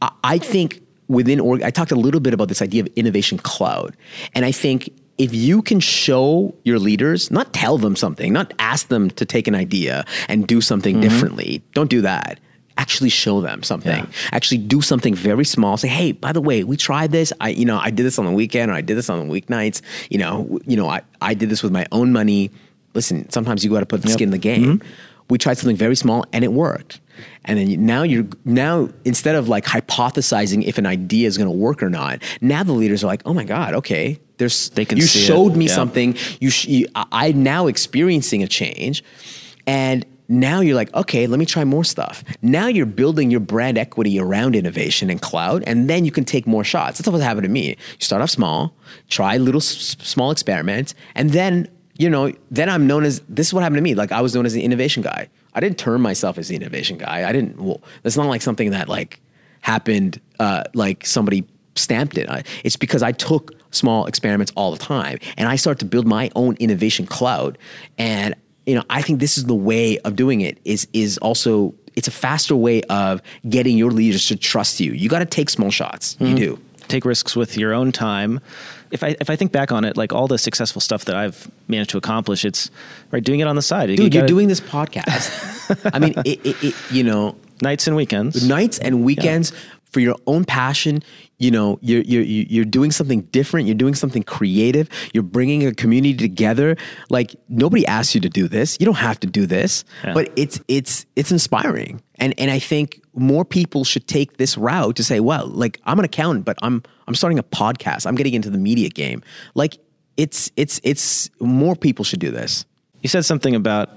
I, 0.02 0.10
I 0.24 0.38
think 0.38 0.82
within 1.08 1.40
org, 1.40 1.62
I 1.62 1.70
talked 1.70 1.92
a 1.92 1.96
little 1.96 2.20
bit 2.20 2.34
about 2.34 2.48
this 2.48 2.60
idea 2.60 2.82
of 2.82 2.88
innovation 2.96 3.38
cloud, 3.38 3.96
and 4.34 4.44
I 4.44 4.52
think 4.52 4.90
if 5.18 5.34
you 5.34 5.62
can 5.62 5.80
show 5.80 6.54
your 6.64 6.78
leaders, 6.78 7.30
not 7.30 7.52
tell 7.52 7.78
them 7.78 7.96
something, 7.96 8.32
not 8.32 8.52
ask 8.58 8.88
them 8.88 9.10
to 9.10 9.24
take 9.24 9.46
an 9.46 9.54
idea 9.54 10.04
and 10.28 10.46
do 10.46 10.60
something 10.60 10.96
mm-hmm. 10.96 11.08
differently. 11.08 11.62
Don't 11.72 11.90
do 11.90 12.00
that. 12.00 12.40
Actually 12.76 13.10
show 13.10 13.40
them 13.40 13.62
something. 13.62 14.04
Yeah. 14.04 14.06
Actually 14.32 14.58
do 14.58 14.80
something 14.82 15.14
very 15.14 15.44
small. 15.44 15.76
Say, 15.76 15.86
hey, 15.86 16.10
by 16.10 16.32
the 16.32 16.40
way, 16.40 16.64
we 16.64 16.76
tried 16.76 17.12
this. 17.12 17.32
I, 17.40 17.50
you 17.50 17.64
know, 17.64 17.78
I 17.78 17.90
did 17.90 18.04
this 18.04 18.18
on 18.18 18.24
the 18.24 18.32
weekend, 18.32 18.72
or 18.72 18.74
I 18.74 18.80
did 18.80 18.96
this 18.96 19.08
on 19.08 19.28
the 19.28 19.40
weeknights. 19.40 19.80
You 20.10 20.18
know, 20.18 20.58
you 20.66 20.76
know, 20.76 20.88
I, 20.88 21.02
I 21.20 21.34
did 21.34 21.48
this 21.48 21.62
with 21.62 21.70
my 21.70 21.86
own 21.92 22.12
money. 22.12 22.50
Listen, 22.94 23.30
sometimes 23.30 23.64
you 23.64 23.70
got 23.70 23.80
to 23.80 23.86
put 23.86 24.02
the 24.02 24.08
Yep. 24.08 24.14
skin 24.14 24.28
in 24.28 24.32
the 24.32 24.38
game. 24.38 24.78
Mm-hmm. 24.78 24.88
We 25.30 25.38
tried 25.38 25.56
something 25.58 25.76
very 25.76 25.96
small 25.96 26.24
and 26.32 26.44
it 26.44 26.52
worked. 26.52 27.00
And 27.44 27.58
then 27.58 27.68
you- 27.70 27.76
now 27.76 28.02
you're 28.02 28.26
now 28.44 28.88
instead 29.04 29.34
of 29.34 29.48
like 29.48 29.64
hypothesizing 29.64 30.64
if 30.64 30.78
an 30.78 30.86
idea 30.86 31.26
is 31.28 31.36
going 31.38 31.48
to 31.50 31.56
work 31.56 31.82
or 31.82 31.90
not, 31.90 32.22
now 32.40 32.62
the 32.62 32.72
leaders 32.72 33.02
are 33.04 33.06
like, 33.08 33.22
oh 33.26 33.34
my 33.34 33.44
god, 33.44 33.74
okay, 33.74 34.18
there's 34.38 34.70
They 34.70 34.84
can 34.84 34.98
you 34.98 35.04
see 35.04 35.20
it. 35.20 35.26
showed 35.26 35.56
me 35.56 35.66
Yeah. 35.66 35.74
something. 35.74 36.16
You, 36.40 36.50
sh- 36.50 36.66
you 36.66 36.86
I- 36.94 37.06
I'm 37.12 37.42
now 37.42 37.66
experiencing 37.66 38.42
a 38.42 38.48
change, 38.48 39.04
and 39.66 40.04
now 40.28 40.60
you're 40.60 40.74
like, 40.74 40.92
okay, 40.94 41.26
let 41.26 41.38
me 41.38 41.44
try 41.46 41.64
more 41.64 41.84
stuff. 41.84 42.24
Now 42.40 42.66
you're 42.66 42.86
building 42.86 43.30
your 43.30 43.40
brand 43.40 43.76
equity 43.76 44.18
around 44.18 44.56
innovation 44.56 45.10
and 45.10 45.20
cloud, 45.20 45.62
and 45.66 45.88
then 45.88 46.04
you 46.06 46.10
can 46.10 46.24
take 46.24 46.46
more 46.46 46.64
shots. 46.64 46.98
That's 46.98 47.08
what 47.08 47.20
happened 47.20 47.44
to 47.44 47.50
me. 47.50 47.68
You 47.70 47.76
start 47.98 48.22
off 48.22 48.30
small, 48.30 48.74
try 49.10 49.36
little 49.36 49.60
s- 49.60 49.96
small 50.02 50.30
experiments, 50.30 50.94
and 51.14 51.30
then 51.30 51.68
you 51.96 52.10
know, 52.10 52.32
then 52.50 52.68
I'm 52.68 52.88
known 52.88 53.04
as 53.04 53.20
this 53.28 53.46
is 53.48 53.54
what 53.54 53.62
happened 53.62 53.76
to 53.76 53.82
me. 53.82 53.94
Like 53.94 54.10
I 54.10 54.20
was 54.20 54.34
known 54.34 54.46
as 54.46 54.52
the 54.52 54.62
innovation 54.64 55.00
guy. 55.02 55.28
I 55.54 55.60
didn't 55.60 55.78
term 55.78 56.02
myself 56.02 56.38
as 56.38 56.48
the 56.48 56.56
innovation 56.56 56.98
guy. 56.98 57.28
I 57.28 57.32
didn't. 57.32 57.60
Well, 57.60 57.80
that's 58.02 58.16
not 58.16 58.26
like 58.26 58.42
something 58.42 58.70
that 58.70 58.88
like 58.88 59.20
happened. 59.60 60.20
Uh, 60.38 60.64
like 60.74 61.06
somebody 61.06 61.44
stamped 61.76 62.18
it. 62.18 62.28
I, 62.28 62.42
it's 62.64 62.76
because 62.76 63.02
I 63.02 63.12
took 63.12 63.52
small 63.70 64.06
experiments 64.06 64.52
all 64.56 64.72
the 64.72 64.78
time, 64.78 65.18
and 65.36 65.48
I 65.48 65.56
started 65.56 65.80
to 65.80 65.86
build 65.86 66.06
my 66.06 66.30
own 66.34 66.56
innovation 66.56 67.06
cloud. 67.06 67.58
And 67.98 68.34
you 68.66 68.74
know, 68.74 68.82
I 68.90 69.02
think 69.02 69.20
this 69.20 69.36
is 69.38 69.44
the 69.44 69.54
way 69.54 69.98
of 69.98 70.16
doing 70.16 70.40
it. 70.40 70.58
Is 70.64 70.88
is 70.92 71.18
also 71.18 71.74
it's 71.96 72.08
a 72.08 72.12
faster 72.12 72.56
way 72.56 72.82
of 72.82 73.22
getting 73.48 73.78
your 73.78 73.90
leaders 73.90 74.26
to 74.28 74.36
trust 74.36 74.80
you. 74.80 74.92
You 74.92 75.08
got 75.08 75.20
to 75.20 75.26
take 75.26 75.48
small 75.48 75.70
shots. 75.70 76.16
You 76.18 76.34
do. 76.34 76.60
take 76.88 77.04
risks 77.04 77.36
with 77.36 77.56
your 77.56 77.72
own 77.72 77.92
time. 77.92 78.40
If 78.94 79.02
I 79.02 79.16
if 79.20 79.28
I 79.28 79.36
think 79.36 79.52
back 79.52 79.72
on 79.72 79.84
it, 79.84 79.96
like 79.96 80.12
all 80.12 80.26
the 80.28 80.38
successful 80.38 80.80
stuff 80.80 81.04
that 81.06 81.16
I've 81.16 81.50
managed 81.68 81.90
to 81.90 81.98
accomplish, 81.98 82.44
it's 82.44 82.70
right 83.10 83.22
doing 83.22 83.40
it 83.40 83.46
on 83.46 83.56
the 83.56 83.62
side. 83.62 83.88
Dude, 83.88 83.98
you're 83.98 84.08
gotta- 84.08 84.26
doing 84.26 84.48
this 84.48 84.60
podcast. 84.60 85.90
I 85.92 85.98
mean, 85.98 86.14
it, 86.24 86.40
it, 86.46 86.64
it, 86.64 86.74
you 86.90 87.02
know, 87.04 87.36
nights 87.60 87.86
and 87.86 87.96
weekends. 87.96 88.46
nights 88.48 88.78
and 88.78 89.04
weekends 89.04 89.52
for 89.94 90.00
your 90.00 90.16
own 90.26 90.44
passion. 90.44 91.02
You 91.38 91.50
know, 91.50 91.78
you're, 91.80 92.02
you're, 92.02 92.22
you're 92.22 92.64
doing 92.64 92.90
something 92.90 93.22
different. 93.22 93.66
You're 93.66 93.74
doing 93.76 93.94
something 93.94 94.22
creative. 94.24 94.88
You're 95.14 95.22
bringing 95.22 95.66
a 95.66 95.72
community 95.72 96.14
together. 96.14 96.76
Like 97.10 97.34
nobody 97.48 97.86
asked 97.86 98.14
you 98.14 98.20
to 98.22 98.28
do 98.28 98.48
this. 98.48 98.76
You 98.80 98.86
don't 98.86 98.96
have 98.96 99.20
to 99.20 99.26
do 99.26 99.46
this, 99.46 99.84
Yeah. 100.04 100.14
but 100.14 100.32
it's, 100.36 100.60
it's, 100.68 101.06
it's 101.16 101.30
inspiring. 101.32 102.02
And, 102.16 102.34
and 102.38 102.50
I 102.50 102.58
think 102.58 103.00
more 103.14 103.44
people 103.44 103.84
should 103.84 104.06
take 104.08 104.36
this 104.36 104.58
route 104.58 104.96
to 104.96 105.04
say, 105.04 105.20
well, 105.20 105.46
like 105.46 105.80
I'm 105.84 105.98
an 105.98 106.04
accountant, 106.04 106.44
but 106.44 106.56
I'm, 106.60 106.82
I'm 107.08 107.14
starting 107.14 107.38
a 107.38 107.42
podcast. 107.44 108.06
I'm 108.06 108.16
getting 108.16 108.34
into 108.34 108.50
the 108.50 108.58
media 108.58 108.88
game. 108.88 109.22
Like 109.54 109.78
it's, 110.16 110.50
it's, 110.56 110.80
it's 110.82 111.30
more 111.40 111.76
people 111.76 112.04
should 112.04 112.20
do 112.20 112.30
this. 112.32 112.64
You 113.02 113.08
said 113.08 113.24
something 113.24 113.54
about 113.54 113.90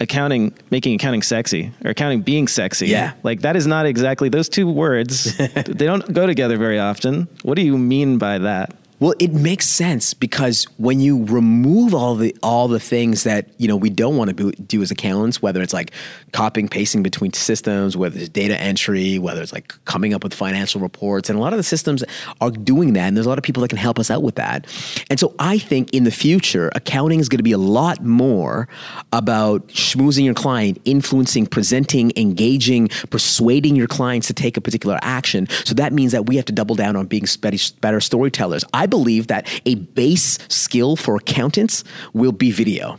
accounting, 0.00 0.52
making 0.70 0.94
accounting 0.94 1.22
sexy, 1.22 1.72
or 1.84 1.90
accounting 1.90 2.22
being 2.22 2.48
sexy. 2.48 2.88
Yeah. 2.88 3.12
like 3.22 3.40
that 3.40 3.56
is 3.56 3.66
not 3.66 3.86
exactly 3.86 4.28
those 4.28 4.48
two 4.48 4.70
words. 4.70 5.36
they 5.36 5.86
don't 5.86 6.12
go 6.12 6.26
together 6.26 6.56
very 6.56 6.78
often. 6.78 7.28
What 7.42 7.56
do 7.56 7.62
you 7.62 7.78
mean 7.78 8.18
by 8.18 8.38
that? 8.38 8.74
Well, 9.00 9.14
it 9.18 9.32
makes 9.32 9.68
sense 9.68 10.14
because 10.14 10.64
when 10.78 11.00
you 11.00 11.24
remove 11.24 11.94
all 11.94 12.14
the 12.14 12.34
all 12.42 12.68
the 12.68 12.78
things 12.78 13.24
that 13.24 13.48
you 13.58 13.66
know 13.66 13.76
we 13.76 13.90
don't 13.90 14.16
want 14.16 14.36
to 14.36 14.52
do 14.52 14.82
as 14.82 14.90
accountants, 14.90 15.42
whether 15.42 15.60
it's 15.62 15.74
like 15.74 15.90
copying 16.34 16.68
pasting 16.68 17.02
between 17.02 17.32
systems, 17.32 17.96
whether 17.96 18.18
it's 18.18 18.28
data 18.28 18.60
entry, 18.60 19.20
whether 19.20 19.40
it's 19.40 19.52
like 19.52 19.72
coming 19.84 20.12
up 20.12 20.24
with 20.24 20.34
financial 20.34 20.80
reports, 20.80 21.30
and 21.30 21.38
a 21.38 21.40
lot 21.40 21.52
of 21.52 21.56
the 21.56 21.62
systems 21.62 22.02
are 22.40 22.50
doing 22.50 22.92
that, 22.94 23.06
and 23.06 23.16
there's 23.16 23.24
a 23.24 23.28
lot 23.28 23.38
of 23.38 23.44
people 23.44 23.60
that 23.60 23.68
can 23.68 23.78
help 23.78 24.00
us 24.00 24.10
out 24.10 24.22
with 24.22 24.34
that. 24.34 24.66
And 25.08 25.20
so 25.20 25.32
I 25.38 25.58
think 25.58 25.94
in 25.94 26.02
the 26.02 26.10
future, 26.10 26.72
accounting 26.74 27.20
is 27.20 27.28
going 27.28 27.38
to 27.38 27.44
be 27.44 27.52
a 27.52 27.58
lot 27.58 28.02
more 28.02 28.68
about 29.12 29.68
schmoozing 29.68 30.24
your 30.24 30.34
client, 30.34 30.80
influencing, 30.84 31.46
presenting, 31.46 32.12
engaging, 32.16 32.88
persuading 33.10 33.76
your 33.76 33.86
clients 33.86 34.26
to 34.26 34.34
take 34.34 34.56
a 34.56 34.60
particular 34.60 34.98
action. 35.02 35.46
So 35.64 35.74
that 35.74 35.92
means 35.92 36.10
that 36.10 36.26
we 36.26 36.34
have 36.34 36.46
to 36.46 36.52
double 36.52 36.74
down 36.74 36.96
on 36.96 37.06
being 37.06 37.26
better, 37.40 38.00
storytellers. 38.00 38.64
I 38.74 38.86
believe 38.86 39.28
that 39.28 39.48
a 39.66 39.76
base 39.76 40.40
skill 40.48 40.96
for 40.96 41.14
accountants 41.14 41.84
will 42.12 42.32
be 42.32 42.50
video. 42.50 42.98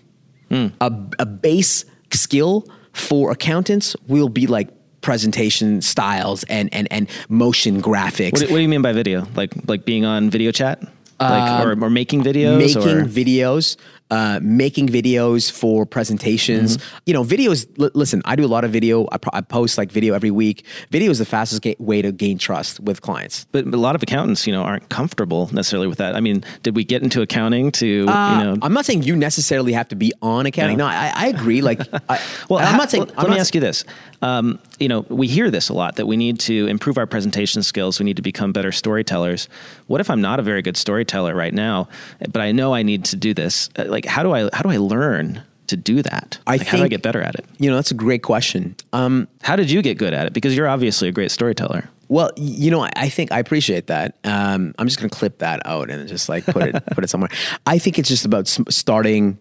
Hmm. 0.49 0.67
A, 0.79 0.93
a 1.19 1.25
base 1.25 1.83
skill 2.13 2.65
for 2.95 3.31
accountants 3.31 3.95
will 4.07 4.29
be 4.29 4.47
like 4.47 4.69
presentation 5.01 5.81
styles 5.81 6.43
and 6.45 6.73
and 6.73 6.87
and 6.89 7.09
motion 7.29 7.81
graphics. 7.81 8.31
What 8.31 8.41
do, 8.41 8.47
what 8.47 8.57
do 8.57 8.61
you 8.61 8.69
mean 8.69 8.81
by 8.81 8.93
video? 8.93 9.27
Like 9.35 9.53
like 9.67 9.85
being 9.85 10.05
on 10.05 10.29
video 10.31 10.51
chat, 10.51 10.81
like 11.19 11.65
or, 11.65 11.83
or 11.83 11.89
making 11.89 12.23
videos, 12.23 12.53
Um, 12.53 12.57
making 12.57 12.89
or 12.89 13.05
videos, 13.05 13.77
uh, 14.11 14.39
making 14.41 14.87
videos 14.87 15.51
for 15.51 15.85
presentations. 15.85 16.77
Mm-hmm. 16.77 16.97
You 17.07 17.13
know, 17.13 17.23
videos. 17.23 17.67
L- 17.81 17.89
listen, 17.93 18.21
I 18.25 18.35
do 18.35 18.45
a 18.45 18.47
lot 18.47 18.63
of 18.63 18.71
video. 18.71 19.07
I, 19.11 19.17
pro- 19.17 19.31
I 19.33 19.41
post 19.41 19.77
like 19.77 19.91
video 19.91 20.13
every 20.13 20.31
week. 20.31 20.65
Video 20.91 21.09
is 21.11 21.17
the 21.19 21.25
fastest 21.25 21.61
ga- 21.63 21.75
way 21.79 22.01
to 22.01 22.11
gain 22.11 22.37
trust 22.37 22.79
with 22.79 23.01
clients. 23.01 23.45
but 23.51 23.65
a 23.65 23.77
lot 23.77 23.95
of 23.95 24.03
accountants, 24.03 24.45
you 24.45 24.53
know, 24.53 24.61
aren't 24.63 24.89
comfortable 24.89 25.49
necessarily 25.51 25.87
with 25.87 25.97
that. 25.97 26.15
I 26.15 26.19
mean, 26.19 26.43
did 26.63 26.75
we 26.75 26.83
get 26.83 27.01
into 27.03 27.21
accounting 27.21 27.71
to 27.73 28.05
Uh, 28.07 28.37
you 28.39 28.43
know? 28.45 28.57
I'm 28.61 28.73
not 28.73 28.85
saying 28.85 29.03
you 29.03 29.15
necessarily 29.15 29.73
have 29.73 29.87
to 29.89 29.95
be 29.95 30.13
on 30.21 30.45
accounting. 30.45 30.77
No, 30.77 30.85
I, 30.85 31.11
I 31.15 31.27
agree. 31.27 31.61
Like, 31.61 31.81
I, 32.09 32.19
well, 32.49 32.59
I'm 32.59 32.77
not 32.77 32.91
saying. 32.91 33.05
well, 33.05 33.13
I'm 33.17 33.23
let 33.23 33.29
not 33.29 33.35
me 33.35 33.39
ask 33.39 33.55
you 33.55 33.61
this: 33.61 33.83
um, 34.25 34.59
you 34.79 34.87
know, 34.87 35.01
we 35.09 35.27
hear 35.27 35.51
this 35.51 35.69
a 35.69 35.73
lot 35.73 35.95
that 35.97 36.07
we 36.07 36.17
need 36.17 36.39
to 36.41 36.65
improve 36.67 36.97
our 36.97 37.05
presentation 37.05 37.61
skills. 37.63 37.99
We 37.99 38.05
need 38.05 38.15
to 38.15 38.21
become 38.23 38.51
better 38.51 38.71
storytellers. 38.71 39.47
What 39.87 40.01
if 40.01 40.09
I'm 40.09 40.21
not 40.21 40.39
a 40.39 40.43
very 40.43 40.61
good 40.61 40.77
storyteller 40.77 41.35
right 41.35 41.53
now, 41.53 41.87
but 42.31 42.41
I 42.41 42.51
know 42.51 42.73
I 42.73 42.81
need 42.83 43.05
to 43.05 43.15
do 43.15 43.33
this? 43.33 43.69
Uh, 43.77 43.85
Like, 43.85 44.05
how 44.05 44.23
do 44.23 44.31
I 44.33 44.49
how 44.53 44.63
do 44.63 44.69
I 44.69 44.77
learn 44.77 45.41
to 45.67 45.77
do 45.77 46.01
that? 46.01 46.39
I 46.47 46.57
Like, 46.57 46.67
how 46.67 46.77
do 46.77 46.83
I 46.83 46.87
get 46.87 47.01
better 47.01 47.21
at 47.21 47.35
it? 47.35 47.45
You 47.59 47.69
know, 47.69 47.75
that's 47.75 47.91
a 47.91 47.95
great 47.95 48.23
question. 48.23 48.75
Um, 48.93 49.27
How 49.41 49.55
did 49.55 49.69
you 49.71 49.81
get 49.81 49.97
good 49.97 50.13
at 50.13 50.25
it? 50.27 50.33
Because 50.33 50.55
you're 50.55 50.67
obviously 50.67 51.07
a 51.07 51.11
great 51.11 51.31
storyteller. 51.31 51.89
Well, 52.07 52.29
you 52.37 52.69
know, 52.69 52.81
I- 52.83 52.91
I 52.95 53.09
think 53.09 53.31
I 53.31 53.39
appreciate 53.39 53.87
that. 53.87 54.13
Um, 54.23 54.75
I'm 54.77 54.85
just 54.87 54.99
going 54.99 55.09
to 55.09 55.15
clip 55.17 55.39
that 55.39 55.65
out 55.65 55.89
and 55.89 56.07
just 56.07 56.29
like 56.29 56.45
put 56.45 56.61
it 56.63 56.75
put 56.95 57.03
it 57.03 57.09
somewhere. 57.09 57.31
I 57.65 57.79
think 57.79 57.97
it's 57.99 58.09
just 58.09 58.25
about 58.25 58.47
starting 58.69 59.39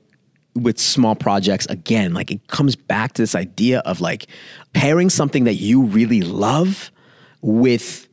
with 0.55 0.79
small 0.79 1.15
projects 1.15 1.67
again. 1.67 2.15
Like 2.15 2.31
it 2.31 2.47
comes 2.49 2.77
back 2.77 3.15
to 3.15 3.23
this 3.23 3.35
idea 3.35 3.81
of 3.81 4.01
like 4.01 4.27
pairing 4.73 5.11
something 5.11 5.45
that 5.45 5.55
you 5.55 5.83
really 5.83 6.23
love 6.23 6.91
with 7.43 8.09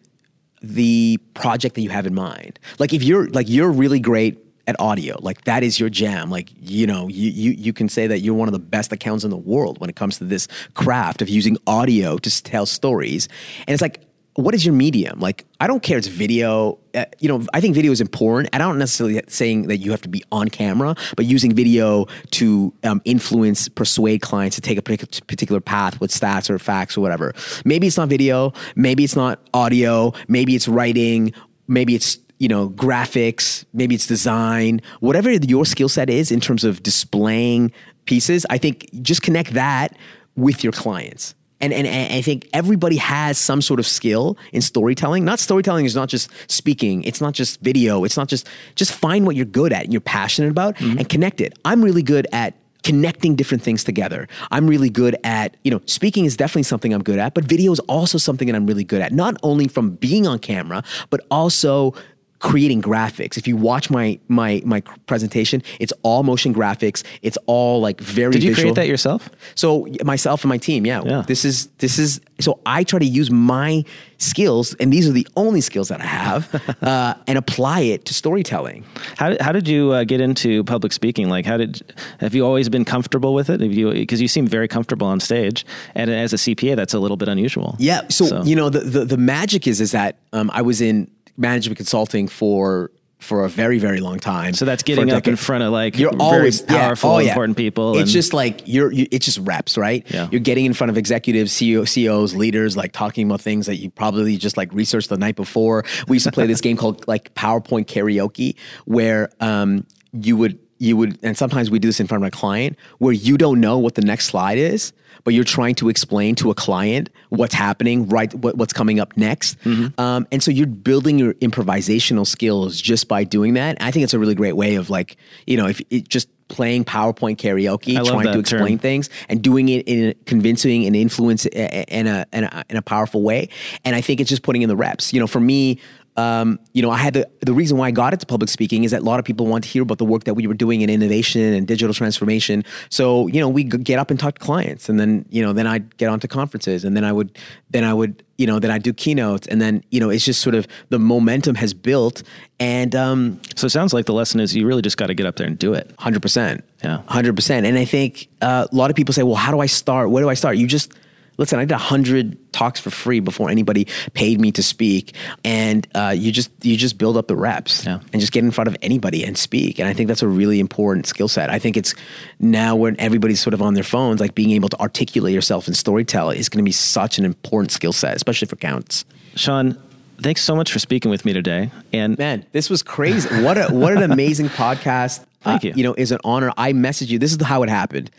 the 0.61 1.19
project 1.33 1.75
that 1.75 1.81
you 1.81 1.89
have 1.89 2.05
in 2.05 2.13
mind. 2.13 2.59
Like 2.79 2.93
if 2.93 3.03
you're 3.03 3.27
like 3.29 3.49
you're 3.49 3.71
really 3.71 3.99
great 3.99 4.37
at 4.67 4.79
audio. 4.79 5.17
Like 5.21 5.43
that 5.45 5.63
is 5.63 5.79
your 5.79 5.89
jam. 5.89 6.29
Like 6.29 6.49
you 6.59 6.87
know, 6.87 7.07
you 7.07 7.29
you 7.29 7.51
you 7.51 7.73
can 7.73 7.89
say 7.89 8.07
that 8.07 8.19
you're 8.19 8.35
one 8.35 8.47
of 8.47 8.53
the 8.53 8.59
best 8.59 8.91
accounts 8.91 9.23
in 9.23 9.29
the 9.29 9.37
world 9.37 9.79
when 9.79 9.89
it 9.89 9.95
comes 9.95 10.17
to 10.19 10.23
this 10.23 10.47
craft 10.73 11.21
of 11.21 11.29
using 11.29 11.57
audio 11.67 12.17
to 12.17 12.43
tell 12.43 12.65
stories. 12.65 13.27
And 13.67 13.73
it's 13.73 13.81
like 13.81 14.01
what 14.35 14.55
is 14.55 14.65
your 14.65 14.73
medium? 14.73 15.19
Like, 15.19 15.45
I 15.59 15.67
don't 15.67 15.83
care. 15.83 15.97
It's 15.97 16.07
video. 16.07 16.79
Uh, 16.95 17.05
you 17.19 17.27
know, 17.27 17.45
I 17.53 17.59
think 17.59 17.75
video 17.75 17.91
is 17.91 17.99
important. 17.99 18.49
I 18.53 18.57
don't 18.57 18.77
necessarily 18.77 19.21
saying 19.27 19.67
that 19.67 19.77
you 19.77 19.91
have 19.91 20.01
to 20.01 20.09
be 20.09 20.23
on 20.31 20.47
camera, 20.47 20.95
but 21.15 21.25
using 21.25 21.53
video 21.53 22.05
to 22.31 22.73
um, 22.83 23.01
influence, 23.03 23.67
persuade 23.67 24.21
clients 24.21 24.55
to 24.55 24.61
take 24.61 24.77
a 24.77 24.81
particular 24.81 25.59
path 25.59 25.99
with 25.99 26.11
stats 26.11 26.49
or 26.49 26.57
facts 26.59 26.97
or 26.97 27.01
whatever. 27.01 27.33
Maybe 27.65 27.87
it's 27.87 27.97
not 27.97 28.07
video. 28.07 28.53
Maybe 28.75 29.03
it's 29.03 29.15
not 29.15 29.39
audio. 29.53 30.13
Maybe 30.27 30.55
it's 30.55 30.67
writing. 30.67 31.33
Maybe 31.67 31.95
it's 31.95 32.17
you 32.39 32.47
know 32.47 32.69
graphics. 32.69 33.65
Maybe 33.73 33.95
it's 33.95 34.07
design. 34.07 34.81
Whatever 35.01 35.31
your 35.31 35.65
skill 35.65 35.89
set 35.89 36.09
is 36.09 36.31
in 36.31 36.39
terms 36.39 36.63
of 36.63 36.83
displaying 36.83 37.71
pieces, 38.05 38.45
I 38.49 38.57
think 38.57 38.89
just 39.01 39.21
connect 39.21 39.53
that 39.53 39.97
with 40.35 40.63
your 40.63 40.71
clients 40.71 41.35
and, 41.61 41.73
and, 41.73 41.87
and 41.87 42.13
I 42.13 42.21
think 42.21 42.47
everybody 42.53 42.97
has 42.97 43.37
some 43.37 43.61
sort 43.61 43.79
of 43.79 43.87
skill 43.87 44.37
in 44.51 44.61
storytelling. 44.61 45.23
Not 45.25 45.39
storytelling 45.39 45.85
is 45.85 45.95
not 45.95 46.09
just 46.09 46.29
speaking. 46.47 47.03
It's 47.03 47.21
not 47.21 47.33
just 47.33 47.61
video. 47.61 48.03
It's 48.03 48.17
not 48.17 48.27
just 48.27 48.47
just 48.75 48.91
find 48.91 49.25
what 49.25 49.35
you're 49.35 49.45
good 49.45 49.73
at 49.73 49.83
and 49.83 49.93
you're 49.93 50.01
passionate 50.01 50.51
about 50.51 50.75
mm-hmm. 50.75 50.97
and 50.97 51.09
connect 51.09 51.41
it. 51.41 51.57
I'm 51.65 51.83
really 51.83 52.03
good 52.03 52.27
at 52.31 52.55
connecting 52.83 53.35
different 53.35 53.63
things 53.63 53.83
together. 53.83 54.27
I'm 54.49 54.67
really 54.67 54.89
good 54.89 55.15
at, 55.23 55.55
you 55.63 55.71
know, 55.71 55.81
speaking 55.85 56.25
is 56.25 56.35
definitely 56.35 56.63
something 56.63 56.93
I'm 56.93 57.03
good 57.03 57.19
at, 57.19 57.33
but 57.33 57.43
video 57.43 57.71
is 57.71 57.79
also 57.81 58.17
something 58.17 58.47
that 58.47 58.55
I'm 58.55 58.65
really 58.65 58.83
good 58.83 59.01
at, 59.01 59.11
not 59.11 59.37
only 59.43 59.67
from 59.67 59.91
being 59.91 60.25
on 60.25 60.39
camera, 60.39 60.83
but 61.09 61.25
also 61.29 61.93
creating 62.41 62.81
graphics. 62.81 63.37
If 63.37 63.47
you 63.47 63.55
watch 63.55 63.89
my 63.89 64.19
my 64.27 64.61
my 64.65 64.81
presentation, 65.05 65.63
it's 65.79 65.93
all 66.03 66.23
motion 66.23 66.53
graphics. 66.53 67.03
It's 67.21 67.37
all 67.45 67.79
like 67.79 68.01
very. 68.01 68.31
Did 68.31 68.43
you 68.43 68.49
visual. 68.49 68.73
create 68.73 68.75
that 68.83 68.87
yourself? 68.87 69.29
So 69.55 69.87
myself 70.03 70.43
and 70.43 70.49
my 70.49 70.57
team, 70.57 70.85
yeah. 70.85 71.03
yeah. 71.05 71.23
This 71.25 71.45
is 71.45 71.67
this 71.77 71.97
is 71.97 72.19
so 72.39 72.59
I 72.65 72.83
try 72.83 72.99
to 72.99 73.05
use 73.05 73.31
my 73.31 73.85
skills, 74.17 74.73
and 74.75 74.91
these 74.91 75.07
are 75.07 75.11
the 75.11 75.27
only 75.35 75.61
skills 75.61 75.87
that 75.89 76.01
I 76.01 76.05
have, 76.05 76.77
uh, 76.81 77.15
and 77.27 77.37
apply 77.37 77.81
it 77.81 78.05
to 78.05 78.13
storytelling. 78.13 78.83
How 79.17 79.37
how 79.39 79.51
did 79.51 79.67
you 79.67 79.91
uh, 79.91 80.03
get 80.03 80.19
into 80.19 80.63
public 80.63 80.91
speaking? 80.91 81.29
Like, 81.29 81.45
how 81.45 81.57
did 81.57 81.81
have 82.19 82.35
you 82.35 82.45
always 82.45 82.69
been 82.69 82.85
comfortable 82.85 83.33
with 83.33 83.49
it? 83.49 83.61
Have 83.61 83.71
you 83.71 83.91
because 83.91 84.21
you 84.21 84.27
seem 84.27 84.47
very 84.47 84.67
comfortable 84.67 85.07
on 85.07 85.19
stage, 85.19 85.65
and 85.95 86.09
as 86.09 86.33
a 86.33 86.37
CPA, 86.37 86.75
that's 86.75 86.93
a 86.93 86.99
little 86.99 87.17
bit 87.17 87.29
unusual. 87.29 87.75
Yeah. 87.79 88.01
So, 88.09 88.25
so. 88.25 88.43
you 88.43 88.55
know, 88.55 88.69
the, 88.69 88.79
the 88.79 89.05
the 89.05 89.17
magic 89.17 89.67
is 89.67 89.79
is 89.79 89.91
that 89.91 90.17
um, 90.33 90.49
I 90.53 90.63
was 90.63 90.81
in 90.81 91.07
management 91.37 91.77
consulting 91.77 92.27
for 92.27 92.91
for 93.21 93.45
a 93.45 93.49
very 93.49 93.77
very 93.77 93.99
long 93.99 94.19
time. 94.19 94.53
So 94.53 94.65
that's 94.65 94.83
getting 94.83 95.11
up 95.11 95.27
in 95.27 95.35
front 95.35 95.63
of 95.63 95.71
like 95.71 95.97
you're 95.97 96.15
always 96.19 96.61
powerful, 96.61 97.11
yeah, 97.11 97.15
oh, 97.15 97.19
yeah. 97.19 97.29
important 97.29 97.55
people. 97.55 97.97
It's 97.97 98.11
just 98.11 98.33
like 98.33 98.61
you're. 98.65 98.91
You, 98.91 99.07
it's 99.11 99.25
just 99.25 99.37
reps, 99.39 99.77
right? 99.77 100.05
Yeah. 100.11 100.27
You're 100.31 100.41
getting 100.41 100.65
in 100.65 100.73
front 100.73 100.89
of 100.89 100.97
executives, 100.97 101.53
CEO, 101.53 101.87
CEOs, 101.87 102.35
leaders, 102.35 102.75
like 102.75 102.91
talking 102.91 103.27
about 103.27 103.41
things 103.41 103.67
that 103.67 103.77
you 103.77 103.91
probably 103.91 104.37
just 104.37 104.57
like 104.57 104.73
researched 104.73 105.09
the 105.09 105.17
night 105.17 105.35
before. 105.35 105.85
We 106.07 106.15
used 106.15 106.25
to 106.25 106.31
play 106.31 106.47
this 106.47 106.61
game 106.65 106.77
called 106.77 107.07
like 107.07 107.33
PowerPoint 107.35 107.85
karaoke, 107.85 108.55
where 108.85 109.29
um, 109.39 109.85
you 110.13 110.35
would 110.37 110.59
you 110.81 110.97
would, 110.97 111.19
and 111.21 111.37
sometimes 111.37 111.69
we 111.69 111.77
do 111.77 111.87
this 111.87 111.99
in 111.99 112.07
front 112.07 112.23
of 112.23 112.27
a 112.27 112.31
client 112.31 112.75
where 112.97 113.13
you 113.13 113.37
don't 113.37 113.59
know 113.59 113.77
what 113.77 113.93
the 113.93 114.01
next 114.01 114.25
slide 114.25 114.57
is, 114.57 114.93
but 115.23 115.35
you're 115.35 115.43
trying 115.43 115.75
to 115.75 115.89
explain 115.89 116.33
to 116.35 116.49
a 116.49 116.55
client 116.55 117.11
what's 117.29 117.53
happening, 117.53 118.07
right? 118.07 118.33
What, 118.33 118.57
what's 118.57 118.73
coming 118.73 118.99
up 118.99 119.15
next. 119.15 119.59
Mm-hmm. 119.59 120.01
Um, 120.01 120.27
and 120.31 120.41
so 120.41 120.49
you're 120.49 120.65
building 120.65 121.19
your 121.19 121.35
improvisational 121.35 122.25
skills 122.25 122.81
just 122.81 123.07
by 123.07 123.23
doing 123.23 123.53
that. 123.53 123.77
I 123.79 123.91
think 123.91 124.03
it's 124.03 124.15
a 124.15 124.19
really 124.19 124.33
great 124.33 124.53
way 124.53 124.73
of 124.75 124.89
like, 124.89 125.17
you 125.45 125.55
know, 125.55 125.67
if 125.67 125.81
it 125.91 126.09
just 126.09 126.27
playing 126.47 126.83
PowerPoint 126.83 127.37
karaoke, 127.37 128.03
trying 128.03 128.25
to 128.33 128.39
explain 128.39 128.73
term. 128.73 128.79
things 128.79 129.09
and 129.29 129.41
doing 129.41 129.69
it 129.69 129.87
in 129.87 130.09
a 130.09 130.13
convincing 130.25 130.85
and 130.85 130.95
influence 130.95 131.45
in 131.45 132.07
a, 132.07 132.25
in 132.33 132.43
a, 132.43 132.65
in 132.69 132.75
a 132.75 132.81
powerful 132.81 133.21
way. 133.21 133.49
And 133.85 133.95
I 133.95 134.01
think 134.01 134.19
it's 134.19 134.29
just 134.29 134.41
putting 134.41 134.63
in 134.63 134.67
the 134.67 134.75
reps. 134.75 135.13
You 135.13 135.19
know, 135.19 135.27
for 135.27 135.39
me, 135.39 135.79
um, 136.17 136.59
you 136.73 136.81
know, 136.81 136.91
I 136.91 136.97
had 136.97 137.13
the 137.13 137.29
the 137.39 137.53
reason 137.53 137.77
why 137.77 137.87
I 137.87 137.91
got 137.91 138.11
into 138.11 138.25
public 138.25 138.49
speaking 138.49 138.83
is 138.83 138.91
that 138.91 139.01
a 139.01 139.05
lot 139.05 139.19
of 139.19 139.25
people 139.25 139.47
want 139.47 139.63
to 139.63 139.69
hear 139.69 139.81
about 139.83 139.97
the 139.97 140.05
work 140.05 140.25
that 140.25 140.33
we 140.33 140.45
were 140.45 140.53
doing 140.53 140.81
in 140.81 140.89
innovation 140.89 141.53
and 141.53 141.65
digital 141.65 141.93
transformation. 141.93 142.65
So 142.89 143.27
you 143.27 143.39
know, 143.39 143.47
we 143.47 143.63
get 143.63 143.97
up 143.97 144.11
and 144.11 144.19
talk 144.19 144.37
to 144.37 144.45
clients, 144.45 144.89
and 144.89 144.99
then 144.99 145.25
you 145.29 145.41
know, 145.41 145.53
then 145.53 145.67
I'd 145.67 145.95
get 145.97 146.09
onto 146.09 146.27
conferences, 146.27 146.83
and 146.83 146.97
then 146.97 147.05
I 147.05 147.13
would 147.13 147.37
then 147.69 147.85
I 147.85 147.93
would 147.93 148.23
you 148.37 148.45
know 148.45 148.59
then 148.59 148.71
I 148.71 148.77
do 148.77 148.91
keynotes, 148.91 149.47
and 149.47 149.61
then 149.61 149.83
you 149.89 150.01
know, 150.01 150.09
it's 150.09 150.25
just 150.25 150.41
sort 150.41 150.55
of 150.55 150.67
the 150.89 150.99
momentum 150.99 151.55
has 151.55 151.73
built, 151.73 152.23
and 152.59 152.93
um, 152.93 153.39
so 153.55 153.65
it 153.65 153.71
sounds 153.71 153.93
like 153.93 154.05
the 154.05 154.13
lesson 154.13 154.41
is 154.41 154.53
you 154.53 154.67
really 154.67 154.81
just 154.81 154.97
got 154.97 155.07
to 155.07 155.13
get 155.13 155.25
up 155.25 155.37
there 155.37 155.47
and 155.47 155.57
do 155.57 155.73
it. 155.73 155.93
Hundred 155.97 156.21
percent, 156.21 156.65
yeah, 156.83 157.01
hundred 157.07 157.37
percent. 157.37 157.65
And 157.65 157.77
I 157.77 157.85
think 157.85 158.27
uh, 158.41 158.67
a 158.69 158.75
lot 158.75 158.89
of 158.89 158.97
people 158.97 159.13
say, 159.13 159.23
well, 159.23 159.35
how 159.35 159.51
do 159.51 159.61
I 159.61 159.67
start? 159.67 160.09
Where 160.09 160.21
do 160.21 160.29
I 160.29 160.33
start? 160.33 160.57
You 160.57 160.67
just 160.67 160.91
listen, 161.37 161.59
I 161.59 161.65
did 161.65 161.73
a 161.73 161.77
hundred 161.77 162.37
talks 162.53 162.79
for 162.79 162.89
free 162.89 163.19
before 163.19 163.49
anybody 163.49 163.87
paid 164.13 164.39
me 164.39 164.51
to 164.53 164.63
speak, 164.63 165.15
and 165.43 165.87
uh, 165.95 166.13
you 166.15 166.31
just 166.31 166.51
you 166.61 166.77
just 166.77 166.97
build 166.97 167.17
up 167.17 167.27
the 167.27 167.35
reps 167.35 167.85
yeah. 167.85 167.99
and 168.13 168.19
just 168.19 168.31
get 168.31 168.43
in 168.43 168.51
front 168.51 168.67
of 168.67 168.77
anybody 168.81 169.23
and 169.23 169.37
speak. 169.37 169.79
And 169.79 169.87
I 169.87 169.93
think 169.93 170.07
that's 170.07 170.21
a 170.21 170.27
really 170.27 170.59
important 170.59 171.07
skill 171.07 171.27
set. 171.27 171.49
I 171.49 171.59
think 171.59 171.77
it's 171.77 171.95
now 172.39 172.75
when 172.75 172.95
everybody's 172.99 173.41
sort 173.41 173.53
of 173.53 173.61
on 173.61 173.73
their 173.73 173.83
phones, 173.83 174.19
like 174.19 174.35
being 174.35 174.51
able 174.51 174.69
to 174.69 174.79
articulate 174.79 175.33
yourself 175.33 175.67
and 175.67 175.75
storytell 175.75 176.35
is 176.35 176.49
going 176.49 176.63
to 176.63 176.67
be 176.67 176.71
such 176.71 177.17
an 177.17 177.25
important 177.25 177.71
skill 177.71 177.93
set, 177.93 178.15
especially 178.15 178.47
for 178.47 178.55
counts. 178.55 179.05
Shawn, 179.35 179.77
thanks 180.21 180.43
so 180.43 180.55
much 180.55 180.71
for 180.71 180.79
speaking 180.79 181.11
with 181.11 181.25
me 181.25 181.33
today. 181.33 181.71
And 181.93 182.17
man, 182.17 182.45
this 182.51 182.69
was 182.69 182.83
crazy. 182.83 183.29
what 183.41 183.57
a 183.57 183.67
what 183.73 183.93
an 183.93 184.11
amazing 184.11 184.49
podcast. 184.49 185.25
Thank 185.41 185.65
uh, 185.65 185.69
you. 185.69 185.73
You 185.75 185.83
know, 185.83 185.95
is 185.97 186.11
an 186.11 186.19
honor. 186.23 186.53
I 186.57 186.73
messaged 186.73 187.09
you. 187.09 187.19
This 187.19 187.31
is 187.31 187.41
how 187.41 187.63
it 187.63 187.69
happened. 187.69 188.11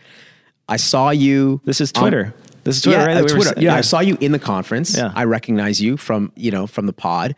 I 0.67 0.77
saw 0.77 1.09
you. 1.09 1.61
This 1.65 1.81
is 1.81 1.91
Twitter. 1.91 2.33
This 2.63 2.77
is 2.77 2.81
Twitter, 2.83 2.99
yeah, 2.99 3.05
right? 3.05 3.17
Uh, 3.17 3.27
Twitter. 3.27 3.53
yeah, 3.57 3.71
yeah, 3.71 3.75
I 3.75 3.81
saw 3.81 3.99
you 3.99 4.17
in 4.19 4.31
the 4.31 4.39
conference. 4.39 4.97
Yeah. 4.97 5.11
I 5.15 5.25
recognize 5.25 5.81
you 5.81 5.97
from 5.97 6.31
you 6.35 6.51
know 6.51 6.67
from 6.67 6.85
the 6.85 6.93
pod. 6.93 7.35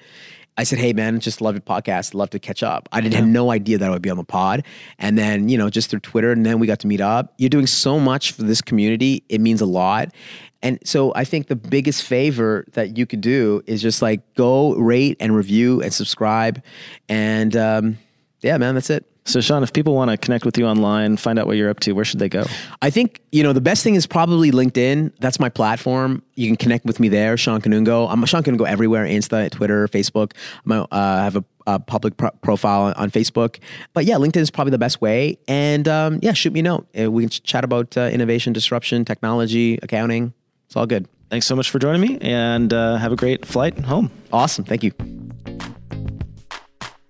I 0.57 0.63
said, 0.63 0.79
"Hey, 0.79 0.93
man, 0.93 1.19
just 1.19 1.41
love 1.41 1.55
your 1.55 1.61
podcast. 1.61 2.13
Love 2.13 2.29
to 2.31 2.39
catch 2.39 2.63
up." 2.63 2.87
I 2.91 3.01
didn't 3.01 3.13
yeah. 3.13 3.19
have 3.19 3.27
no 3.27 3.51
idea 3.51 3.77
that 3.77 3.87
I 3.87 3.91
would 3.91 4.01
be 4.01 4.09
on 4.09 4.17
the 4.17 4.23
pod, 4.23 4.63
and 4.99 5.17
then 5.17 5.49
you 5.49 5.57
know 5.57 5.69
just 5.69 5.89
through 5.89 5.99
Twitter, 6.01 6.31
and 6.31 6.45
then 6.45 6.59
we 6.59 6.67
got 6.67 6.79
to 6.79 6.87
meet 6.87 7.01
up. 7.01 7.33
You're 7.37 7.49
doing 7.49 7.67
so 7.67 7.99
much 7.99 8.31
for 8.31 8.43
this 8.43 8.61
community. 8.61 9.23
It 9.29 9.41
means 9.41 9.61
a 9.61 9.65
lot, 9.65 10.13
and 10.61 10.79
so 10.85 11.13
I 11.15 11.25
think 11.25 11.47
the 11.47 11.55
biggest 11.55 12.03
favor 12.03 12.65
that 12.73 12.97
you 12.97 13.05
could 13.05 13.21
do 13.21 13.61
is 13.67 13.81
just 13.81 14.01
like 14.01 14.21
go 14.35 14.75
rate 14.75 15.17
and 15.19 15.35
review 15.35 15.81
and 15.81 15.93
subscribe, 15.93 16.63
and 17.09 17.55
um, 17.55 17.97
yeah, 18.41 18.57
man, 18.57 18.75
that's 18.75 18.89
it. 18.89 19.05
So, 19.27 19.41
Shawn, 19.41 19.63
if 19.63 19.73
people 19.73 19.95
want 19.95 20.11
to 20.11 20.17
connect 20.17 20.45
with 20.45 20.55
you 20.55 20.67
online, 20.67 21.17
find 21.17 21.39
out 21.39 21.47
what 21.47 21.57
you're 21.57 21.71
up 21.71 21.79
to, 21.81 21.93
where 21.93 22.05
should 22.05 22.19
they 22.19 22.29
go? 22.29 22.45
I 22.83 22.91
think, 22.91 23.21
you 23.31 23.41
know, 23.41 23.53
the 23.53 23.61
best 23.61 23.83
thing 23.83 23.95
is 23.95 24.05
probably 24.05 24.51
LinkedIn. 24.51 25.13
That's 25.19 25.39
my 25.39 25.49
platform. 25.49 26.21
You 26.35 26.47
can 26.47 26.55
connect 26.55 26.85
with 26.85 26.99
me 26.99 27.09
there, 27.09 27.35
Shawn 27.35 27.59
Kanungo. 27.59 28.07
I'm 28.07 28.23
Shawn 28.25 28.43
Kanungo 28.43 28.67
everywhere 28.67 29.03
Insta, 29.03 29.49
Twitter, 29.49 29.87
Facebook. 29.87 30.33
I 30.69 30.75
uh, 30.77 31.23
have 31.23 31.37
a, 31.37 31.43
a 31.65 31.79
public 31.79 32.17
pro- 32.17 32.29
profile 32.43 32.93
on 32.95 33.09
Facebook. 33.09 33.57
But 33.93 34.05
yeah, 34.05 34.15
LinkedIn 34.15 34.41
is 34.41 34.51
probably 34.51 34.71
the 34.71 34.77
best 34.77 35.01
way. 35.01 35.39
And 35.47 35.87
um, 35.87 36.19
yeah, 36.21 36.33
shoot 36.33 36.53
me 36.53 36.59
a 36.59 36.63
note. 36.63 36.87
Uh, 36.97 37.11
we 37.11 37.23
can 37.23 37.29
chat 37.29 37.63
about 37.63 37.97
uh, 37.97 38.01
innovation, 38.01 38.53
disruption, 38.53 39.05
technology, 39.05 39.79
accounting. 39.81 40.33
It's 40.67 40.75
all 40.75 40.85
good. 40.85 41.07
Thanks 41.31 41.47
so 41.47 41.55
much 41.55 41.71
for 41.71 41.79
joining 41.79 42.01
me 42.01 42.19
and 42.21 42.71
uh, 42.71 42.97
have 42.97 43.11
a 43.11 43.15
great 43.15 43.43
flight 43.43 43.79
home. 43.79 44.11
Awesome. 44.31 44.65
Thank 44.65 44.83
you. 44.83 45.14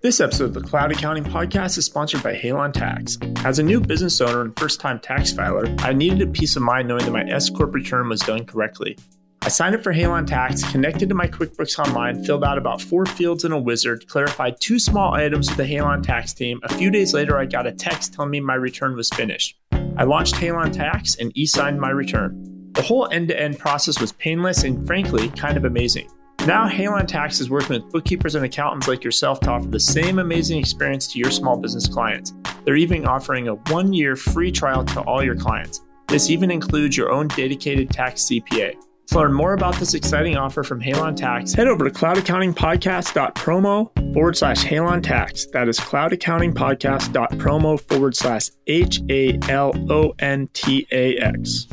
This 0.06 0.20
episode 0.20 0.44
of 0.44 0.54
the 0.54 0.60
Cloud 0.60 0.92
Accounting 0.92 1.24
Podcast 1.24 1.76
is 1.78 1.86
sponsored 1.86 2.22
by 2.22 2.32
Halon 2.32 2.72
Tax. 2.72 3.18
As 3.44 3.58
a 3.58 3.62
new 3.64 3.80
business 3.80 4.20
owner 4.20 4.40
and 4.42 4.56
first 4.56 4.78
time 4.78 5.00
tax 5.00 5.32
filer, 5.32 5.66
I 5.80 5.92
needed 5.92 6.22
a 6.22 6.30
peace 6.30 6.54
of 6.54 6.62
mind 6.62 6.86
knowing 6.86 7.04
that 7.04 7.10
my 7.10 7.24
S 7.24 7.50
Corp 7.50 7.74
return 7.74 8.08
was 8.08 8.20
done 8.20 8.46
correctly. 8.46 8.96
I 9.42 9.48
signed 9.48 9.74
up 9.74 9.82
for 9.82 9.92
Halon 9.92 10.24
Tax, 10.24 10.62
connected 10.70 11.08
to 11.08 11.16
my 11.16 11.26
QuickBooks 11.26 11.80
Online, 11.80 12.22
filled 12.22 12.44
out 12.44 12.56
about 12.56 12.80
four 12.80 13.04
fields 13.04 13.44
in 13.44 13.50
a 13.50 13.58
wizard, 13.58 14.06
clarified 14.06 14.60
two 14.60 14.78
small 14.78 15.12
items 15.12 15.48
with 15.48 15.56
the 15.56 15.64
Halon 15.64 16.04
Tax 16.04 16.32
team. 16.32 16.60
A 16.62 16.72
few 16.72 16.92
days 16.92 17.12
later, 17.12 17.36
I 17.36 17.44
got 17.44 17.66
a 17.66 17.72
text 17.72 18.14
telling 18.14 18.30
me 18.30 18.38
my 18.38 18.54
return 18.54 18.94
was 18.94 19.08
finished. 19.08 19.58
I 19.96 20.04
launched 20.04 20.36
Halon 20.36 20.72
Tax 20.72 21.16
and 21.16 21.36
e 21.36 21.46
signed 21.46 21.80
my 21.80 21.90
return. 21.90 22.70
The 22.74 22.82
whole 22.82 23.08
end 23.08 23.26
to 23.30 23.40
end 23.40 23.58
process 23.58 24.00
was 24.00 24.12
painless 24.12 24.62
and, 24.62 24.86
frankly, 24.86 25.30
kind 25.30 25.56
of 25.56 25.64
amazing. 25.64 26.08
Now, 26.46 26.68
Halon 26.68 27.08
Tax 27.08 27.40
is 27.40 27.50
working 27.50 27.70
with 27.70 27.90
bookkeepers 27.90 28.36
and 28.36 28.44
accountants 28.44 28.86
like 28.86 29.02
yourself 29.02 29.40
to 29.40 29.50
offer 29.50 29.66
the 29.66 29.80
same 29.80 30.20
amazing 30.20 30.60
experience 30.60 31.08
to 31.08 31.18
your 31.18 31.32
small 31.32 31.56
business 31.56 31.88
clients. 31.88 32.34
They're 32.64 32.76
even 32.76 33.04
offering 33.04 33.48
a 33.48 33.56
one 33.72 33.92
year 33.92 34.14
free 34.14 34.52
trial 34.52 34.84
to 34.84 35.00
all 35.00 35.24
your 35.24 35.34
clients. 35.34 35.80
This 36.06 36.30
even 36.30 36.52
includes 36.52 36.96
your 36.96 37.10
own 37.10 37.26
dedicated 37.26 37.90
tax 37.90 38.26
CPA. 38.26 38.76
To 39.08 39.18
learn 39.18 39.32
more 39.32 39.54
about 39.54 39.74
this 39.74 39.94
exciting 39.94 40.36
offer 40.36 40.62
from 40.62 40.80
Halon 40.80 41.16
Tax, 41.16 41.52
head 41.52 41.66
over 41.66 41.84
to 41.84 41.90
cloudaccountingpodcast.promo 41.90 44.14
forward 44.14 44.36
slash 44.36 44.64
Halon 44.64 45.02
Tax. 45.02 45.46
That 45.46 45.68
is 45.68 45.80
cloudaccountingpodcast.promo 45.80 47.80
forward 47.88 48.14
slash 48.14 48.50
H 48.68 49.00
A 49.10 49.36
L 49.48 49.72
O 49.90 50.14
N 50.20 50.48
T 50.52 50.86
A 50.92 51.16
X. 51.16 51.66